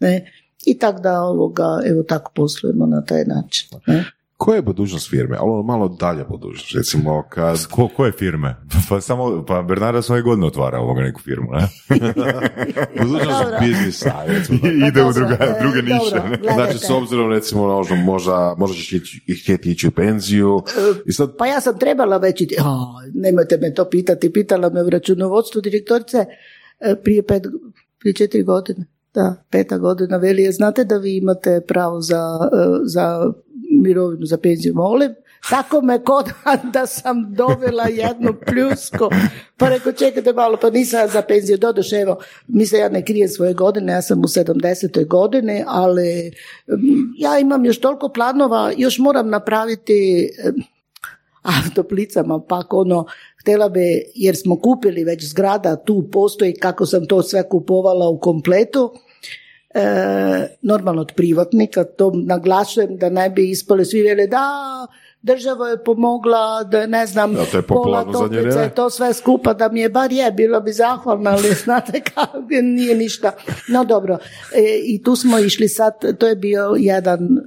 [0.00, 0.32] Ne?
[0.66, 3.68] I tako da ovoga, evo tako poslujemo na taj način.
[3.86, 4.04] Ne?
[4.42, 5.36] Koja je budućnost firme?
[5.40, 6.74] Ali ono malo dalje budućnost.
[6.74, 7.66] Recimo, kad...
[7.66, 8.56] Ko, koje firme?
[8.88, 11.68] Pa samo, pa Bernarda svoje godine otvara ovoga neku firmu, ne?
[13.02, 13.58] budućnost Dobro.
[13.60, 14.58] biznisa, recimo.
[14.88, 16.38] Ide u druga, e, druge niše.
[16.54, 20.62] Znači, s obzirom, recimo, na ono što možda, možda ćeš ići, htjeti ići u penziju.
[21.06, 24.82] I sad, Pa ja sam trebala već ići, a, nemojte me to pitati, pitala me
[24.82, 26.18] u računovodstvu direktorice
[26.80, 27.42] e, prije pet,
[27.98, 28.86] prije četiri godine.
[29.14, 33.32] Da, peta godina veli, znate da vi imate pravo za, e, za
[33.82, 35.14] mirovinu, za penziju, molim.
[35.50, 36.30] Tako me kod
[36.74, 39.08] da sam dovela jednu pljusku.
[39.56, 41.58] Pa rekao, čekajte malo, pa nisam za penziju.
[41.58, 45.06] Doduše, evo, mislim, ja ne krijem svoje godine, ja sam u 70.
[45.06, 46.32] godine, ali
[46.68, 50.28] mm, ja imam još toliko planova, još moram napraviti
[51.42, 53.06] autoplicama, pak ono,
[53.40, 58.20] htjela bi, jer smo kupili već zgrada, tu postoji kako sam to sve kupovala u
[58.20, 58.92] kompletu,
[59.74, 64.46] e, normalno od privatnika, to naglašujem da ne bi ispali svi vele da
[65.22, 68.70] država je pomogla, da ne znam, to je pola vrijeme.
[68.74, 72.94] to sve skupa, da mi je bar je, bilo bi zahvalna, ali znate kako, nije
[72.94, 73.32] ništa.
[73.68, 74.18] No dobro,
[74.54, 77.38] e, i tu smo išli sad, to je bio jedan e,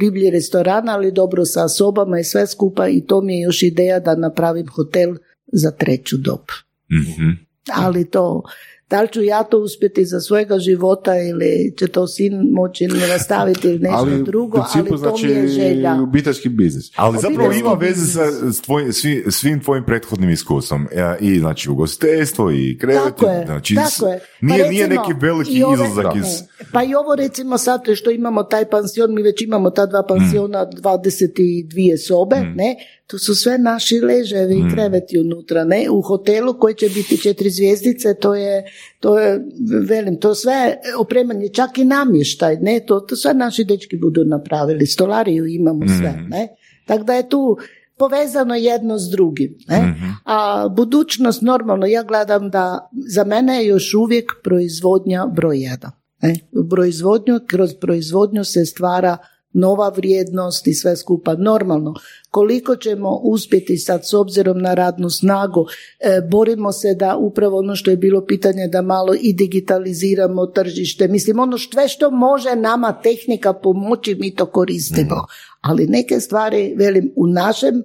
[0.00, 4.00] riblji restoran, ali dobro sa sobama i sve skupa i to mi je još ideja
[4.00, 5.14] da napravim hotel
[5.52, 6.44] za treću dob.
[6.92, 7.30] Mhm.
[7.74, 8.42] Ali to,
[8.90, 13.68] da li ću ja to uspjeti za svojega života ili će to sin moći nastaviti
[13.68, 16.02] ili nešto ali drugo, principu ali to znači mi je želja.
[16.02, 16.90] obiteljski biznis.
[16.96, 20.88] Ali zapravo Obiteljski ima veze sa s tvojim, svi- svim tvojim prethodnim iskustvom.
[20.96, 23.02] Ja, I znači ugostiteljstvo i krevet.
[23.04, 24.18] Tako je, znači, tako je.
[24.18, 26.22] Pa Nije, nije recimo, neki veliki izlazak iz...
[26.22, 26.66] Ne.
[26.72, 30.66] Pa i ovo recimo sad što imamo taj pansion, mi već imamo ta dva pansiona,
[30.66, 32.76] 22 sobe, ne,
[33.06, 37.50] to su sve naši leževi i kreveti unutra, ne, u hotelu koji će biti četiri
[37.50, 38.64] zvijezdice, to je,
[39.00, 39.40] to je,
[39.88, 44.86] velim, to sve opremanje, čak i namještaj, ne, to, to sve naši dečki budu napravili,
[44.86, 46.48] stolariju imamo sve, ne,
[46.86, 47.58] tako da je tu
[48.00, 49.54] povezano jedno s drugim.
[49.68, 49.94] Ne?
[50.24, 55.90] A budućnost normalno, ja gledam da za mene je još uvijek proizvodnja broj jedan.
[56.22, 56.34] Ne?
[56.52, 59.16] U proizvodnju, kroz proizvodnju se stvara
[59.52, 61.94] nova vrijednost i sve skupa normalno.
[62.30, 65.66] Koliko ćemo uspjeti sad s obzirom na radnu snagu,
[66.00, 71.08] e, borimo se da upravo ono što je bilo pitanje da malo i digitaliziramo tržište.
[71.08, 75.24] Mislim, ono sve što može nama tehnika pomoći, mi to koristimo.
[75.60, 77.82] Ali neke stvari, velim, u našem e,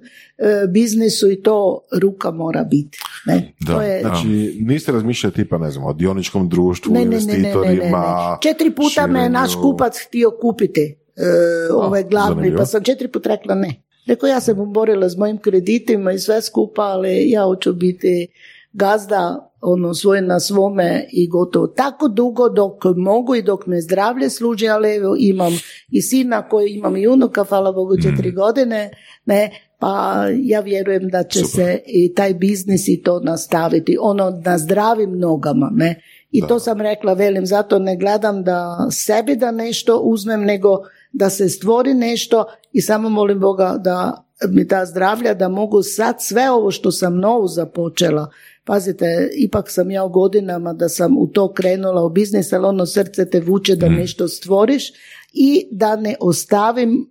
[0.68, 2.98] biznisu i to ruka mora biti.
[3.26, 3.54] Ne?
[3.60, 4.26] Da, to je, Znači,
[4.60, 7.98] niste razmišljali tipa, ne znam, o dioničkom društvu, ne, ne, ne, ne, ne, ne, investitorima.
[8.42, 8.50] ne.
[8.50, 12.58] Četiri puta me je naš širenju- kupac htio kupiti e, ovaj glavni, zanimljivo.
[12.58, 13.82] pa sam četiri put rekla ne.
[14.06, 18.28] Rekao, ja sam borila s mojim kreditima i sve skupa, ali ja hoću biti
[18.72, 21.66] gazda ono svoj na svome i gotovo.
[21.66, 25.52] Tako dugo dok mogu i dok me zdravlje služi, ali evo imam
[25.90, 28.90] i sina koji imam i unuka, hvala Bogu četiri godine,
[29.24, 34.58] ne, pa ja vjerujem da će se i taj biznis i to nastaviti, ono na
[34.58, 36.02] zdravim nogama, ne.
[36.30, 40.78] I to sam rekla, velim, zato ne gledam da sebi da nešto uzmem, nego
[41.12, 46.16] da se stvori nešto i samo molim Boga da mi da zdravlja, da mogu sad
[46.20, 48.30] sve ovo što sam novu započela,
[48.64, 52.86] pazite, ipak sam ja u godinama da sam u to krenula u biznis, ali ono
[52.86, 54.92] srce te vuče da nešto stvoriš
[55.32, 57.10] i da ne ostavim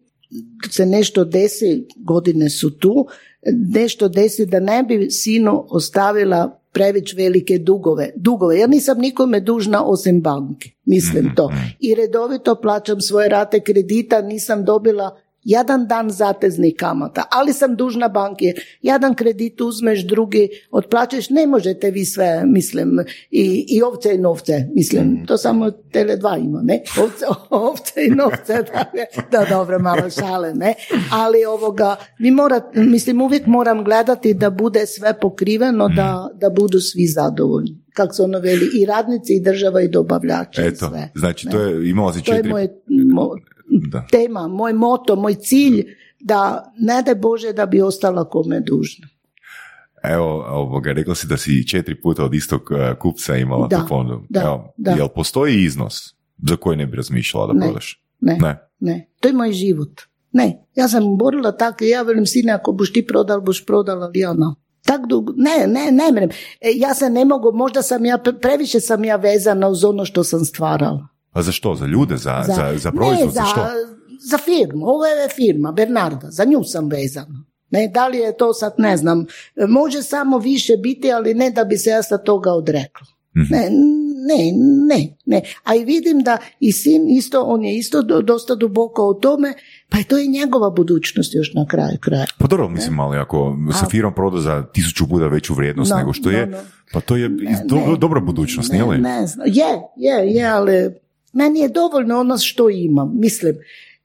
[0.72, 3.08] se nešto desi, godine su tu,
[3.74, 8.10] nešto desi da ne bi sinu ostavila prević velike dugove.
[8.16, 8.60] Dugove.
[8.60, 10.70] Ja nisam nikome dužna osim banke.
[10.86, 11.52] Mislim to.
[11.80, 18.08] I redovito plaćam svoje rate kredita, nisam dobila jedan dan zateznih kamata, ali sam dužna
[18.08, 18.46] banki.
[18.82, 23.00] Jedan kredit uzmeš, drugi otplaćaš, ne možete vi sve, mislim,
[23.32, 26.82] i, i ovce i novce, mislim, to samo Tele2 ima, ne?
[27.02, 28.86] Ovce, ovce i novce, da,
[29.32, 30.74] da dobro, malo šale, ne?
[31.12, 36.80] Ali ovoga, vi mora, mislim, uvijek moram gledati da bude sve pokriveno, da, da budu
[36.80, 37.86] svi zadovoljni.
[37.94, 41.10] Kako se ono veli, i radnici, i država, i dobavljači, i Eto, sve.
[41.16, 41.52] znači ne?
[41.52, 42.52] to je, imala si To je četiri...
[42.52, 44.06] moj, mo- Da.
[44.12, 45.84] tema, moj moto, moj cilj,
[46.20, 46.40] da
[46.78, 49.08] ne daj Bože da bi ostala kome dužna.
[50.06, 53.88] Evo, ovoga, rekla si da si četiri puta od istog eh, kupca imala Da, tu
[53.88, 54.24] fondu.
[54.30, 54.92] da, Evo, da.
[54.92, 57.60] Jel postoji iznos za koji ne bi razmišljala da Ne.
[57.62, 58.02] prodaš?
[58.22, 58.58] Ne, Ne.
[58.80, 60.02] ne, to je moj život.
[60.32, 64.20] Ne, ja sam borila tako, ja velim sine, ako buš ti prodal, buš prodala, ali
[64.20, 64.56] ja no.
[64.84, 66.30] Tak dugo, ne, ne, ne mrem.
[66.62, 70.06] E, ja se ne mogu, možda sam ja, pre- previše sam ja vezana uz ono
[70.06, 71.08] što sam stvarala.
[71.36, 71.76] A za što?
[71.76, 72.18] Za ljude?
[72.18, 73.26] Za, za, za proizvod?
[73.26, 73.62] ne, za, što?
[74.22, 74.86] za firmu.
[74.86, 77.44] Ovo je firma, Bernarda, za nju sam vezana.
[77.70, 79.26] Ne, da li je to sad, ne znam,
[79.70, 83.08] može samo više biti, ali ne da bi se ja sad toga odrekla.
[83.38, 83.46] Mhm.
[83.50, 83.70] Ne,
[84.28, 84.52] ne,
[84.90, 85.42] ne, ne.
[85.64, 89.54] A i vidim da i sin isto, on je isto do- dosta duboko u tome,
[89.90, 92.26] pa je to i njegova budućnost još na kraju kraja.
[92.40, 95.98] Pa dobro, mislim, ali ako se A- firma proda za tisuću puta veću vrijednost No,
[95.98, 96.58] nego što no, je, no.
[96.94, 97.30] pa to je
[97.66, 97.98] do- ne.
[97.98, 98.98] dobra budućnost, nije li?
[98.98, 99.48] Ne, ne znam.
[99.48, 99.66] Je,
[99.98, 101.05] je, je, ali
[101.36, 103.12] meni je dovoljno ono što imam.
[103.16, 103.56] Mislim,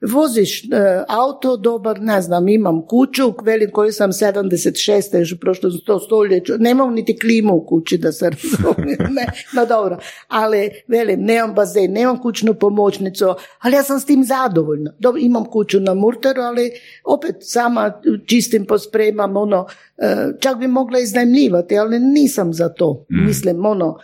[0.00, 0.68] voziš e,
[1.08, 5.18] auto, dobar, ne znam, imam kuću, velim koju sam 76.
[5.18, 9.66] još u prošlom sto stoljeću, nemam niti klimu u kući da se razumije, ne, no
[9.66, 9.98] dobro,
[10.28, 14.92] ali velim, nemam bazen, nemam kućnu pomoćnicu, ali ja sam s tim zadovoljna.
[14.98, 16.70] Dobro, imam kuću na Murteru, ali
[17.04, 17.92] opet sama
[18.26, 19.66] čistim, pospremam, ono,
[19.98, 23.04] e, čak bi mogla iznajmljivati, ali nisam za to.
[23.08, 23.98] Mislim, ono,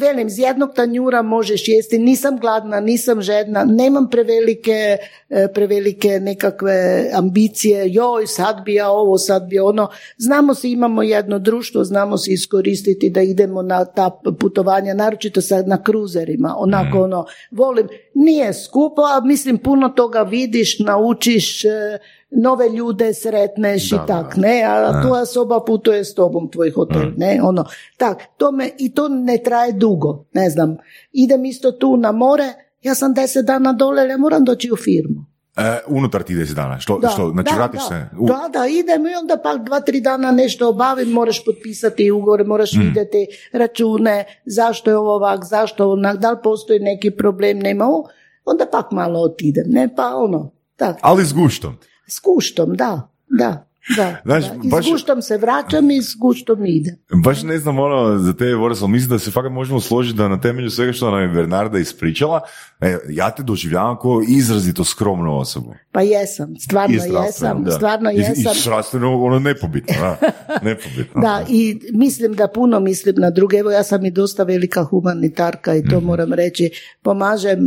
[0.00, 4.96] velim, iz jednog tanjura možeš jesti, nisam gladna, nisam žedna, nemam prevelike,
[5.28, 9.88] e, prevelike nekakve ambicije, joj, sad bi ja ovo, sad bi ono.
[10.16, 15.68] Znamo se, imamo jedno društvo, znamo se iskoristiti da idemo na ta putovanja, naročito sad
[15.68, 21.98] na kruzerima, onako ono, volim, nije skupo, a mislim puno toga vidiš, naučiš, e,
[22.32, 27.40] nove ljude sretneš i tak, ne, a tvoja soba putuje s tobom, tvoj hotel, ne,
[27.42, 27.64] ono,
[27.96, 30.76] tak, to me, i to ne traje dugo, ne znam,
[31.12, 32.44] idem isto tu na more,
[32.82, 35.24] ja sam deset dana dole, ja moram doći u firmu.
[35.56, 37.86] E, unutar ti 10 dana, što, Da, što znači da, vratiš da.
[37.86, 38.06] se?
[38.18, 42.44] U- Da, da, idem i onda pak dva, tri dana nešto obavim, moraš potpisati ugovor,
[42.46, 42.80] moraš Mm.
[42.80, 48.08] vidjeti račune, zašto je ovo ovak, zašto onak, da li postoji neki problem, nema ovo,
[48.44, 51.76] onda pak malo otidem, ne, pa ono, tak, Ali s guštom.
[52.08, 54.16] S guštom, da, da, da.
[54.24, 54.54] Znaš, da.
[54.64, 56.96] I baš- s guštom se vraćam i s guštom idem.
[57.24, 60.28] Baš ne znam ono za te Boris, ali mislim da se fakat možemo složiti da
[60.28, 62.40] na temelju svega što nam je Bernarda ispričala,
[62.80, 65.74] e, ja te doživljavam kao izrazito skromnu osobu.
[65.92, 67.70] Pa jesam, stvarno jesam, da.
[67.70, 68.52] stvarno jesam.
[68.56, 70.18] I, zdravstveno ono nepobitno, da.
[70.68, 71.20] nepobitno.
[71.20, 73.56] Da, i mislim da puno mislim na druge.
[73.56, 76.70] Evo ja sam i dosta velika humanitarka i to moram reći.
[77.02, 77.58] Pomažem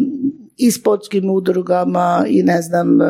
[0.62, 3.06] i sportskim udrugama i ne znam, e,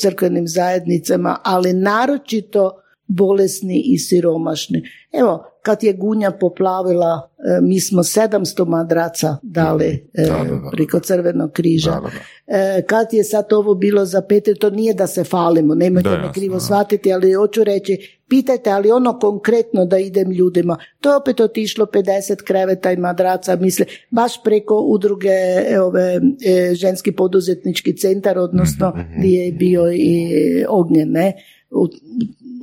[0.00, 4.82] crkvenim zajednicama, ali naročito bolesni i siromašni.
[5.12, 10.70] Evo, kad je Gunja poplavila, e, mi smo 700 madraca dali e, Da, da, da.
[10.72, 11.90] preko Crvenog križa.
[11.90, 12.82] Da, da, da.
[12.86, 16.54] Kad je sad ovo bilo za Petre, to nije da se falimo, nemojte me krivo
[16.54, 16.60] da.
[16.60, 20.76] shvatiti, ali hoću reći, pitajte, ali ono konkretno da idem ljudima.
[21.00, 25.28] To je opet otišlo 50 kreveta i madraca, misle, baš preko udruge
[25.68, 30.30] e, ove, e, ženski poduzetnički centar, odnosno gdje je bio i
[30.68, 31.32] ognjen, ne?
[31.70, 31.84] U,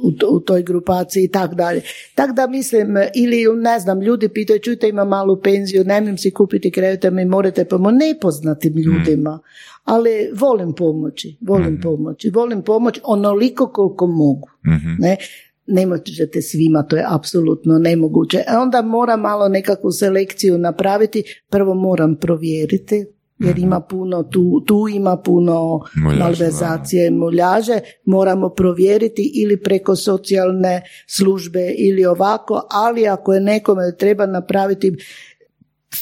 [0.04, 1.82] u, u toj grupaciji i tak dalje.
[2.16, 6.72] Tak da mislim, ili ne znam, ljudi pitaju, čujte ima malu penziju, nemam si kupiti
[6.72, 9.40] kreveta, mi morate pomoći nepoznatim ljudima,
[9.84, 14.50] ali volim pomoći, volim pomoći, volim pomoći onoliko koliko mogu.
[15.00, 15.18] Ne?
[15.68, 18.44] Ne možete svima, to je apsolutno nemoguće.
[18.48, 21.24] A onda moram malo nekakvu selekciju napraviti.
[21.50, 23.06] Prvo moram provjeriti,
[23.40, 27.80] jer ima puno, tu, tu ima puno Muljaže, malverzacije, muljaže.
[28.06, 34.96] Moramo provjeriti ili preko socijalne službe ili ovako, ali ako je nekome treba napraviti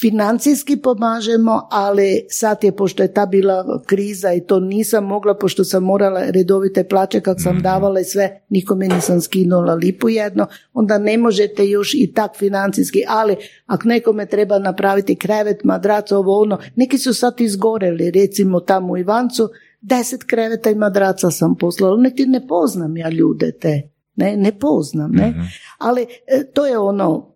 [0.00, 5.64] financijski pomažemo, ali sad je, pošto je ta bila kriza i to nisam mogla, pošto
[5.64, 10.98] sam morala redovite plaće kak sam davala i sve, nikome nisam skinula lipu jedno, onda
[10.98, 13.36] ne možete još i tak financijski, ali
[13.66, 18.98] ako nekome treba napraviti krevet, madrac, ovo ono, neki su sad izgoreli, recimo tamo u
[18.98, 19.48] Ivancu,
[19.80, 25.10] deset kreveta i madraca sam poslala, niti ne poznam ja ljude te, ne, ne poznam,
[25.12, 25.34] ne,
[25.78, 27.35] ali e, to je ono,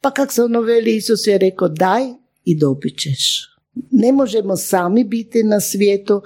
[0.00, 2.02] pa kak se ono veli, Isus je rekao daj
[2.44, 3.50] i dobit ćeš.
[3.90, 6.22] Ne možemo sami biti na svijetu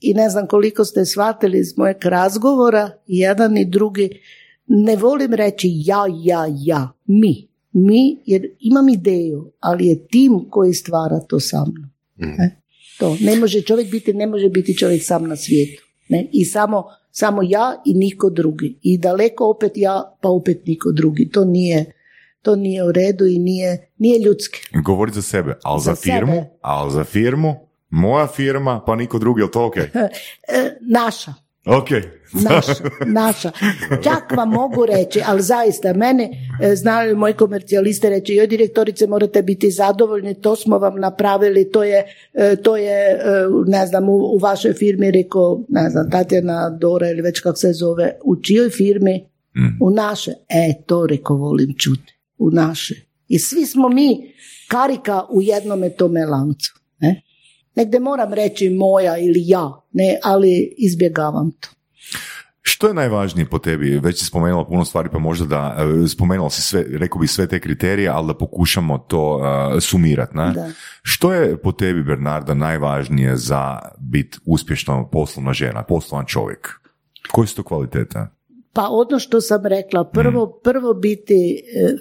[0.00, 4.10] i ne znam koliko ste shvatili iz mojeg razgovora, jedan i drugi,
[4.66, 7.48] ne volim reći ja, ja, ja, mi.
[7.72, 11.90] Mi, jer imam ideju, ali je tim koji stvara to sa mnom.
[12.16, 12.60] Ne?
[12.98, 15.82] To, ne može čovjek biti, ne može biti čovjek sam na svijetu.
[16.08, 16.28] Ne?
[16.32, 18.78] I samo, samo ja i niko drugi.
[18.82, 21.28] I daleko opet ja, pa opet niko drugi.
[21.28, 21.92] To nije,
[22.42, 24.58] to nije u redu i nije, nije ljudski.
[24.84, 26.48] Govori za sebe, ali za, Za firmu, sebe.
[26.60, 27.54] ali za firmu,
[27.90, 29.76] moja firma, pa niko drugi, je to ok?
[30.48, 31.34] E, naša.
[31.66, 31.88] Ok.
[32.50, 32.74] Naša,
[33.06, 33.50] naša.
[34.02, 36.30] Čak vam mogu reći, ali zaista, mene
[36.62, 41.84] e, znaju moji komercijaliste reći, joj direktorice morate biti zadovoljni, to smo vam napravili, to
[41.84, 42.04] je,
[42.34, 43.18] e, to je
[43.66, 47.72] ne znam, u, u vašoj firmi, rekao, ne znam, Tatjana Dora ili već kako se
[47.72, 49.24] zove, u čijoj firmi?
[49.80, 50.30] U naše.
[50.48, 52.17] E, to rekao volim čuti.
[52.38, 52.94] U naše.
[53.28, 54.34] I svi smo mi
[54.68, 56.74] karika u jednome tome lancu.
[56.98, 57.22] Ne?
[57.74, 61.68] Negde moram reći moja ili ja, ne, ali izbjegavam to.
[62.62, 63.98] Što je najvažnije po tebi?
[63.98, 67.46] Već si spomenula puno stvari, pa možda da, e, spomenula si sve, rekao bi sve
[67.46, 69.40] te kriterije, ali da pokušamo to
[69.76, 70.36] e, sumirati.
[70.36, 70.52] Ne?
[70.52, 70.70] Da.
[71.02, 76.68] Što je po tebi, Bernarda, najvažnije za biti uspješna poslovna žena, poslovan čovjek?
[77.32, 78.26] Koje su to kvalitete?
[78.78, 81.94] Pa ono što sam rekla, prvo, prvo biti e,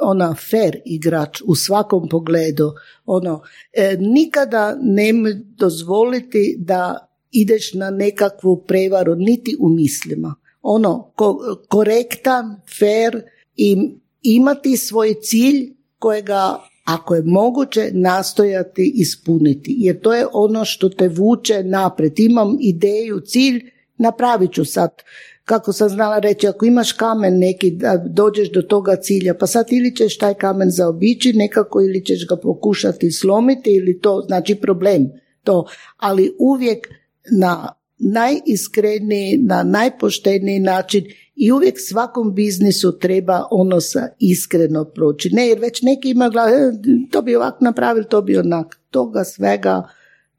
[0.00, 2.72] ona fair igrač u svakom pogledu.
[3.06, 5.12] Ono, e, nikada ne
[5.58, 10.34] dozvoliti da ideš na nekakvu prevaru, niti u mislima.
[10.62, 13.22] Ono, ko- korektan, fair
[13.56, 13.76] i
[14.22, 19.74] imati svoj cilj kojega ako je moguće nastojati ispuniti.
[19.78, 22.20] Jer to je ono što te vuče naprijed.
[22.20, 24.90] Imam ideju, cilj, napravit ću sad.
[25.44, 29.66] Kako sam znala reći, ako imaš kamen neki da dođeš do toga cilja, pa sad
[29.70, 35.10] ili ćeš taj kamen zaobići nekako ili ćeš ga pokušati slomiti ili to znači problem.
[35.44, 35.66] To,
[35.96, 36.88] ali uvijek
[37.30, 41.04] na najiskreniji, na najpošteniji način
[41.36, 45.30] i uvijek svakom biznisu treba ono sa iskreno proći.
[45.32, 46.72] Ne, jer već neki ima glavu, "E,
[47.10, 48.80] to bi ovak napravili, to bi onak.
[48.90, 49.88] Toga svega,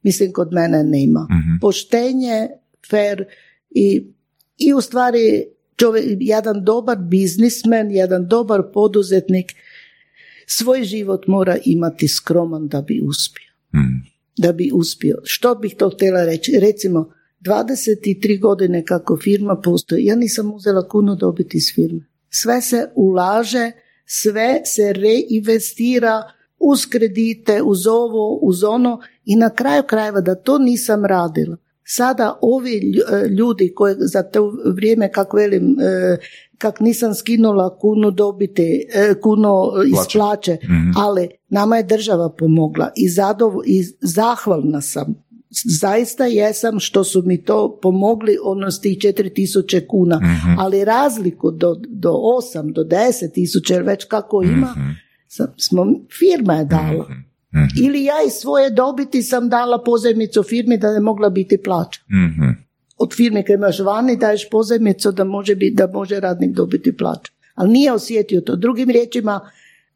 [0.04, 1.28] mislim, kod mene nema.
[1.62, 2.48] Poštenje,
[2.90, 3.26] fair
[3.70, 4.08] i,
[4.68, 5.46] i u stvari
[5.76, 9.52] čovjek, jedan dobar biznismen, jedan dobar poduzetnik
[10.48, 13.54] svoj život mora imati skroman da bi uspio
[14.38, 15.18] da bi uspio.
[15.24, 16.60] Što bih to htjela reći?
[16.60, 22.06] Recimo, 23 godine kako firma postoji, ja nisam uzela kunu dobiti iz firme.
[22.30, 23.72] Sve se ulaže,
[24.06, 26.24] sve se reinvestira
[26.60, 31.58] uz kredite, uz ovo, uz ono i na kraju krajeva da to nisam radila.
[31.86, 36.18] Sada ovi e, ljudi koji za to vrijeme, kako velim, e,
[36.58, 40.18] kak nisam skinula kunu dobiti, e, kunu iz Plaće.
[40.18, 40.58] plaće,
[40.98, 45.24] ali nama je država pomogla i, zadov, i zahvalna sam.
[45.66, 50.22] Zaista jesam što su mi to pomogli ono s tih 4000 kuna,
[50.60, 52.12] ali razliku do, do
[52.54, 54.76] 8, do 10 tisuća, već kako ima,
[55.28, 55.86] sam, smo,
[56.20, 57.08] firma je dala.
[57.84, 62.02] Ili ja iz svoje dobiti sam dala pozajmicu firmi da je mogla biti plaća.
[62.12, 62.50] Mhm.
[62.98, 67.32] Od firme kad imaš vani daješ pozajmicu da može, biti, da može radnik dobiti plaću.
[67.56, 68.56] Ali nije osjetio to.
[68.56, 69.50] Drugim riječima,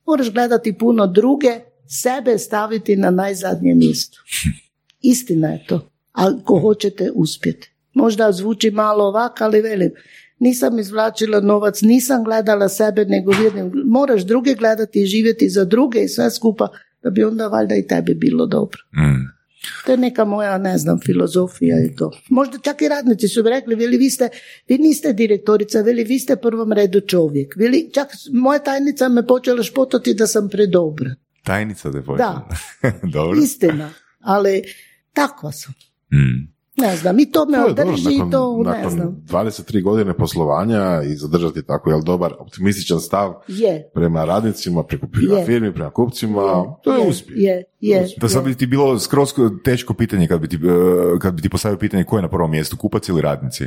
[0.05, 4.17] moraš gledati puno druge, sebe staviti na najzadnje mjesto.
[5.01, 5.89] Istina je to.
[6.11, 7.71] Ako hoćete uspjeti.
[7.93, 9.91] Možda zvuči malo ovak, ali velim,
[10.39, 15.99] nisam izvlačila novac, nisam gledala sebe, nego vidim, moraš druge gledati i živjeti za druge
[15.99, 16.67] i sve skupa,
[17.03, 18.79] da bi onda valjda i tebi bilo dobro.
[18.93, 19.37] Mm.
[19.85, 22.11] To je neka moja, ne znam, filozofija i to.
[22.29, 24.29] Možda čak i radnici su mi rekli, veli vi ste,
[24.67, 27.55] vi niste direktorica, veli vi ste prvom redu čovjek.
[27.55, 31.15] Veli, čak moja tajnica me počela špotati da sam predobra.
[31.43, 32.49] Tajnica da Da.
[33.13, 33.39] Dobro.
[33.39, 34.63] Istina, ali
[35.13, 35.73] takva sam.
[36.13, 36.56] Mm.
[36.81, 39.23] Ne znam, i to me održi i nakon, to, ne nakon znam.
[39.27, 45.07] 23 godine poslovanja i zadržati tako jel dobar optimističan stav Je, prema radnicima, prema
[45.45, 46.41] firmi, prema kupcima,
[46.83, 47.37] to je, uspjeh.
[47.37, 49.33] Je, je, Da sad bi ti bilo skroz
[49.63, 52.51] teško pitanje kad bi ti, eh, kad bi ti postavio pitanje ko je na prvom
[52.51, 53.63] mjestu, kupac ili radnici?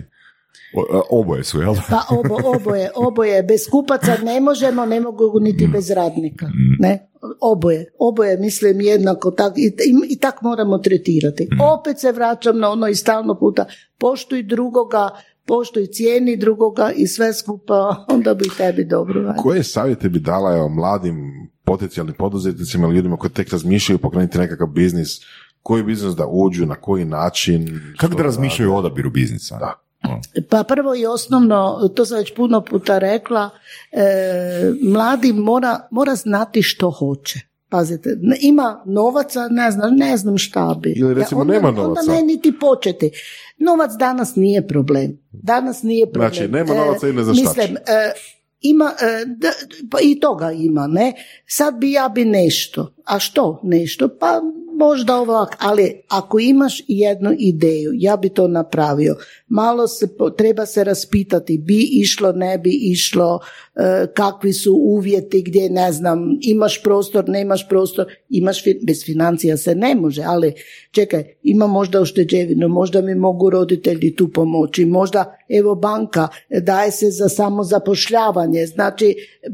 [0.75, 1.75] O- eh, oboje su, jel?
[1.91, 3.43] Pa obo, oboje, oboje.
[3.43, 6.47] Bez kupaca ne možemo, ne mogu niti bez radnika.
[6.79, 7.11] Ne?
[7.41, 11.49] Oboje, oboje mislim jednako tak, i, i, i tak moramo tretirati.
[11.79, 13.65] Opet se vraćam na ono i stalno puta,
[13.99, 15.09] poštuj drugoga,
[15.47, 19.23] poštuj cijeni drugoga i sve skupa, onda bi tebi dobro.
[19.23, 19.43] valjda.
[19.43, 21.17] Koje savjete bi dala evo, mladim
[21.65, 25.09] potencijalnim poduzetnicima ili ljudima koji tek razmišljaju pokrenuti nekakav biznis,
[25.63, 27.81] koji biznis da uđu, na koji način?
[27.97, 29.59] Kako da razmišljaju o odabiru biznisa?
[29.59, 29.90] Da.
[30.49, 33.51] Pa prvo i osnovno, to sam već puno puta rekla,
[33.93, 37.41] e, mladi mora, mora znati što hoće.
[37.69, 40.93] Pazite, ima novaca, ne znam, ne znam šta bi.
[40.97, 42.01] Ili recimo onda, nema novaca.
[42.01, 43.11] Onda ne niti početi.
[43.59, 45.19] Novac danas nije problem.
[45.33, 46.33] Danas nije problem.
[46.35, 48.13] Znači, nema novaca ili ne šta Mislim, e,
[48.61, 49.53] ima, e, da-
[49.91, 51.13] pa i toga ima, ne?
[51.47, 52.95] Sad bi ja bi nešto.
[53.05, 54.09] A što nešto?
[54.21, 54.41] Pa
[54.81, 59.17] možda ovak, ali ako imaš jednu ideju, ja bi to napravio.
[59.49, 60.09] Malo se,
[60.39, 63.41] treba se raspitati, bi išlo, ne bi išlo,
[63.77, 69.75] e, kakvi su uvjeti gdje, ne znam, imaš prostor, nemaš prostor, imaš, bez financija se
[69.75, 70.53] ne može, ali
[70.91, 76.29] čekaj, ima možda ušteđevinu, možda mi mogu roditelji tu pomoći, možda, evo banka,
[76.63, 79.51] daje se za samozapošljavanje, znači e,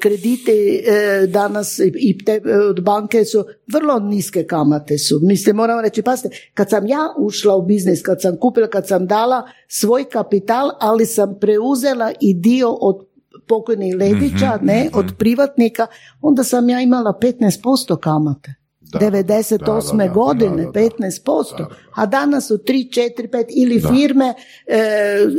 [0.00, 0.52] krediti
[0.86, 2.40] e, danas i- te,
[2.70, 5.20] od banke su vrlo niske kamate su.
[5.22, 9.06] Mislim, moram reći, pazite, kad sam ja ušla u biznis, kad sam kupila, kad sam
[9.06, 13.08] dala svoj kapital, ali sam preuzela i dio od
[13.48, 15.86] pokojnih Ledića, ne, od privatnika,
[16.20, 18.57] onda sam ja imala 15% kamate.
[18.92, 19.58] Da, 98.
[19.58, 20.80] da, da, da, godine, da, da, da.
[20.80, 24.34] 15%, a danas su 3, 4, 5 ili firme
[24.66, 24.78] e,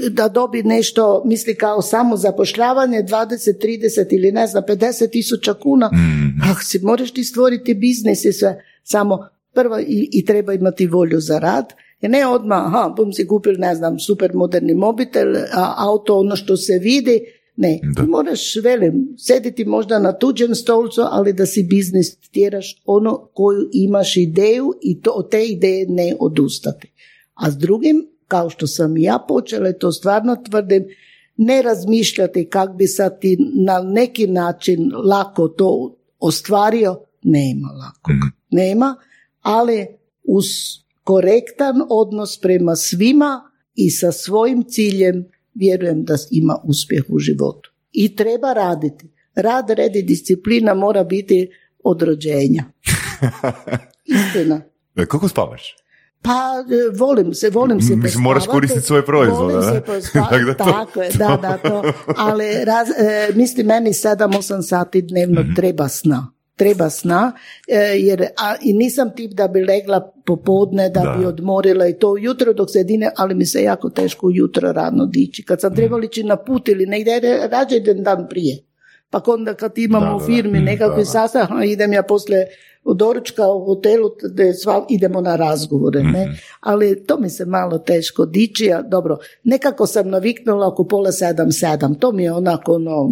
[0.09, 5.89] da dobi nešto, misli kao samo zapošljavanje 20, 30 ili ne znam 50 tisuća kuna,
[6.43, 11.19] ah, si moraš ti stvoriti biznis i sve, samo prvo i, i treba imati volju
[11.19, 15.73] za rad, jer ne odmah, aha, bum si kupil, ne znam, super moderni mobitel, a
[15.77, 17.21] auto ono što se vidi,
[17.59, 18.03] ne, Da.
[18.03, 23.69] ti moraš, velim, sediti možda na tuđem stolcu, ali da si biznis tjeraš ono koju
[23.73, 26.91] imaš ideju i to, od te ideje ne odustati.
[27.33, 30.85] A s drugim, kao što sam ja počela, to stvarno tvrdim,
[31.37, 38.11] ne razmišljati kako bi sad ti na neki način lako to ostvario, nema lako.
[38.49, 38.95] Nema,
[39.41, 39.85] ali
[40.23, 40.45] uz
[41.03, 45.25] korektan odnos prema svima i sa svojim ciljem
[45.59, 47.71] vjerujem da ima uspjeh u životu.
[47.91, 49.05] I treba raditi.
[49.35, 51.49] Rad, red i disciplina mora biti
[51.83, 52.63] od rođenja.
[54.05, 54.61] Istina.
[54.95, 55.75] E, Koliko spavaš?
[56.21, 59.73] Pa e, volim se, volim se Mislim, moraš koristiti svoje proizvode, Volim se
[60.13, 61.83] da to- tako je, da, da, to.
[62.17, 62.93] Ali raz, e,
[63.35, 65.53] mislim, meni 7-8 sati dnevno Mhm.
[65.53, 66.31] treba sna.
[66.59, 67.31] Treba sna,
[67.67, 71.15] e, jer a, i nisam tip da bi legla popodne, da, Da.
[71.19, 75.05] bi odmorila i to ujutro dok se dine, ali mi se jako teško ujutro rano
[75.05, 75.43] dići.
[75.43, 77.21] Kad sam trebala ići na put ili negdje,
[77.51, 78.57] rađe idem dan prije.
[79.09, 82.47] Pa onda kad imamo Da, u firmi Mm, nekakvi sastanak, idem ja poslije
[82.95, 86.25] doručka u hotelu, da sva, idemo na razgovore, ne?
[86.25, 86.31] Mhm.
[86.59, 91.51] Ali to mi se malo teško dići, a dobro, nekako sam naviknula oko pola sedam,
[91.51, 93.09] sedam, to mi je onako ono,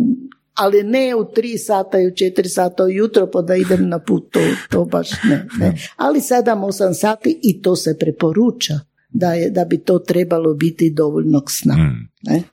[0.57, 4.31] ali ne u tri sata i u četiri sata ujutro pa da idem na put,
[4.31, 4.39] to,
[4.69, 5.77] to baš ne, ne.
[5.95, 8.73] Ali sedam, osam sati i to se preporuča
[9.09, 11.73] da, je, da bi to trebalo biti dovoljnog sna.
[11.73, 12.09] Mm.
[12.21, 12.43] Ne?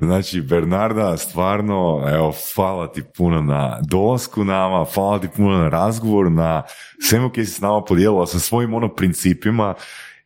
[0.00, 6.32] Znači, Bernarda, stvarno, evo, hvala ti puno na dolasku nama, hvala ti puno na razgovor,
[6.32, 6.62] na
[7.00, 9.74] svemu koji si s nama podijelila sa svojim ono principima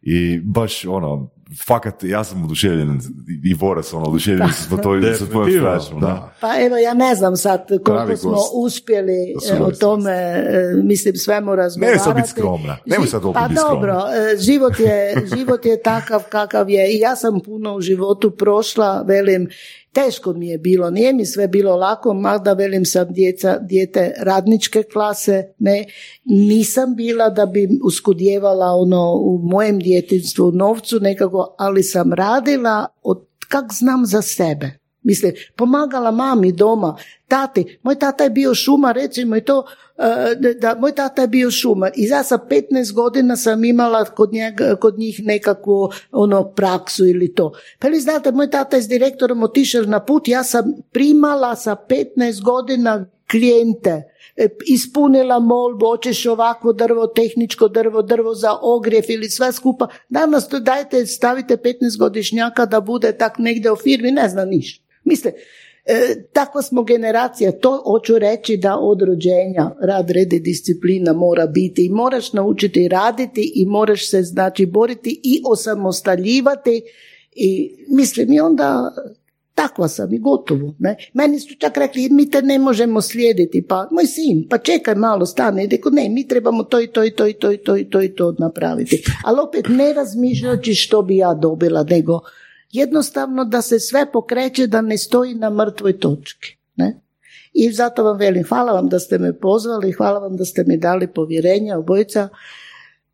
[0.03, 1.31] i baš ono,
[1.67, 3.01] fakat, ja sam oduševljen
[3.45, 6.07] i Voras, ono, oduševljen sam sa tvojim, sa tvojom Definitivno, strašom, da.
[6.07, 6.33] da.
[6.41, 8.53] Pa evo, ja ne znam sad koliko Pravi smo gost.
[8.55, 11.99] uspjeli e, o tome, e, mislim, svemu razgovarati.
[12.05, 12.77] sad biti skromna.
[12.87, 13.75] Nemoj sad opet Pa biti skromna.
[13.75, 13.95] dobro,
[14.35, 19.03] e, život je, život je takav kakav je i ja sam puno u životu prošla,
[19.07, 19.49] velim,
[19.97, 24.83] teško mi je bilo, nije mi sve bilo lako, mada velim sam djeca, dijete radničke
[24.83, 25.85] klase, ne,
[26.25, 33.27] nisam bila da bi uskudjevala ono u mojem djetinstvu novcu nekako, ali sam radila od
[33.49, 34.86] kak znam za sebe.
[35.07, 36.97] Mislim, pomagala mami doma,
[37.29, 39.67] tati, moj tata je bio šumar, recimo i to,
[39.99, 44.33] e, da, moj tata je bio šumar i ja sa 15 godina sam imala kod,
[44.33, 47.53] njega, kod njih nekakvu ono praksu ili to.
[47.79, 51.77] Pa vi znate, moj tata je s direktorom otišao na put, ja sam primala sa
[51.89, 54.03] 15 godina klijente,
[54.37, 59.89] e, ispunila molbu, hoćeš ovakvo drvo, tehničko drvo, drvo za ogrjev ili sve skupa.
[60.09, 64.86] Danas to dajte, stavite 15 godišnjaka da bude tak negdje u firmi, ne zna ništa.
[65.07, 65.33] Misle,
[65.85, 71.47] e, takva smo generacija, to hoću reći da od rođenja rad, red i disciplina mora
[71.47, 76.83] biti i moraš naučiti raditi i moraš se znači boriti i osamostaljivati
[77.33, 78.95] i mislim i onda
[79.57, 80.75] takva sam i gotovo.
[80.79, 80.97] Ne?
[81.15, 85.27] Meni su čak rekli, mi te ne možemo slijediti, pa moj sin, pa čekaj malo,
[85.27, 87.91] stane, i ne, mi trebamo to i to i to i to i to i
[87.91, 89.05] to i to napraviti.
[89.25, 92.21] Ali opet ne razmišljajući što bi ja dobila, nego
[92.71, 96.57] jednostavno da se sve pokreće, da ne stoji na mrtvoj točki.
[96.77, 97.01] Ne?
[97.53, 100.77] I zato vam velim, hvala vam da ste me pozvali, hvala vam da ste mi
[100.79, 102.29] dali povjerenje, obojica.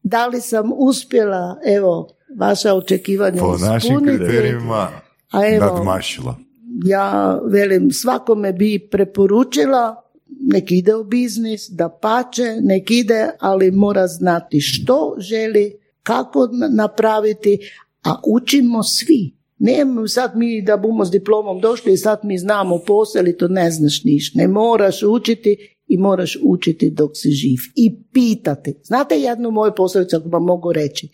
[0.02, 4.18] Da li sam uspjela, evo, vaša očekivanja Po našim ispuniti?
[4.18, 4.88] kriterijima
[5.30, 6.36] A evo, nadmašila.
[6.84, 9.96] ja velim svakome bi preporučila
[10.42, 15.72] nek ide u biznis, da pače, nek ide, ali mora znati što želi,
[16.02, 17.58] kako na- napraviti,
[18.04, 19.34] a učimo svi.
[19.64, 23.48] Ne sad mi da bumo s diplomom došli i sad mi znamo posao ili to
[23.48, 24.38] ne znaš ništa.
[24.38, 27.58] Ne moraš učiti i moraš učiti dok si živ.
[27.74, 28.74] I pitati.
[28.82, 31.08] Znate jednu moju poslovicu ako vam mogu reći.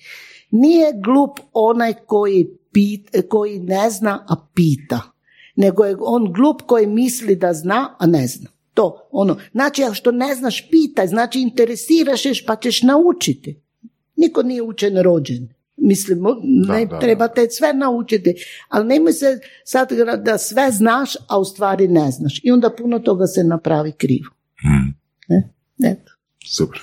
[0.51, 5.01] Nije glup onaj koji, pit, koji ne zna, a pita.
[5.57, 8.51] Nego je on glup koji misli da zna, a ne zna.
[8.75, 9.37] To, ono.
[9.53, 11.07] Znači, što ne znaš, pitaj.
[11.07, 13.63] Znači, interesiraš ješ pa ćeš naučiti.
[14.17, 15.58] Niko nije učen rođen.
[15.81, 16.19] Mislim,
[16.69, 16.99] ne da, da.
[16.99, 18.35] trebate sve naučiti,
[18.69, 19.89] ali nemoj se sad
[20.25, 22.41] da sve znaš, a u stvari ne znaš.
[22.43, 24.31] I onda puno toga se napravi krivo.
[24.65, 24.95] Mm.
[25.29, 25.53] Ne?
[25.91, 26.13] Eto.
[26.47, 26.81] Super.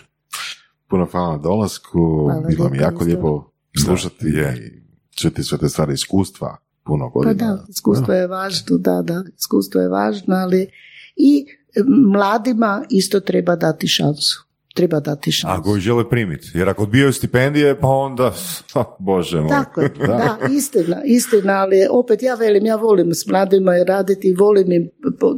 [0.89, 3.51] Puno hvala na dolasku, Hvala bilo mi jako lijepo
[3.85, 4.57] slušati Da, je.
[4.67, 4.85] i
[5.15, 7.33] čuti sve te stvari iskustva, puno Pa godina.
[7.33, 10.69] da, iskustvo je važno, da, da, iskustvo je važno, ali
[11.15, 11.45] i
[11.75, 11.81] e,
[12.11, 14.44] mladima isto treba dati šansu.
[14.75, 15.61] Treba dati šansu.
[15.61, 16.51] Ako ih žele primiti.
[16.53, 18.33] Jer ako odbijaju stipendije, pa onda,
[18.99, 19.49] bože moj.
[19.49, 24.71] Tako je, da, istina, istina, ali opet ja velim, ja volim s mladima raditi, volim
[24.71, 24.89] im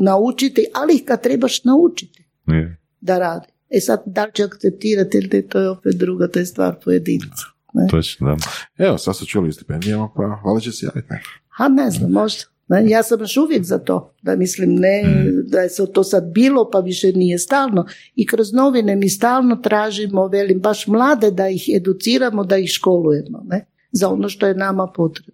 [0.01, 2.77] naučiti, ali ih kad trebaš naučiti Je.
[3.01, 3.47] da radi.
[3.69, 6.75] E sad, da li će akceptirati ili ne, to je opet druga, to je stvar
[6.85, 7.45] pojedinca.
[7.73, 7.87] Ne?
[7.89, 8.85] Točno, da.
[8.85, 11.07] Evo, sad su čuli stipendijama, pa hvala će se javiti.
[11.09, 11.21] ne?
[11.57, 12.43] A ne znam, možda.
[12.67, 15.03] Ne, Ja sam još uvijek za to, da mislim ne,
[15.51, 17.85] da je to sad bilo pa više nije stalno.
[18.15, 23.43] I kroz novine mi stalno tražimo, velim, baš mlade da ih educiramo, da ih školujemo.
[23.45, 23.65] Ne?
[23.91, 25.33] za ono što je nama potrebno.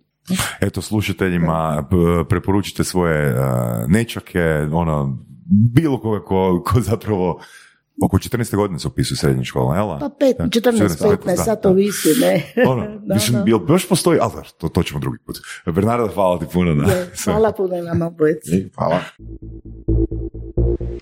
[0.61, 1.87] Eto, slušateljima
[2.29, 3.35] preporučite svoje
[3.87, 5.25] nečake, ono,
[5.73, 7.41] bilo koga ko, ko zapravo
[8.01, 8.55] oko 14.
[8.55, 9.99] godine se upisuje srednje škole, jel?
[9.99, 12.53] Pa pet, Da, 14, 15, da, sad to visi, ne.
[12.71, 13.49] Ono, Da, mislim, da.
[13.49, 15.37] jel još postoji, ali to, to ćemo drugi put.
[15.65, 17.11] Bernarda, hvala ti puno na Je.
[17.23, 18.69] Hvala puno nama obojici.
[18.75, 18.99] Hvala.